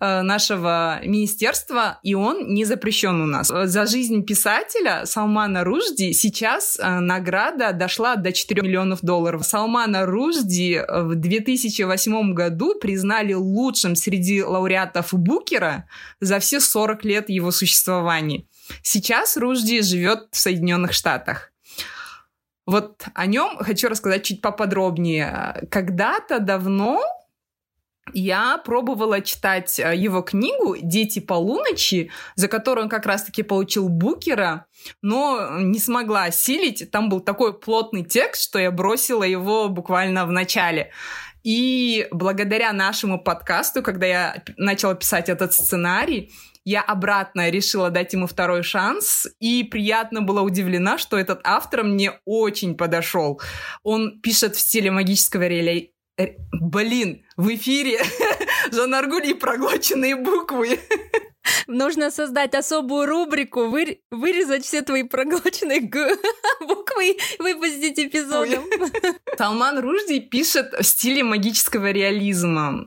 э, 0.00 0.22
нашего 0.22 1.00
министерства, 1.04 1.98
и 2.02 2.14
он 2.14 2.52
не 2.52 2.64
запрещен 2.64 3.20
у 3.20 3.26
нас. 3.26 3.48
За 3.48 3.86
жизнь 3.86 4.24
писателя 4.24 5.06
Салмана 5.06 5.64
Ружди 5.64 6.12
сейчас 6.12 6.78
э, 6.78 7.00
награда 7.00 7.72
дошла 7.72 8.16
до 8.16 8.32
4 8.32 8.62
миллионов 8.62 9.00
долларов. 9.02 9.44
Салмана 9.44 10.06
Ружди 10.06 10.80
в 10.88 11.14
2008 11.14 12.34
году 12.34 12.74
признали 12.78 13.32
лучшим 13.32 13.96
среди 13.96 14.42
лауреатов 14.42 15.12
Букера 15.12 15.86
за 16.20 16.38
все 16.38 16.60
40 16.60 17.04
лет 17.04 17.28
его 17.28 17.50
существования. 17.50 18.44
Сейчас 18.82 19.36
Ружди 19.36 19.82
живет 19.82 20.28
в 20.32 20.36
Соединенных 20.36 20.92
Штатах. 20.92 21.52
Вот 22.66 23.02
о 23.14 23.26
нем 23.26 23.56
хочу 23.58 23.88
рассказать 23.88 24.24
чуть 24.24 24.40
поподробнее. 24.40 25.66
Когда-то 25.70 26.38
давно 26.38 27.02
я 28.12 28.58
пробовала 28.58 29.20
читать 29.20 29.78
э, 29.78 29.94
его 29.96 30.22
книгу 30.22 30.76
«Дети 30.80 31.18
полуночи», 31.20 32.10
за 32.34 32.48
которую 32.48 32.84
он 32.84 32.90
как 32.90 33.06
раз-таки 33.06 33.42
получил 33.42 33.88
Букера, 33.88 34.66
но 35.02 35.58
не 35.58 35.78
смогла 35.78 36.24
осилить. 36.24 36.90
Там 36.90 37.08
был 37.08 37.20
такой 37.20 37.58
плотный 37.58 38.04
текст, 38.04 38.42
что 38.42 38.58
я 38.58 38.70
бросила 38.70 39.22
его 39.22 39.68
буквально 39.68 40.26
в 40.26 40.32
начале. 40.32 40.90
И 41.42 42.06
благодаря 42.10 42.72
нашему 42.72 43.18
подкасту, 43.18 43.82
когда 43.82 44.06
я 44.06 44.42
начала 44.56 44.94
писать 44.94 45.28
этот 45.28 45.52
сценарий, 45.52 46.32
я 46.64 46.82
обратно 46.82 47.48
решила 47.50 47.90
дать 47.90 48.12
ему 48.12 48.26
второй 48.26 48.62
шанс, 48.62 49.26
и 49.40 49.64
приятно 49.64 50.20
была 50.20 50.42
удивлена, 50.42 50.98
что 50.98 51.18
этот 51.18 51.40
автор 51.44 51.84
мне 51.84 52.20
очень 52.24 52.76
подошел. 52.76 53.40
Он 53.82 54.20
пишет 54.20 54.56
в 54.56 54.60
стиле 54.60 54.90
магического 54.90 55.46
реле... 55.46 55.90
Блин, 56.52 57.24
в 57.38 57.48
эфире 57.54 57.98
Жан 58.72 58.94
Аргули 58.94 59.32
проглоченные 59.32 60.16
буквы. 60.16 60.78
Нужно 61.66 62.10
создать 62.10 62.54
особую 62.54 63.06
рубрику, 63.06 63.68
вы, 63.68 64.00
вырезать 64.10 64.64
все 64.64 64.82
твои 64.82 65.02
проглоченные 65.02 65.80
буквы 66.60 67.10
и 67.10 67.18
выпустить 67.38 67.98
эпизодом. 67.98 68.64
Салман 69.38 69.78
Ружди 69.78 70.20
пишет 70.20 70.72
в 70.72 70.82
стиле 70.82 71.24
магического 71.24 71.90
реализма 71.90 72.86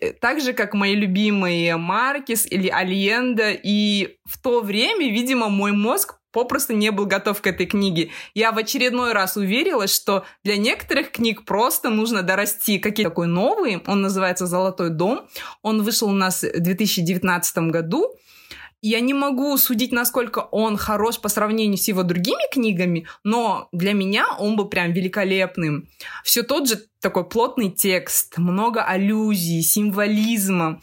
э, 0.00 0.12
так 0.12 0.40
же, 0.40 0.52
как 0.52 0.74
мои 0.74 0.94
любимые 0.94 1.76
Маркис 1.76 2.46
или 2.46 2.68
Альенда. 2.68 3.52
И 3.52 4.18
в 4.24 4.40
то 4.40 4.60
время, 4.60 5.10
видимо, 5.10 5.48
мой 5.48 5.72
мозг 5.72 6.18
попросту 6.36 6.74
не 6.74 6.90
был 6.90 7.06
готов 7.06 7.40
к 7.40 7.46
этой 7.46 7.64
книге. 7.64 8.10
Я 8.34 8.52
в 8.52 8.58
очередной 8.58 9.14
раз 9.14 9.38
уверилась, 9.38 9.94
что 9.94 10.26
для 10.44 10.58
некоторых 10.58 11.10
книг 11.10 11.46
просто 11.46 11.88
нужно 11.88 12.22
дорасти. 12.22 12.78
Какие 12.78 13.06
такой 13.06 13.26
новый, 13.26 13.82
он 13.86 14.02
называется 14.02 14.46
«Золотой 14.46 14.90
дом». 14.90 15.26
Он 15.62 15.82
вышел 15.82 16.08
у 16.10 16.12
нас 16.12 16.42
в 16.42 16.60
2019 16.60 17.70
году. 17.70 18.14
Я 18.82 19.00
не 19.00 19.14
могу 19.14 19.56
судить, 19.56 19.92
насколько 19.92 20.40
он 20.40 20.76
хорош 20.76 21.18
по 21.18 21.30
сравнению 21.30 21.78
с 21.78 21.88
его 21.88 22.02
другими 22.02 22.52
книгами, 22.52 23.06
но 23.24 23.68
для 23.72 23.94
меня 23.94 24.26
он 24.38 24.56
был 24.56 24.68
прям 24.68 24.92
великолепным. 24.92 25.88
Все 26.22 26.42
тот 26.42 26.68
же 26.68 26.82
такой 27.00 27.26
плотный 27.26 27.70
текст, 27.70 28.36
много 28.36 28.84
аллюзий, 28.84 29.62
символизма. 29.62 30.82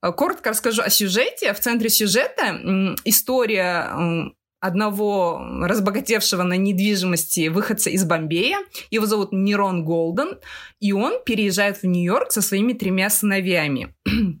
Коротко 0.00 0.50
расскажу 0.50 0.82
о 0.82 0.90
сюжете. 0.90 1.52
В 1.52 1.58
центре 1.58 1.88
сюжета 1.88 2.94
история 3.04 4.32
одного 4.64 5.40
разбогатевшего 5.60 6.42
на 6.42 6.54
недвижимости 6.54 7.48
выходца 7.48 7.90
из 7.90 8.04
Бомбея. 8.04 8.60
Его 8.90 9.04
зовут 9.04 9.32
Нерон 9.32 9.84
Голден, 9.84 10.38
и 10.80 10.92
он 10.92 11.22
переезжает 11.24 11.82
в 11.82 11.84
Нью-Йорк 11.84 12.32
со 12.32 12.40
своими 12.40 12.72
тремя 12.72 13.10
сыновьями. 13.10 13.94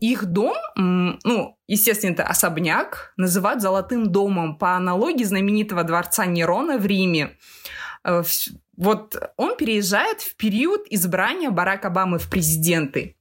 Их 0.00 0.24
дом, 0.24 0.56
ну, 0.74 1.56
естественно, 1.68 2.12
это 2.12 2.24
особняк, 2.24 3.12
называют 3.16 3.62
«золотым 3.62 4.10
домом» 4.10 4.58
по 4.58 4.74
аналогии 4.74 5.22
знаменитого 5.22 5.84
дворца 5.84 6.26
Нерона 6.26 6.76
в 6.76 6.84
Риме. 6.84 7.38
Э, 8.04 8.24
вот 8.76 9.14
он 9.36 9.56
переезжает 9.56 10.22
в 10.22 10.36
период 10.36 10.86
избрания 10.90 11.50
Барака 11.50 11.86
Обамы 11.86 12.18
в 12.18 12.28
президенты. 12.28 13.16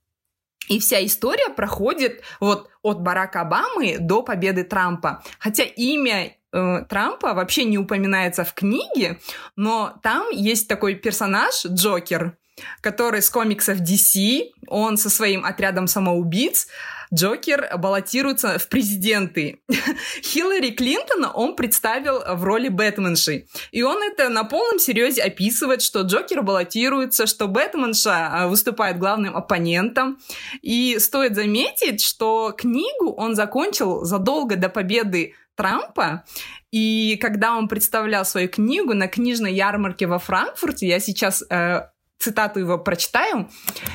И 0.67 0.79
вся 0.79 1.03
история 1.05 1.49
проходит 1.49 2.21
вот 2.39 2.69
от 2.81 3.01
Барака 3.01 3.41
Обамы 3.41 3.97
до 3.99 4.23
победы 4.23 4.63
Трампа. 4.63 5.23
Хотя 5.39 5.63
имя 5.63 6.35
э, 6.53 6.85
Трампа 6.87 7.33
вообще 7.33 7.65
не 7.65 7.77
упоминается 7.77 8.43
в 8.43 8.53
книге, 8.53 9.19
но 9.55 9.95
там 10.03 10.29
есть 10.31 10.67
такой 10.67 10.95
персонаж 10.95 11.65
Джокер, 11.65 12.37
который 12.81 13.21
с 13.21 13.29
комиксов 13.29 13.79
DC, 13.79 14.51
он 14.67 14.97
со 14.97 15.09
своим 15.09 15.45
отрядом 15.45 15.87
самоубийц 15.87 16.67
Джокер 17.13 17.69
баллотируется 17.77 18.57
в 18.57 18.69
президенты. 18.69 19.59
Хиллари 20.23 20.71
Клинтона 20.71 21.31
он 21.31 21.55
представил 21.57 22.23
в 22.35 22.43
роли 22.43 22.69
Бэтменши. 22.69 23.47
И 23.71 23.83
он 23.83 24.01
это 24.01 24.29
на 24.29 24.45
полном 24.45 24.79
серьезе 24.79 25.23
описывает, 25.23 25.81
что 25.81 26.01
Джокер 26.01 26.41
баллотируется, 26.41 27.27
что 27.27 27.47
Бэтменша 27.47 28.29
а, 28.31 28.47
выступает 28.47 28.97
главным 28.97 29.35
оппонентом. 29.35 30.19
И 30.61 30.99
стоит 30.99 31.35
заметить, 31.35 32.01
что 32.01 32.53
книгу 32.57 33.11
он 33.11 33.35
закончил 33.35 34.05
задолго 34.05 34.55
до 34.55 34.69
победы 34.69 35.33
Трампа. 35.55 36.23
И 36.71 37.17
когда 37.21 37.57
он 37.57 37.67
представлял 37.67 38.23
свою 38.23 38.47
книгу 38.47 38.93
на 38.93 39.09
книжной 39.09 39.53
ярмарке 39.53 40.07
во 40.07 40.17
Франкфурте, 40.17 40.87
я 40.87 41.01
сейчас 41.01 41.43
э, 41.49 41.81
цитату 42.21 42.59
его 42.59 42.77
прочитаю. 42.77 43.49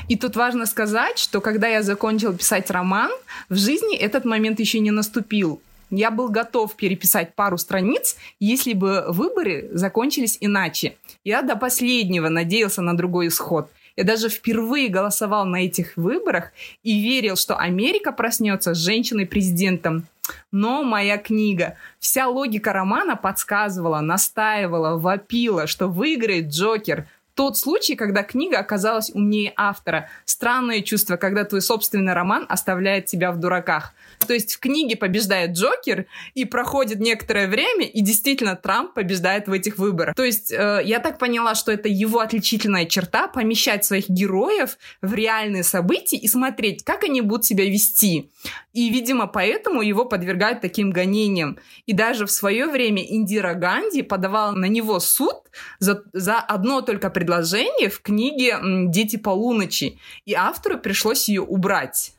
И 0.09 0.17
тут 0.17 0.37
важно 0.37 0.67
сказать, 0.67 1.19
что 1.19 1.41
когда 1.41 1.69
я 1.69 1.83
закончил 1.83 2.37
писать 2.37 2.71
роман, 2.71 3.11
в 3.49 3.57
жизни 3.57 3.97
этот 3.97 4.25
момент 4.25 4.61
еще 4.61 4.81
не 4.81 4.91
наступил. 4.91 5.61
Я 5.91 6.11
был 6.11 6.29
готов 6.29 6.75
переписать 6.75 7.35
пару 7.35 7.59
страниц, 7.59 8.17
если 8.41 8.73
бы 8.73 9.05
выборы 9.09 9.69
закончились 9.73 10.37
иначе. 10.41 10.97
Я 11.23 11.43
до 11.43 11.55
последнего 11.55 12.29
надеялся 12.29 12.83
на 12.83 12.97
другой 12.97 13.29
исход. 13.29 13.71
Я 13.95 14.05
даже 14.05 14.29
впервые 14.29 14.89
голосовал 14.89 15.47
на 15.47 15.65
этих 15.65 15.97
выборах 15.97 16.53
и 16.83 17.01
верил, 17.01 17.37
что 17.37 17.57
Америка 17.57 18.13
проснется 18.13 18.75
с 18.75 18.79
женщиной-президентом. 18.79 20.07
Но 20.51 20.83
моя 20.83 21.19
книга, 21.19 21.77
вся 22.01 22.27
логика 22.27 22.73
романа 22.73 23.15
подсказывала, 23.15 24.01
настаивала, 24.01 24.99
вопила, 24.99 25.69
что 25.69 25.87
выиграет 25.87 26.49
Джокер– 26.49 27.07
тот 27.37 27.59
случай, 27.59 27.97
когда 27.97 28.23
книга 28.23 28.59
оказалась 28.59 29.11
умнее 29.11 29.53
автора. 29.57 30.09
Странное 30.25 30.81
чувство, 30.81 31.17
когда 31.17 31.45
твой 31.45 31.61
собственный 31.61 32.15
роман 32.15 32.47
оставляет 32.49 33.07
тебя 33.07 33.31
в 33.31 33.39
дураках. 33.39 33.93
То 34.27 34.33
есть 34.33 34.55
в 34.55 34.59
книге 34.59 34.97
побеждает 34.97 35.53
Джокер, 35.53 36.07
и 36.35 36.47
проходит 36.47 36.99
некоторое 36.99 37.47
время, 37.47 37.87
и 37.87 38.01
действительно 38.01 38.57
Трамп 38.57 38.95
побеждает 38.95 39.49
в 39.49 39.53
этих 39.53 39.77
выборах. 39.77 40.15
То 40.15 40.25
есть 40.25 40.51
э, 40.51 40.81
я 40.85 40.99
так 40.99 41.19
поняла, 41.19 41.55
что 41.55 41.71
это 41.71 41.89
его 41.89 42.21
отличительная 42.21 42.87
черта 42.87 43.29
помещать 43.29 43.85
своих 43.85 44.09
героев 44.09 44.79
в 45.03 45.13
реальные 45.13 45.63
события 45.63 46.17
и 46.17 46.27
смотреть, 46.29 46.85
как 46.85 47.05
они 47.05 47.21
будут 47.21 47.45
себя 47.45 47.67
вести. 47.67 48.31
И, 48.73 48.91
видимо, 48.91 49.27
поэтому 49.27 49.83
его 49.83 50.05
подвергают 50.05 50.61
таким 50.61 50.91
гонениям. 50.91 51.59
И 51.85 51.93
даже 51.93 52.27
в 52.27 52.31
свое 52.31 52.67
время 52.67 53.03
Индира 53.03 53.55
Ганди 53.55 54.03
подавала 54.03 54.53
на 54.53 54.67
него 54.67 55.01
суд 55.01 55.37
за, 55.79 56.03
за 56.13 56.39
одно 56.39 56.81
только 56.81 57.11
предложение 57.27 57.91
в 57.91 58.01
книге 58.03 58.59
«Дети 58.63 59.17
полуночи». 59.17 59.99
И 60.27 60.35
автору 60.35 60.79
пришлось 60.79 61.29
ее 61.29 61.43
убрать. 61.43 62.13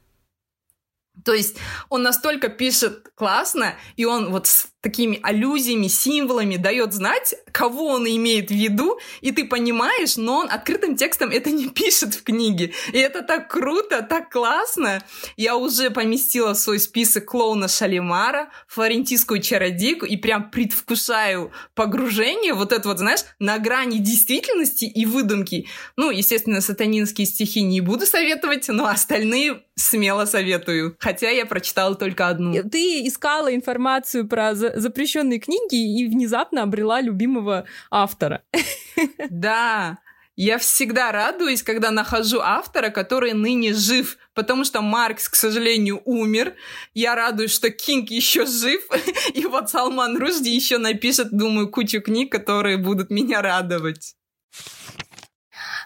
То 1.23 1.33
есть 1.33 1.57
он 1.89 2.03
настолько 2.03 2.49
пишет 2.49 3.09
классно, 3.15 3.73
и 3.95 4.05
он 4.05 4.31
вот 4.31 4.47
такими 4.81 5.19
аллюзиями, 5.23 5.87
символами 5.87 6.55
дает 6.55 6.93
знать, 6.93 7.35
кого 7.51 7.87
он 7.87 8.07
имеет 8.07 8.49
в 8.49 8.53
виду, 8.53 8.99
и 9.21 9.31
ты 9.31 9.45
понимаешь, 9.45 10.17
но 10.17 10.39
он 10.39 10.51
открытым 10.51 10.95
текстом 10.95 11.29
это 11.31 11.49
не 11.49 11.69
пишет 11.69 12.13
в 12.13 12.23
книге. 12.23 12.73
И 12.93 12.97
это 12.97 13.21
так 13.21 13.49
круто, 13.49 14.01
так 14.01 14.29
классно. 14.31 15.03
Я 15.35 15.55
уже 15.55 15.89
поместила 15.89 16.53
в 16.53 16.57
свой 16.57 16.79
список 16.79 17.25
клоуна 17.25 17.67
Шалимара, 17.67 18.49
флорентийскую 18.67 19.41
чародейку, 19.41 20.05
и 20.05 20.15
прям 20.17 20.51
предвкушаю 20.51 21.51
погружение, 21.73 22.53
вот 22.53 22.71
это 22.71 22.87
вот, 22.87 22.99
знаешь, 22.99 23.21
на 23.39 23.57
грани 23.57 23.97
действительности 23.97 24.85
и 24.85 25.05
выдумки. 25.05 25.67
Ну, 25.95 26.11
естественно, 26.11 26.61
сатанинские 26.61 27.25
стихи 27.25 27.61
не 27.63 27.81
буду 27.81 28.05
советовать, 28.05 28.67
но 28.69 28.87
остальные 28.87 29.63
смело 29.75 30.25
советую. 30.25 30.95
Хотя 30.99 31.29
я 31.29 31.45
прочитала 31.45 31.95
только 31.95 32.27
одну. 32.27 32.53
Ты 32.69 33.07
искала 33.07 33.53
информацию 33.53 34.27
про 34.27 34.53
запрещенные 34.75 35.39
книги 35.39 35.99
и 35.99 36.07
внезапно 36.07 36.63
обрела 36.63 37.01
любимого 37.01 37.65
автора. 37.91 38.43
Да, 39.29 39.99
я 40.39 40.59
всегда 40.59 41.11
радуюсь, 41.11 41.63
когда 41.63 41.89
нахожу 41.89 42.39
автора, 42.39 42.89
который 42.91 43.33
ныне 43.33 43.73
жив, 43.73 44.17
потому 44.35 44.65
что 44.65 44.81
Маркс, 44.81 45.27
к 45.27 45.35
сожалению, 45.35 45.99
умер. 46.05 46.53
Я 46.93 47.15
радуюсь, 47.15 47.51
что 47.51 47.71
Кинг 47.71 48.11
еще 48.11 48.45
жив, 48.45 48.87
и 49.33 49.47
вот 49.47 49.71
Салман 49.71 50.15
Ружди 50.15 50.49
еще 50.49 50.77
напишет, 50.77 51.29
думаю, 51.31 51.71
кучу 51.71 52.01
книг, 52.01 52.31
которые 52.31 52.77
будут 52.77 53.09
меня 53.09 53.41
радовать. 53.41 54.15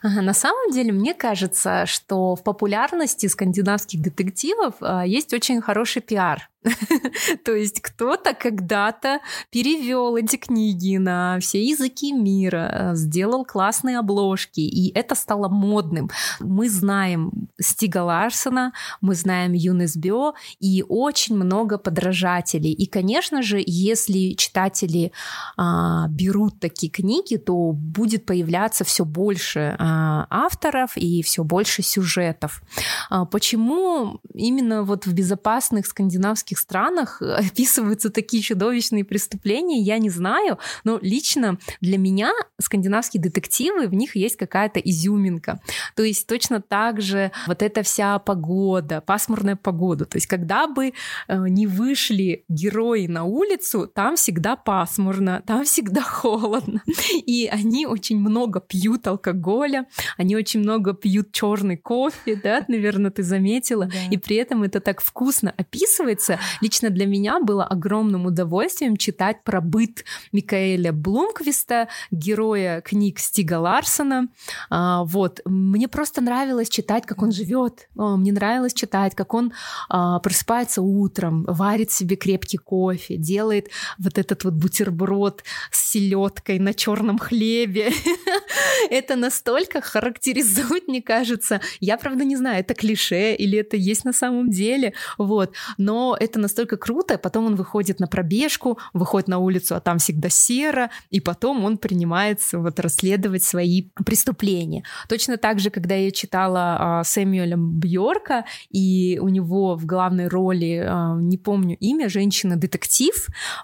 На 0.03 0.33
самом 0.33 0.71
деле, 0.71 0.91
мне 0.91 1.13
кажется, 1.13 1.85
что 1.85 2.35
в 2.35 2.43
популярности 2.43 3.27
скандинавских 3.27 4.01
детективов 4.01 4.75
а, 4.81 5.05
есть 5.05 5.31
очень 5.33 5.61
хороший 5.61 6.01
пиар. 6.01 6.50
То 7.45 7.53
есть 7.55 7.81
кто-то 7.81 8.33
когда-то 8.33 9.19
перевел 9.49 10.15
эти 10.15 10.35
книги 10.35 10.97
на 10.97 11.39
все 11.39 11.63
языки 11.63 12.11
мира, 12.11 12.91
сделал 12.93 13.45
классные 13.45 13.99
обложки, 13.99 14.59
и 14.59 14.91
это 14.93 15.15
стало 15.15 15.49
модным. 15.49 16.09
Мы 16.39 16.69
знаем 16.69 17.49
Стига 17.59 18.03
Ларсона, 18.03 18.73
мы 19.01 19.15
знаем 19.15 19.53
Юнес 19.53 19.95
Бё 19.97 20.33
и 20.59 20.83
очень 20.87 21.35
много 21.35 21.77
подражателей. 21.77 22.71
И, 22.71 22.85
конечно 22.85 23.41
же, 23.41 23.61
если 23.65 24.33
читатели 24.33 25.11
а, 25.57 26.07
берут 26.09 26.59
такие 26.59 26.91
книги, 26.91 27.37
то 27.37 27.71
будет 27.71 28.25
появляться 28.25 28.83
все 28.83 29.05
больше 29.05 29.75
а, 29.79 30.27
авторов 30.29 30.95
и 30.95 31.23
все 31.23 31.43
больше 31.43 31.81
сюжетов. 31.81 32.61
А, 33.09 33.25
почему 33.25 34.19
именно 34.33 34.83
вот 34.83 35.05
в 35.05 35.13
безопасных 35.13 35.85
скандинавских 35.85 36.50
каких 36.51 36.59
странах 36.59 37.21
э, 37.21 37.33
описываются 37.47 38.09
такие 38.09 38.43
чудовищные 38.43 39.05
преступления, 39.05 39.79
я 39.81 39.99
не 39.99 40.09
знаю, 40.09 40.57
но 40.83 40.99
лично 41.01 41.57
для 41.81 41.97
меня 41.97 42.31
скандинавские 42.59 43.21
детективы, 43.21 43.87
в 43.87 43.93
них 43.93 44.15
есть 44.15 44.35
какая-то 44.35 44.79
изюминка. 44.79 45.59
То 45.95 46.03
есть 46.03 46.27
точно 46.27 46.61
так 46.61 47.01
же 47.01 47.31
вот 47.47 47.61
эта 47.61 47.83
вся 47.83 48.19
погода, 48.19 49.01
пасмурная 49.01 49.55
погода, 49.55 50.05
то 50.05 50.17
есть 50.17 50.27
когда 50.27 50.67
бы 50.67 50.87
э, 50.87 51.37
не 51.47 51.67
вышли 51.67 52.43
герои 52.49 53.07
на 53.07 53.23
улицу, 53.23 53.87
там 53.87 54.15
всегда 54.15 54.55
пасмурно, 54.55 55.41
там 55.45 55.63
всегда 55.63 56.01
холодно, 56.21 56.83
и 57.27 57.49
они 57.51 57.85
очень 57.85 58.19
много 58.19 58.59
пьют 58.59 59.07
алкоголя, 59.07 59.85
они 60.17 60.35
очень 60.35 60.59
много 60.59 60.93
пьют 60.93 61.31
черный 61.31 61.77
кофе, 61.77 62.35
да, 62.43 62.65
наверное, 62.67 63.11
ты 63.11 63.23
заметила, 63.23 63.85
да. 63.85 63.93
и 64.11 64.17
при 64.17 64.35
этом 64.35 64.63
это 64.63 64.79
так 64.81 65.01
вкусно 65.01 65.53
описывается, 65.57 66.39
Лично 66.61 66.89
для 66.89 67.05
меня 67.05 67.39
было 67.39 67.63
огромным 67.63 68.25
удовольствием 68.25 68.97
читать 68.97 69.43
про 69.43 69.61
быт 69.61 70.03
Микаэля 70.31 70.91
Блумквиста, 70.91 71.87
героя 72.11 72.81
книг 72.81 73.19
Стига 73.19 73.59
Ларсона. 73.59 74.27
А, 74.69 75.03
вот. 75.03 75.41
Мне 75.45 75.87
просто 75.87 76.21
нравилось 76.21 76.69
читать, 76.69 77.05
как 77.05 77.21
он 77.21 77.31
живет. 77.31 77.89
Мне 77.95 78.31
нравилось 78.31 78.73
читать, 78.73 79.15
как 79.15 79.33
он 79.33 79.53
а, 79.89 80.19
просыпается 80.19 80.81
утром, 80.81 81.43
варит 81.47 81.91
себе 81.91 82.15
крепкий 82.15 82.57
кофе, 82.57 83.17
делает 83.17 83.69
вот 83.97 84.17
этот 84.17 84.43
вот 84.43 84.53
бутерброд 84.53 85.43
с 85.71 85.91
селедкой 85.91 86.59
на 86.59 86.73
черном 86.73 87.17
хлебе. 87.17 87.91
Это 88.89 89.15
настолько 89.15 89.81
характеризует, 89.81 90.87
мне 90.87 91.01
кажется. 91.01 91.61
Я, 91.79 91.97
правда, 91.97 92.23
не 92.23 92.35
знаю, 92.35 92.59
это 92.59 92.73
клише 92.73 93.35
или 93.35 93.57
это 93.57 93.77
есть 93.77 94.05
на 94.05 94.13
самом 94.13 94.49
деле. 94.49 94.93
Вот. 95.17 95.53
Но 95.77 96.17
это 96.19 96.30
это 96.31 96.39
настолько 96.39 96.77
круто, 96.77 97.17
потом 97.17 97.45
он 97.45 97.55
выходит 97.55 97.99
на 97.99 98.07
пробежку, 98.07 98.79
выходит 98.93 99.27
на 99.27 99.39
улицу, 99.39 99.75
а 99.75 99.81
там 99.81 99.97
всегда 99.97 100.29
серо, 100.29 100.89
и 101.09 101.19
потом 101.19 101.65
он 101.65 101.77
принимается 101.77 102.59
вот 102.59 102.79
расследовать 102.79 103.43
свои 103.43 103.89
преступления. 104.05 104.83
Точно 105.09 105.37
так 105.37 105.59
же, 105.59 105.69
когда 105.69 105.95
я 105.95 106.11
читала 106.11 106.77
а, 106.79 107.03
Сэмюэля 107.03 107.57
Бьорка, 107.57 108.45
и 108.69 109.19
у 109.21 109.27
него 109.27 109.75
в 109.75 109.85
главной 109.85 110.27
роли, 110.27 110.83
а, 110.87 111.15
не 111.19 111.37
помню 111.37 111.75
имя, 111.79 112.07
женщина-детектив, 112.09 113.13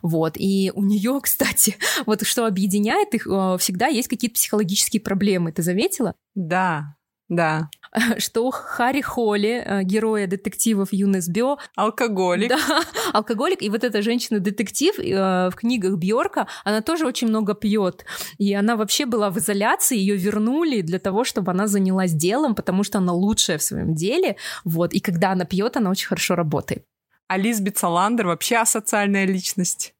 вот, 0.01 0.33
и 0.35 0.71
у 0.75 0.83
нее, 0.83 1.19
кстати, 1.23 1.77
вот 2.05 2.25
что 2.25 2.45
объединяет 2.45 3.13
их, 3.13 3.27
а, 3.27 3.57
всегда 3.57 3.87
есть 3.87 4.09
какие-то 4.09 4.35
психологические 4.35 5.01
проблемы, 5.01 5.51
ты 5.53 5.63
заметила? 5.63 6.13
Да, 6.35 6.96
Да. 7.29 7.69
что 8.17 8.51
Харри 8.51 9.01
Холли, 9.01 9.63
э, 9.65 9.83
героя 9.83 10.27
детективов 10.27 10.89
Юнес 10.91 11.27
Бё, 11.27 11.57
Алкоголик. 11.75 12.49
да, 12.49 12.57
алкоголик, 13.13 13.61
и 13.61 13.69
вот 13.69 13.83
эта 13.83 14.01
женщина-детектив 14.01 14.99
э, 14.99 15.49
в 15.49 15.55
книгах 15.55 15.97
Бьорка, 15.97 16.47
она 16.63 16.81
тоже 16.81 17.05
очень 17.05 17.27
много 17.27 17.53
пьет, 17.53 18.05
и 18.37 18.53
она 18.53 18.75
вообще 18.75 19.05
была 19.05 19.29
в 19.29 19.37
изоляции, 19.37 19.97
ее 19.97 20.15
вернули 20.15 20.81
для 20.81 20.99
того, 20.99 21.23
чтобы 21.23 21.51
она 21.51 21.67
занялась 21.67 22.13
делом, 22.13 22.55
потому 22.55 22.83
что 22.83 22.97
она 22.99 23.13
лучшая 23.13 23.57
в 23.57 23.63
своем 23.63 23.93
деле, 23.93 24.37
вот, 24.63 24.93
и 24.93 24.99
когда 24.99 25.31
она 25.31 25.45
пьет, 25.45 25.77
она 25.77 25.89
очень 25.89 26.07
хорошо 26.07 26.35
работает. 26.35 26.83
А 27.27 27.37
Лизбет 27.37 27.77
Саландер 27.77 28.27
вообще 28.27 28.57
асоциальная 28.57 29.25
личность. 29.25 29.93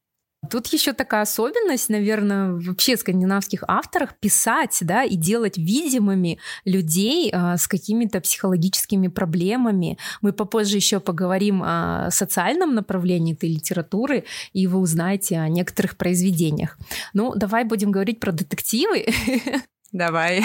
Тут 0.49 0.67
еще 0.67 0.93
такая 0.93 1.23
особенность, 1.23 1.89
наверное, 1.89 2.53
вообще 2.53 2.95
скандинавских 2.95 3.63
авторах 3.67 4.15
писать, 4.19 4.77
да, 4.81 5.03
и 5.03 5.15
делать 5.15 5.57
видимыми 5.57 6.39
людей 6.63 7.31
а, 7.33 7.57
с 7.57 7.67
какими-то 7.67 8.21
психологическими 8.21 9.07
проблемами. 9.07 9.97
Мы 10.21 10.33
попозже 10.33 10.77
еще 10.77 10.99
поговорим 10.99 11.63
о 11.63 12.09
социальном 12.11 12.75
направлении 12.75 13.33
этой 13.33 13.49
литературы, 13.49 14.25
и 14.53 14.67
вы 14.67 14.79
узнаете 14.79 15.39
о 15.39 15.49
некоторых 15.49 15.97
произведениях. 15.97 16.77
Ну, 17.13 17.33
давай 17.35 17.63
будем 17.63 17.91
говорить 17.91 18.19
про 18.19 18.31
детективы. 18.31 19.07
Давай. 19.91 20.43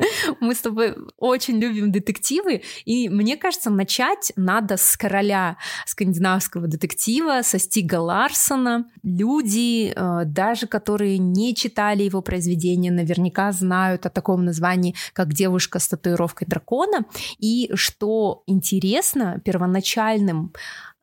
Мы 0.40 0.54
с 0.54 0.60
тобой 0.60 0.96
очень 1.16 1.58
любим 1.58 1.92
детективы, 1.92 2.62
и 2.84 3.08
мне 3.08 3.36
кажется, 3.36 3.70
начать 3.70 4.32
надо 4.36 4.76
с 4.76 4.96
короля 4.96 5.56
скандинавского 5.86 6.66
детектива, 6.66 7.42
со 7.42 7.58
Стига 7.58 7.96
Ларсона. 7.96 8.86
Люди, 9.02 9.92
э, 9.94 10.24
даже 10.24 10.66
которые 10.66 11.18
не 11.18 11.54
читали 11.54 12.02
его 12.02 12.22
произведения, 12.22 12.90
наверняка 12.90 13.52
знают 13.52 14.06
о 14.06 14.10
таком 14.10 14.44
названии, 14.44 14.94
как 15.12 15.32
«Девушка 15.32 15.78
с 15.78 15.88
татуировкой 15.88 16.46
дракона». 16.48 17.04
И 17.38 17.70
что 17.74 18.42
интересно, 18.46 19.40
первоначальным 19.44 20.52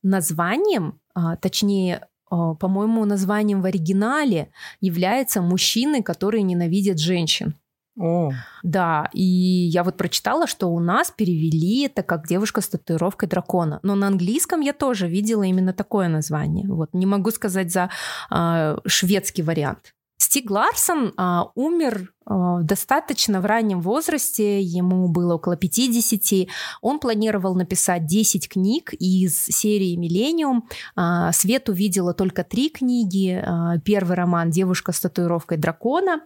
названием, 0.04 1.00
а, 1.14 1.36
точнее, 1.36 2.08
э, 2.32 2.36
по-моему, 2.60 3.06
названием 3.06 3.62
в 3.62 3.66
оригинале 3.66 4.50
является 4.82 5.41
«Мужчины, 5.41 6.04
которые 6.04 6.43
ненавидят 6.43 7.00
женщин». 7.00 7.56
О. 8.00 8.32
Да, 8.64 9.10
и 9.12 9.24
я 9.24 9.84
вот 9.84 9.98
прочитала, 9.98 10.45
что 10.45 10.68
у 10.68 10.80
нас 10.80 11.12
перевели 11.12 11.86
это 11.86 12.04
как 12.04 12.28
девушка 12.28 12.62
с 12.62 12.68
татуировкой 12.68 13.28
дракона. 13.28 13.80
Но 13.82 13.95
на 13.95 14.08
английском 14.08 14.62
я 14.62 14.74
тоже 14.74 15.08
видела 15.08 15.43
именно 15.43 15.74
такое 15.74 16.08
название. 16.08 16.68
Вот 16.68 16.93
не 16.93 17.06
могу 17.06 17.32
сказать 17.32 17.72
за 17.72 17.89
э, 18.32 18.78
шведский 18.86 19.41
вариант. 19.41 19.93
Стиг 20.20 20.52
Ларсон 20.52 21.14
э, 21.18 21.39
умер 21.56 22.12
э, 22.30 22.34
достаточно 22.62 23.39
в 23.39 23.45
раннем 23.45 23.82
возрасте, 23.82 24.62
ему 24.62 25.08
было 25.08 25.36
около 25.36 25.56
50. 25.56 26.50
Он 26.82 27.00
планировал 27.00 27.56
написать 27.56 28.06
10 28.06 28.50
книг 28.50 28.93
из 28.93 29.45
серии 29.45 29.95
«Миллениум». 29.95 30.68
Э, 30.95 31.30
Свет 31.34 31.70
увидела 31.70 32.14
только 32.14 32.43
три 32.43 32.70
книги. 32.70 33.41
Э, 33.41 33.80
первый 33.86 34.18
роман 34.18 34.50
«Девушка 34.50 34.91
с 34.91 35.00
татуировкой 35.00 35.58
дракона», 35.58 36.22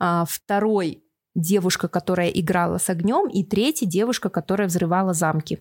э, 0.00 0.24
второй 0.26 1.03
девушка, 1.34 1.88
которая 1.88 2.28
играла 2.28 2.78
с 2.78 2.88
огнем, 2.90 3.28
и 3.28 3.44
третья 3.44 3.86
девушка, 3.86 4.28
которая 4.28 4.68
взрывала 4.68 5.12
замки. 5.14 5.60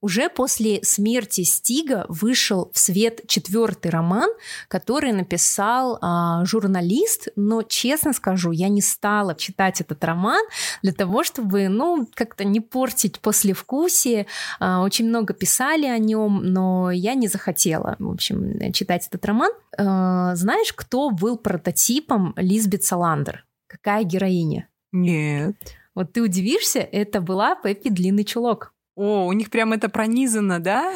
Уже 0.00 0.28
после 0.28 0.82
смерти 0.82 1.42
Стига 1.42 2.04
вышел 2.08 2.70
в 2.72 2.78
свет 2.78 3.22
четвертый 3.26 3.90
роман, 3.90 4.30
который 4.68 5.12
написал 5.12 5.98
а, 6.00 6.44
журналист, 6.44 7.28
но 7.36 7.62
честно 7.62 8.12
скажу, 8.12 8.50
я 8.52 8.68
не 8.68 8.80
стала 8.80 9.34
читать 9.34 9.80
этот 9.80 10.02
роман 10.04 10.40
для 10.82 10.92
того, 10.92 11.24
чтобы, 11.24 11.68
ну, 11.68 12.08
как-то 12.14 12.44
не 12.44 12.60
портить 12.60 13.20
послевкусие. 13.20 14.26
А, 14.60 14.82
очень 14.82 15.08
много 15.08 15.34
писали 15.34 15.86
о 15.86 15.98
нем, 15.98 16.42
но 16.42 16.90
я 16.90 17.14
не 17.14 17.28
захотела, 17.28 17.96
в 17.98 18.10
общем, 18.10 18.72
читать 18.72 19.06
этот 19.08 19.24
роман. 19.24 19.52
А, 19.76 20.34
знаешь, 20.34 20.72
кто 20.72 21.10
был 21.10 21.38
прототипом 21.38 22.34
Лизбет 22.36 22.84
Саландер? 22.84 23.44
Какая 23.66 24.04
героиня? 24.04 24.68
Нет. 24.92 25.56
Вот 25.94 26.12
ты 26.12 26.22
удивишься, 26.22 26.80
это 26.80 27.20
была 27.20 27.54
Пеппи 27.54 27.90
Длинный 27.90 28.24
Чулок. 28.24 28.72
О, 28.94 29.26
у 29.26 29.32
них 29.32 29.50
прям 29.50 29.72
это 29.72 29.88
пронизано, 29.88 30.60
да? 30.60 30.92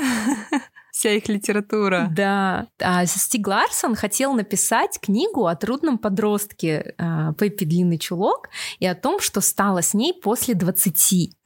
Вся 0.93 1.13
их 1.13 1.29
литература. 1.29 2.09
Да. 2.11 2.69
А 2.81 3.05
Стиг 3.05 3.47
Ларсон 3.47 3.95
хотел 3.95 4.33
написать 4.33 4.99
книгу 4.99 5.47
о 5.47 5.55
трудном 5.55 5.99
подростке 5.99 6.95
а, 6.97 7.35
Пеппи 7.35 7.67
Длинный 7.67 7.99
Чулок 7.99 8.49
и 8.79 8.87
о 8.87 8.95
том, 8.95 9.21
что 9.21 9.43
стало 9.43 9.83
с 9.83 9.93
ней 9.93 10.15
после 10.15 10.55
20. 10.55 11.37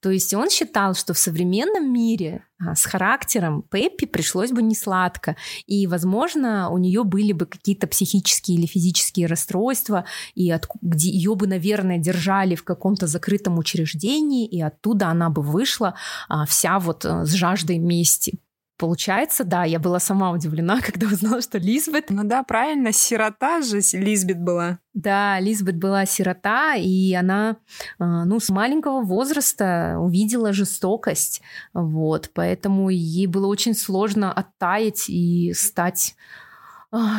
То 0.00 0.10
есть 0.10 0.34
он 0.34 0.50
считал, 0.50 0.94
что 0.94 1.14
в 1.14 1.18
современном 1.18 1.92
мире 1.92 2.44
а, 2.58 2.74
с 2.74 2.84
характером 2.84 3.62
Пеппи 3.62 4.06
пришлось 4.06 4.50
бы 4.50 4.62
не 4.62 4.74
сладко, 4.74 5.36
и, 5.66 5.86
возможно, 5.86 6.70
у 6.70 6.78
нее 6.78 7.04
были 7.04 7.32
бы 7.32 7.46
какие-то 7.46 7.86
психические 7.86 8.58
или 8.58 8.66
физические 8.66 9.26
расстройства, 9.26 10.04
и 10.34 10.50
от, 10.50 10.66
где 10.80 11.10
ее 11.10 11.34
бы, 11.34 11.46
наверное, 11.46 11.98
держали 11.98 12.54
в 12.54 12.64
каком-то 12.64 13.06
закрытом 13.06 13.58
учреждении, 13.58 14.46
и 14.46 14.60
оттуда 14.60 15.08
она 15.08 15.30
бы 15.30 15.42
вышла 15.42 15.94
а, 16.28 16.46
вся 16.46 16.78
вот 16.78 17.04
а, 17.04 17.24
с 17.24 17.32
жаждой 17.32 17.78
мести. 17.78 18.38
Получается, 18.80 19.44
да, 19.44 19.64
я 19.64 19.78
была 19.78 20.00
сама 20.00 20.32
удивлена, 20.32 20.80
когда 20.84 21.06
узнала, 21.06 21.42
что 21.42 21.58
Лизбет... 21.58 22.08
Ну 22.08 22.24
да, 22.24 22.42
правильно, 22.42 22.92
сирота 22.92 23.60
же 23.60 23.80
Лизбет 23.92 24.40
была. 24.40 24.78
Да, 24.94 25.38
Лизбет 25.38 25.76
была 25.76 26.06
сирота, 26.06 26.76
и 26.76 27.12
она, 27.12 27.58
а, 27.98 28.24
ну, 28.24 28.40
с 28.40 28.48
маленького 28.48 29.02
возраста 29.02 29.98
увидела 30.00 30.54
жестокость, 30.54 31.42
вот, 31.74 32.30
поэтому 32.32 32.88
ей 32.88 33.26
было 33.26 33.48
очень 33.48 33.74
сложно 33.74 34.32
оттаять 34.32 35.10
и 35.10 35.52
стать 35.52 36.16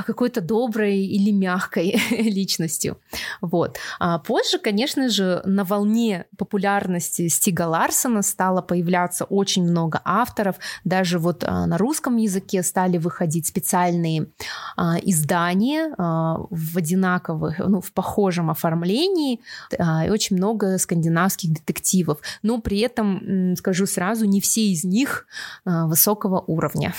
какой-то 0.05 0.41
доброй 0.41 0.99
или 0.99 1.31
мягкой 1.31 1.95
личностью. 2.09 2.97
Вот. 3.41 3.77
А 3.99 4.19
позже, 4.19 4.59
конечно 4.59 5.09
же, 5.09 5.41
на 5.45 5.63
волне 5.63 6.25
популярности 6.37 7.27
Стига 7.27 7.63
Ларсона 7.63 8.21
стало 8.21 8.61
появляться 8.61 9.25
очень 9.25 9.63
много 9.63 10.01
авторов. 10.03 10.57
Даже 10.83 11.19
вот 11.19 11.43
а, 11.43 11.65
на 11.65 11.77
русском 11.77 12.17
языке 12.17 12.63
стали 12.63 12.97
выходить 12.97 13.47
специальные 13.47 14.27
а, 14.75 14.97
издания 15.01 15.93
а, 15.97 16.37
в 16.49 16.77
одинаковых, 16.77 17.59
ну, 17.59 17.81
в 17.81 17.91
похожем 17.93 18.49
оформлении. 18.49 19.39
А, 19.77 20.05
и 20.05 20.09
очень 20.09 20.35
много 20.37 20.77
скандинавских 20.77 21.53
детективов. 21.53 22.19
Но 22.43 22.59
при 22.59 22.79
этом, 22.79 23.55
скажу 23.57 23.85
сразу, 23.85 24.25
не 24.25 24.41
все 24.41 24.67
из 24.67 24.83
них 24.83 25.25
а, 25.65 25.87
высокого 25.87 26.43
уровня. 26.47 26.93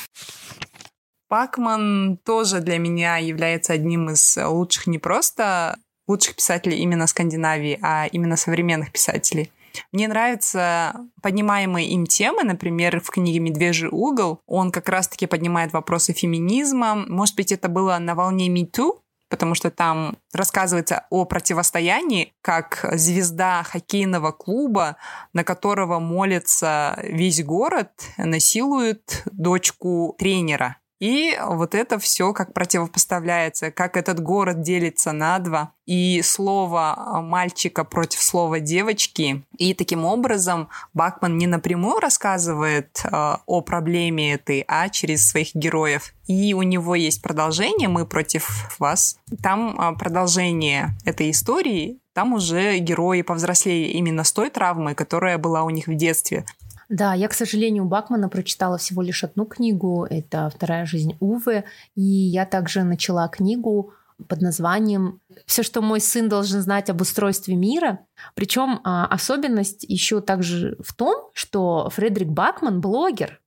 Пакман 1.32 2.18
тоже 2.26 2.60
для 2.60 2.76
меня 2.76 3.16
является 3.16 3.72
одним 3.72 4.10
из 4.10 4.36
лучших 4.36 4.86
не 4.86 4.98
просто 4.98 5.78
лучших 6.06 6.36
писателей 6.36 6.80
именно 6.80 7.06
Скандинавии, 7.06 7.78
а 7.80 8.06
именно 8.06 8.36
современных 8.36 8.92
писателей. 8.92 9.50
Мне 9.92 10.08
нравятся 10.08 10.94
поднимаемые 11.22 11.88
им 11.88 12.04
темы, 12.04 12.42
например, 12.44 13.00
в 13.00 13.08
книге 13.08 13.38
«Медвежий 13.38 13.88
угол» 13.90 14.40
он 14.46 14.70
как 14.70 14.90
раз-таки 14.90 15.24
поднимает 15.24 15.72
вопросы 15.72 16.12
феминизма. 16.12 16.96
Может 16.96 17.34
быть, 17.36 17.50
это 17.50 17.70
было 17.70 17.96
на 17.96 18.14
волне 18.14 18.50
МИТУ, 18.50 19.02
потому 19.30 19.54
что 19.54 19.70
там 19.70 20.18
рассказывается 20.34 21.06
о 21.08 21.24
противостоянии, 21.24 22.34
как 22.42 22.84
звезда 22.92 23.62
хоккейного 23.62 24.32
клуба, 24.32 24.98
на 25.32 25.44
которого 25.44 25.98
молится 25.98 27.00
весь 27.02 27.42
город, 27.42 27.88
насилует 28.18 29.22
дочку 29.32 30.14
тренера. 30.18 30.76
И 31.02 31.36
вот 31.44 31.74
это 31.74 31.98
все 31.98 32.32
как 32.32 32.54
противопоставляется, 32.54 33.72
как 33.72 33.96
этот 33.96 34.20
город 34.20 34.62
делится 34.62 35.10
на 35.10 35.40
два, 35.40 35.72
и 35.84 36.22
слово 36.22 36.94
а, 36.96 37.20
мальчика 37.20 37.82
против 37.82 38.22
слова 38.22 38.60
девочки. 38.60 39.42
И 39.58 39.74
таким 39.74 40.04
образом 40.04 40.68
Бакман 40.94 41.38
не 41.38 41.48
напрямую 41.48 41.98
рассказывает 41.98 43.00
э, 43.04 43.36
о 43.44 43.60
проблеме 43.62 44.34
этой, 44.34 44.64
а 44.68 44.88
через 44.90 45.28
своих 45.28 45.56
героев. 45.56 46.14
И 46.28 46.54
у 46.54 46.62
него 46.62 46.94
есть 46.94 47.20
продолжение 47.20 47.88
«Мы 47.88 48.06
против 48.06 48.76
вас». 48.78 49.18
Там 49.42 49.76
э, 49.76 49.98
продолжение 49.98 50.90
этой 51.04 51.32
истории, 51.32 51.98
там 52.14 52.32
уже 52.32 52.78
герои 52.78 53.22
повзрослее 53.22 53.90
именно 53.90 54.22
с 54.22 54.32
той 54.32 54.50
травмой, 54.50 54.94
которая 54.94 55.38
была 55.38 55.64
у 55.64 55.70
них 55.70 55.88
в 55.88 55.94
детстве. 55.94 56.44
Да, 56.92 57.14
я, 57.14 57.28
к 57.28 57.32
сожалению, 57.32 57.84
у 57.84 57.88
Бакмана 57.88 58.28
прочитала 58.28 58.76
всего 58.76 59.00
лишь 59.00 59.24
одну 59.24 59.46
книгу. 59.46 60.06
Это 60.10 60.50
«Вторая 60.54 60.84
жизнь 60.84 61.16
Увы». 61.20 61.64
И 61.94 62.02
я 62.02 62.44
также 62.44 62.82
начала 62.82 63.28
книгу 63.28 63.94
под 64.28 64.42
названием 64.42 65.18
«Все, 65.46 65.62
что 65.62 65.80
мой 65.80 66.02
сын 66.02 66.28
должен 66.28 66.60
знать 66.60 66.90
об 66.90 67.00
устройстве 67.00 67.56
мира». 67.56 68.00
Причем 68.34 68.82
а, 68.84 69.06
особенность 69.06 69.86
еще 69.88 70.20
также 70.20 70.76
в 70.84 70.92
том, 70.92 71.30
что 71.32 71.88
Фредерик 71.88 72.28
Бакман 72.28 72.82
блогер, 72.82 73.40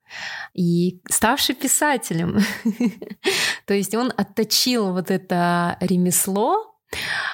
и 0.55 1.01
ставший 1.07 1.53
писателем. 1.53 2.39
То 3.65 3.75
есть 3.75 3.93
он 3.93 4.11
отточил 4.17 4.91
вот 4.91 5.11
это 5.11 5.77
ремесло 5.81 6.74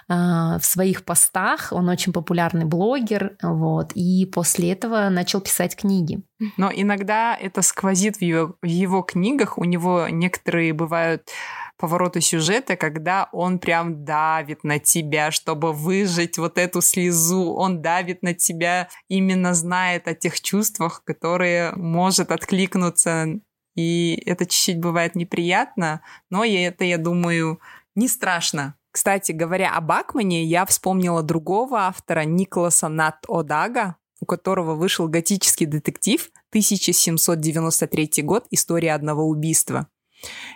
в 0.08 0.62
своих 0.62 1.06
постах. 1.06 1.70
Он 1.72 1.90
очень 1.90 2.14
популярный 2.14 2.66
блогер, 2.66 3.38
вот, 3.42 3.92
и 3.94 4.26
после 4.26 4.72
этого 4.72 5.10
начал 5.10 5.42
писать 5.42 5.76
книги. 5.76 6.22
Но 6.58 6.72
иногда 6.74 7.38
это 7.40 7.62
сквозит 7.62 8.18
в 8.18 8.22
его, 8.22 8.56
в 8.62 8.66
его 8.66 9.02
книгах. 9.04 9.58
У 9.58 9.64
него 9.64 10.08
некоторые 10.10 10.74
бывают 10.74 11.30
повороты 11.78 12.22
сюжета, 12.22 12.76
когда 12.76 13.28
он 13.32 13.58
прям 13.58 14.06
давит 14.06 14.64
на 14.64 14.80
тебя, 14.80 15.32
чтобы 15.32 15.74
выжить 15.74 16.38
вот 16.38 16.58
эту 16.58 16.82
слезу. 16.82 17.54
Он 17.54 17.82
давит 17.82 18.22
на 18.22 18.34
тебя, 18.34 18.88
именно 19.08 19.54
знает 19.56 20.08
о 20.08 20.14
тех 20.14 20.40
чувствах, 20.40 21.04
которые 21.04 21.72
может 21.74 22.32
откликнуться. 22.32 23.40
И 23.76 24.22
это 24.26 24.46
чуть-чуть 24.46 24.80
бывает 24.80 25.16
неприятно, 25.16 26.02
но 26.30 26.46
это, 26.46 26.84
я 26.84 26.98
думаю, 26.98 27.60
не 27.96 28.08
страшно. 28.08 28.76
Кстати, 28.92 29.32
говоря 29.32 29.76
о 29.76 29.82
Бакмане, 29.82 30.44
я 30.44 30.66
вспомнила 30.66 31.24
другого 31.24 31.80
автора, 31.80 32.26
Николаса 32.26 32.90
Нат 32.90 33.26
Одага, 33.28 33.96
у 34.20 34.26
которого 34.26 34.76
вышел 34.76 35.08
готический 35.08 35.66
детектив 35.66 36.30
1793 36.50 38.24
год 38.24 38.46
«История 38.52 38.94
одного 38.94 39.24
убийства». 39.24 39.88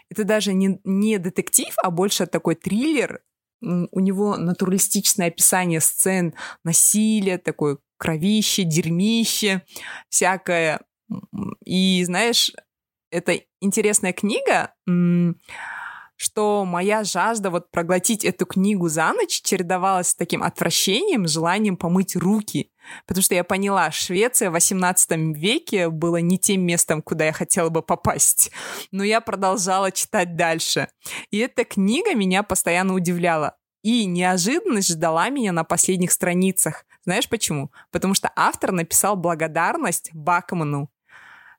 Это 0.10 0.24
даже 0.26 0.54
не, 0.54 0.80
не 0.84 1.18
детектив, 1.18 1.74
а 1.82 1.90
больше 1.90 2.28
такой 2.28 2.56
триллер. 2.56 3.22
У 3.62 4.00
него 4.00 4.38
натуралистичное 4.38 5.28
описание 5.28 5.80
сцен 5.80 6.36
насилия, 6.64 7.38
такое 7.38 7.80
кровище, 7.98 8.64
дерьмище, 8.64 9.64
всякое. 10.10 10.82
И 11.64 12.04
знаешь, 12.04 12.52
это 13.10 13.40
интересная 13.62 14.14
книга, 14.14 14.74
что 16.16 16.66
моя 16.66 17.04
жажда 17.04 17.50
вот 17.50 17.72
проглотить 17.72 18.24
эту 18.24 18.46
книгу 18.46 18.88
за 18.88 19.12
ночь 19.14 19.42
чередовалась 19.42 20.10
с 20.10 20.16
таким 20.16 20.44
отвращением, 20.44 21.28
желанием 21.28 21.78
помыть 21.78 22.16
руки. 22.16 22.72
Потому 23.08 23.24
что 23.24 23.36
я 23.36 23.44
поняла, 23.44 23.92
Швеция 23.92 24.50
в 24.50 24.54
18 24.54 25.36
веке 25.36 25.90
была 25.90 26.22
не 26.22 26.38
тем 26.38 26.62
местом, 26.62 27.02
куда 27.02 27.26
я 27.26 27.32
хотела 27.32 27.70
бы 27.70 27.82
попасть. 27.82 28.52
Но 28.92 29.04
я 29.04 29.22
продолжала 29.22 29.92
читать 29.92 30.36
дальше. 30.36 30.88
И 31.32 31.40
эта 31.40 31.64
книга 31.64 32.14
меня 32.14 32.44
постоянно 32.44 32.94
удивляла. 32.94 33.56
И 33.82 34.06
неожиданность 34.06 34.90
ждала 34.90 35.30
меня 35.30 35.52
на 35.52 35.64
последних 35.64 36.12
страницах. 36.12 36.86
Знаешь 37.04 37.30
почему? 37.30 37.72
Потому 37.92 38.16
что 38.16 38.32
автор 38.36 38.72
написал 38.72 39.16
благодарность 39.16 40.10
Бакману 40.14 40.90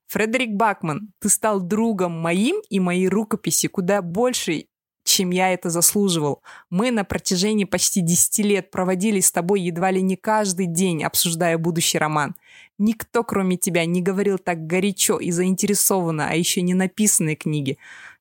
Фредерик 0.08 0.52
Бакман, 0.52 1.12
ты 1.20 1.28
стал 1.28 1.60
другом 1.60 2.12
моим 2.12 2.62
и 2.70 2.78
моей 2.80 3.08
рукописи 3.08 3.66
куда 3.66 4.02
больше, 4.02 4.66
чем 5.06 5.30
я 5.30 5.52
это 5.52 5.70
заслуживал. 5.70 6.42
Мы 6.68 6.90
на 6.90 7.04
протяжении 7.04 7.64
почти 7.64 8.00
10 8.00 8.38
лет 8.44 8.70
проводили 8.70 9.20
с 9.20 9.32
тобой 9.32 9.60
едва 9.62 9.90
ли 9.90 10.02
не 10.02 10.16
каждый 10.16 10.66
день, 10.66 11.04
обсуждая 11.04 11.58
будущий 11.58 11.98
роман. 11.98 12.34
Никто, 12.78 13.24
кроме 13.24 13.56
тебя, 13.56 13.86
не 13.86 14.02
говорил 14.02 14.38
так 14.38 14.66
горячо 14.66 15.18
и 15.18 15.30
заинтересованно, 15.30 16.28
а 16.28 16.34
еще 16.34 16.60
не 16.60 16.74
написанной 16.74 17.36
книги. 17.36 17.78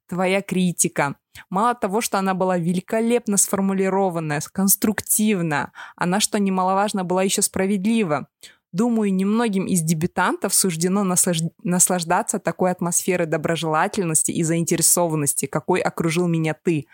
Твоя 0.08 0.42
критика. 0.42 1.16
Мало 1.50 1.74
того, 1.74 2.02
что 2.02 2.20
она 2.20 2.34
была 2.34 2.58
великолепно 2.58 3.38
сформулированная, 3.38 4.42
конструктивна, 4.52 5.72
она, 5.96 6.20
что 6.20 6.40
немаловажно, 6.40 7.04
была 7.04 7.24
еще 7.24 7.42
справедлива. 7.42 8.28
Думаю, 8.76 9.14
немногим 9.14 9.68
из 9.68 9.84
дебютантов 9.84 10.54
суждено 10.54 11.06
наслаж... 11.06 11.40
наслаждаться 11.64 12.40
такой 12.40 12.72
атмосферой 12.72 13.26
доброжелательности 13.26 14.32
и 14.32 14.44
заинтересованности, 14.44 15.46
какой 15.46 15.80
окружил 15.80 16.28
меня 16.28 16.54
ты. 16.62 16.86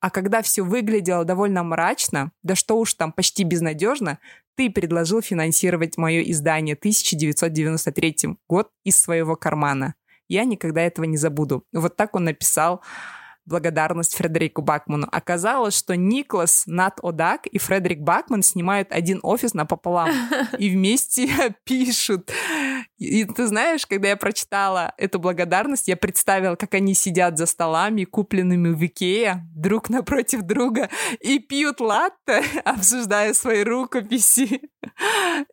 А 0.00 0.10
когда 0.10 0.42
все 0.42 0.62
выглядело 0.62 1.24
довольно 1.24 1.62
мрачно, 1.62 2.32
да 2.42 2.56
что 2.56 2.76
уж 2.76 2.94
там, 2.94 3.12
почти 3.12 3.44
безнадежно, 3.44 4.18
ты 4.56 4.68
предложил 4.68 5.22
финансировать 5.22 5.96
мое 5.96 6.22
издание 6.22 6.74
1993 6.74 8.16
год 8.48 8.72
из 8.82 9.00
своего 9.00 9.36
кармана. 9.36 9.94
Я 10.26 10.44
никогда 10.44 10.80
этого 10.80 11.04
не 11.04 11.16
забуду. 11.16 11.62
Вот 11.72 11.94
так 11.94 12.16
он 12.16 12.24
написал 12.24 12.82
благодарность 13.48 14.14
Фредерику 14.14 14.62
Бакману. 14.62 15.08
Оказалось, 15.10 15.76
что 15.76 15.96
Никлас, 15.96 16.64
Нат 16.66 16.98
Одак 17.02 17.46
и 17.46 17.58
Фредерик 17.58 18.00
Бакман 18.00 18.42
снимают 18.42 18.92
один 18.92 19.20
офис 19.22 19.54
напополам 19.54 20.10
и 20.58 20.70
вместе 20.70 21.28
пишут. 21.64 22.30
И 22.98 23.24
ты 23.24 23.46
знаешь, 23.46 23.86
когда 23.86 24.08
я 24.08 24.16
прочитала 24.16 24.92
эту 24.98 25.18
благодарность, 25.18 25.88
я 25.88 25.96
представила, 25.96 26.56
как 26.56 26.74
они 26.74 26.94
сидят 26.94 27.38
за 27.38 27.46
столами, 27.46 28.04
купленными 28.04 28.70
в 28.70 28.84
Икеа, 28.84 29.42
друг 29.54 29.88
напротив 29.88 30.42
друга, 30.42 30.88
и 31.20 31.38
пьют 31.38 31.80
латте, 31.80 32.42
обсуждая 32.64 33.34
свои 33.34 33.62
рукописи. 33.62 34.60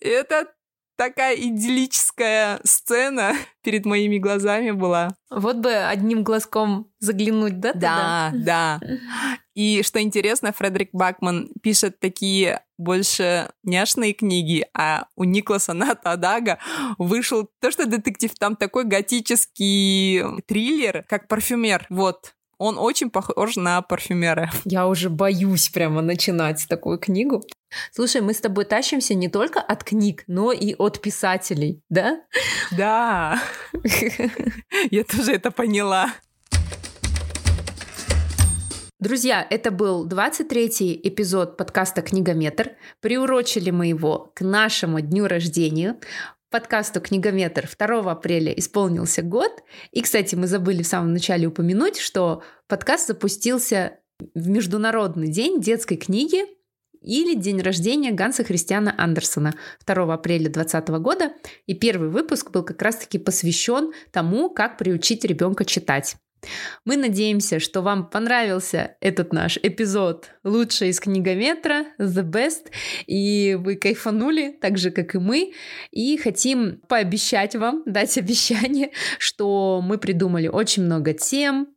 Это 0.01 0.47
такая 0.95 1.35
идиллическая 1.35 2.59
сцена 2.63 3.33
перед 3.63 3.85
моими 3.85 4.17
глазами 4.17 4.71
была. 4.71 5.15
Вот 5.29 5.57
бы 5.57 5.73
одним 5.73 6.23
глазком 6.23 6.91
заглянуть, 6.99 7.59
да? 7.59 7.73
Да, 7.73 8.31
да. 8.33 8.79
И 9.55 9.83
что 9.83 10.01
интересно, 10.01 10.51
Фредерик 10.51 10.89
Бакман 10.91 11.49
пишет 11.63 11.99
такие 11.99 12.61
больше 12.77 13.49
няшные 13.63 14.13
книги, 14.13 14.65
а 14.77 15.07
у 15.15 15.23
Никласа 15.23 15.73
Натадага 15.73 16.59
вышел 16.97 17.49
то, 17.61 17.71
что 17.71 17.85
детектив, 17.85 18.33
там 18.37 18.57
такой 18.57 18.83
готический 18.83 20.41
триллер, 20.45 21.03
как 21.07 21.29
парфюмер. 21.29 21.85
Вот, 21.89 22.35
он 22.57 22.77
очень 22.77 23.09
похож 23.09 23.55
на 23.55 23.81
парфюмера. 23.81 24.51
Я 24.65 24.87
уже 24.87 25.09
боюсь 25.09 25.69
прямо 25.69 26.01
начинать 26.01 26.65
такую 26.69 26.97
книгу. 26.97 27.43
Слушай, 27.91 28.21
мы 28.21 28.33
с 28.33 28.39
тобой 28.39 28.65
тащимся 28.65 29.13
не 29.13 29.27
только 29.27 29.59
от 29.59 29.83
книг, 29.83 30.23
но 30.27 30.51
и 30.51 30.75
от 30.75 31.01
писателей, 31.01 31.81
да? 31.89 32.21
Да. 32.71 33.41
Я 34.91 35.03
тоже 35.03 35.33
это 35.33 35.51
поняла. 35.51 36.13
Друзья, 39.05 39.45
это 39.49 39.69
был 39.69 40.07
23-й 40.07 40.99
эпизод 41.03 41.57
подкаста 41.57 42.01
«Книгометр». 42.01 42.71
Приурочили 43.01 43.69
мы 43.69 43.87
его 43.87 44.31
к 44.33 44.41
нашему 44.41 44.99
дню 45.01 45.27
рождения 45.27 45.97
подкасту 46.55 47.01
«Книгометр» 47.01 47.69
2 47.77 48.09
апреля 48.09 48.53
исполнился 48.53 49.21
год. 49.21 49.51
И, 49.91 50.01
кстати, 50.01 50.35
мы 50.35 50.47
забыли 50.47 50.83
в 50.83 50.87
самом 50.87 51.11
начале 51.11 51.47
упомянуть, 51.47 51.97
что 51.97 52.43
подкаст 52.69 53.07
запустился 53.07 53.99
в 54.33 54.47
Международный 54.47 55.27
день 55.27 55.59
детской 55.59 55.97
книги 55.97 56.45
или 57.01 57.35
день 57.35 57.61
рождения 57.61 58.13
Ганса 58.13 58.45
Христиана 58.45 58.95
Андерсона 58.97 59.53
2 59.85 60.13
апреля 60.13 60.49
2020 60.49 60.87
года. 61.01 61.33
И 61.65 61.73
первый 61.73 62.07
выпуск 62.07 62.51
был 62.51 62.63
как 62.63 62.81
раз-таки 62.81 63.17
посвящен 63.17 63.91
тому, 64.11 64.49
как 64.49 64.77
приучить 64.77 65.25
ребенка 65.25 65.65
читать. 65.65 66.15
Мы 66.85 66.97
надеемся, 66.97 67.59
что 67.59 67.81
вам 67.81 68.09
понравился 68.09 68.95
этот 69.01 69.33
наш 69.33 69.57
эпизод 69.57 70.31
лучший 70.43 70.89
из 70.89 70.99
книгометра, 70.99 71.85
The 71.99 72.23
Best, 72.23 72.71
и 73.07 73.57
вы 73.59 73.75
кайфанули, 73.75 74.57
так 74.61 74.77
же, 74.77 74.91
как 74.91 75.15
и 75.15 75.19
мы, 75.19 75.53
и 75.91 76.17
хотим 76.17 76.81
пообещать 76.87 77.55
вам, 77.55 77.83
дать 77.85 78.17
обещание, 78.17 78.91
что 79.17 79.81
мы 79.83 79.97
придумали 79.97 80.47
очень 80.47 80.83
много 80.83 81.13
тем. 81.13 81.69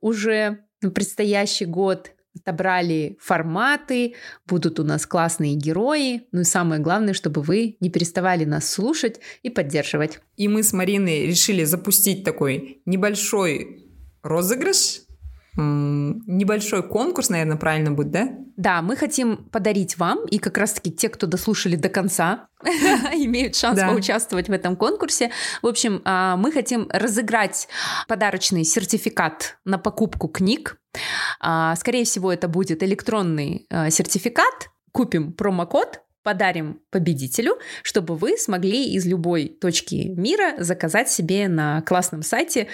Уже 0.00 0.64
на 0.82 0.90
предстоящий 0.90 1.64
год, 1.64 2.10
отобрали 2.36 3.16
форматы, 3.20 4.14
будут 4.46 4.80
у 4.80 4.84
нас 4.84 5.06
классные 5.06 5.54
герои, 5.54 6.26
ну 6.32 6.40
и 6.40 6.44
самое 6.44 6.80
главное, 6.80 7.14
чтобы 7.14 7.42
вы 7.42 7.76
не 7.80 7.90
переставали 7.90 8.44
нас 8.44 8.70
слушать 8.70 9.20
и 9.42 9.50
поддерживать. 9.50 10.20
И 10.36 10.48
мы 10.48 10.62
с 10.62 10.72
Мариной 10.72 11.26
решили 11.26 11.64
запустить 11.64 12.24
такой 12.24 12.82
небольшой 12.86 13.83
розыгрыш, 14.24 15.02
небольшой 15.56 16.82
конкурс, 16.82 17.28
наверное, 17.28 17.56
правильно 17.56 17.92
будет, 17.92 18.10
да? 18.10 18.28
Да, 18.56 18.82
мы 18.82 18.96
хотим 18.96 19.36
подарить 19.36 19.98
вам, 19.98 20.24
и 20.26 20.38
как 20.38 20.58
раз-таки 20.58 20.90
те, 20.90 21.08
кто 21.08 21.26
дослушали 21.26 21.76
до 21.76 21.88
конца, 21.88 22.48
имеют 22.64 23.54
шанс 23.54 23.78
да. 23.78 23.88
поучаствовать 23.88 24.48
в 24.48 24.52
этом 24.52 24.74
конкурсе. 24.74 25.30
В 25.62 25.68
общем, 25.68 26.02
а, 26.04 26.36
мы 26.36 26.50
хотим 26.50 26.88
разыграть 26.90 27.68
подарочный 28.08 28.64
сертификат 28.64 29.58
на 29.64 29.78
покупку 29.78 30.26
книг. 30.26 30.78
А, 31.40 31.76
скорее 31.76 32.04
всего, 32.04 32.32
это 32.32 32.48
будет 32.48 32.82
электронный 32.82 33.66
а, 33.70 33.90
сертификат. 33.90 34.70
Купим 34.92 35.32
промокод 35.32 36.03
подарим 36.24 36.80
победителю, 36.90 37.58
чтобы 37.82 38.16
вы 38.16 38.36
смогли 38.36 38.92
из 38.94 39.06
любой 39.06 39.46
точки 39.46 40.08
мира 40.16 40.54
заказать 40.58 41.08
себе 41.08 41.46
на 41.46 41.82
классном 41.82 42.22
сайте 42.22 42.66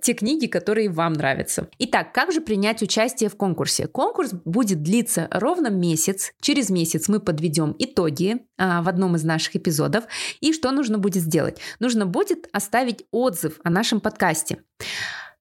те 0.00 0.12
книги, 0.12 0.46
которые 0.46 0.90
вам 0.90 1.14
нравятся. 1.14 1.68
Итак, 1.78 2.12
как 2.12 2.30
же 2.30 2.40
принять 2.40 2.82
участие 2.82 3.30
в 3.30 3.36
конкурсе? 3.36 3.88
Конкурс 3.88 4.32
будет 4.44 4.82
длиться 4.82 5.26
ровно 5.32 5.68
месяц. 5.68 6.32
Через 6.40 6.70
месяц 6.70 7.08
мы 7.08 7.18
подведем 7.18 7.74
итоги 7.78 8.46
а, 8.58 8.82
в 8.82 8.88
одном 8.88 9.16
из 9.16 9.24
наших 9.24 9.56
эпизодов. 9.56 10.04
И 10.40 10.52
что 10.52 10.70
нужно 10.70 10.98
будет 10.98 11.22
сделать? 11.22 11.58
Нужно 11.80 12.04
будет 12.06 12.48
оставить 12.52 13.06
отзыв 13.10 13.58
о 13.64 13.70
нашем 13.70 14.00
подкасте. 14.00 14.58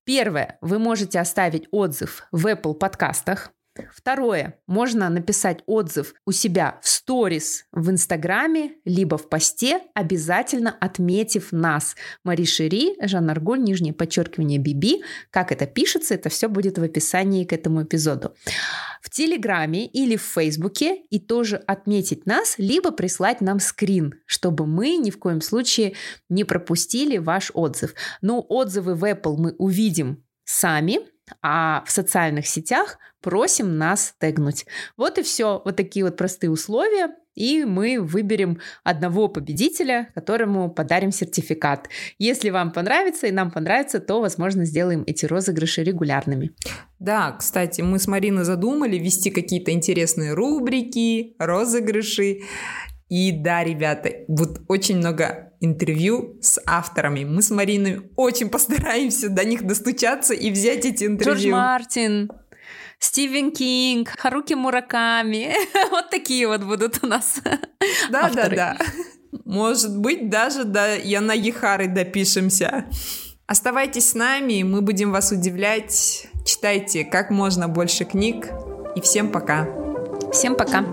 Первое, 0.05 0.57
вы 0.61 0.80
можете 0.80 1.20
оставить 1.20 1.68
отзыв 1.70 2.28
в 2.32 2.47
Apple 2.47 2.76
подкастах. 2.76 3.51
Второе. 3.93 4.59
Можно 4.67 5.09
написать 5.09 5.59
отзыв 5.65 6.13
у 6.25 6.32
себя 6.32 6.80
в 6.82 6.88
сторис 6.88 7.65
в 7.71 7.89
Инстаграме, 7.89 8.73
либо 8.86 9.17
в 9.17 9.30
посте, 9.30 9.82
обязательно 9.93 10.75
отметив 10.80 11.51
нас. 11.51 11.95
Мари 12.23 12.45
Шири, 12.45 12.95
Жан 13.01 13.30
Аргуль, 13.30 13.61
нижнее 13.61 13.93
подчеркивание 13.93 14.59
Биби. 14.59 15.03
Как 15.32 15.51
это 15.51 15.65
пишется, 15.65 16.15
это 16.15 16.30
все 16.30 16.47
будет 16.47 16.78
в 16.78 16.84
описании 16.84 17.45
к 17.45 17.53
этому 17.53 17.84
эпизоду. 17.84 18.36
В 19.01 19.09
Телеграме 19.09 19.86
или 19.86 20.15
в 20.15 20.21
Фейсбуке 20.23 21.03
и 21.09 21.19
тоже 21.19 21.57
отметить 21.57 22.25
нас, 22.25 22.55
либо 22.57 22.91
прислать 22.91 23.41
нам 23.41 23.59
скрин, 23.59 24.15
чтобы 24.25 24.65
мы 24.65 24.97
ни 24.97 25.11
в 25.11 25.19
коем 25.19 25.41
случае 25.41 25.93
не 26.30 26.43
пропустили 26.43 27.17
ваш 27.17 27.51
отзыв. 27.53 27.93
Ну, 28.21 28.45
отзывы 28.47 28.95
в 28.95 29.03
Apple 29.03 29.36
мы 29.38 29.55
увидим 29.57 30.23
сами, 30.43 30.99
а 31.41 31.84
в 31.86 31.91
социальных 31.91 32.47
сетях 32.47 32.97
просим 33.28 33.78
нас 33.78 34.13
тегнуть. 34.19 34.65
Вот 34.95 35.17
и 35.17 35.21
все. 35.21 35.61
Вот 35.65 35.75
такие 35.75 36.05
вот 36.05 36.15
простые 36.15 36.49
условия. 36.49 37.09
И 37.36 37.65
мы 37.65 37.99
выберем 38.01 38.59
одного 38.86 39.28
победителя, 39.28 40.07
которому 40.15 40.69
подарим 40.69 41.11
сертификат. 41.11 41.89
Если 42.19 42.51
вам 42.51 42.71
понравится 42.71 43.28
и 43.28 43.32
нам 43.32 43.51
понравится, 43.51 43.99
то, 43.99 44.21
возможно, 44.21 44.63
сделаем 44.63 45.03
эти 45.05 45.25
розыгрыши 45.25 45.84
регулярными. 45.84 46.51
Да, 46.99 47.34
кстати, 47.34 47.82
мы 47.82 47.99
с 47.99 48.07
Мариной 48.07 48.45
задумали 48.45 48.97
вести 48.97 49.30
какие-то 49.30 49.71
интересные 49.71 50.34
рубрики, 50.34 51.36
розыгрыши. 51.38 52.43
И 53.09 53.34
да, 53.34 53.61
ребята, 53.61 54.09
будет 54.30 54.61
очень 54.69 54.99
много 54.99 55.47
интервью 55.59 56.38
с 56.41 56.61
авторами. 56.65 57.23
Мы 57.23 57.41
с 57.41 57.49
Мариной 57.49 58.09
очень 58.15 58.49
постараемся 58.49 59.30
до 59.30 59.45
них 59.45 59.65
достучаться 59.65 60.34
и 60.34 60.49
взять 60.49 60.86
эти 60.86 61.03
интервью. 61.03 61.36
Джордж 61.36 61.51
Мартин, 61.51 62.32
Стивен 63.00 63.52
Кинг, 63.52 64.10
Харуки 64.18 64.54
Мураками. 64.54 65.56
вот 65.91 66.10
такие 66.10 66.48
вот 66.48 66.64
будут 66.64 67.04
у 67.04 67.08
нас 67.08 67.39
Да, 68.10 68.30
да, 68.30 68.50
да. 68.50 68.78
Может 69.45 69.98
быть, 69.98 70.30
даже 70.30 70.64
до 70.64 70.98
Яна 70.98 71.34
Ехары 71.34 71.88
допишемся. 71.88 72.86
Оставайтесь 73.45 74.10
с 74.10 74.14
нами, 74.14 74.64
мы 74.64 74.82
будем 74.82 75.12
вас 75.12 75.32
удивлять. 75.32 76.28
Читайте 76.45 77.06
как 77.06 77.30
можно 77.30 77.68
больше 77.68 78.04
книг. 78.04 78.50
И 78.95 79.02
всем 79.02 79.32
пока. 79.32 79.68
Всем 80.32 80.56
пока. 80.56 80.84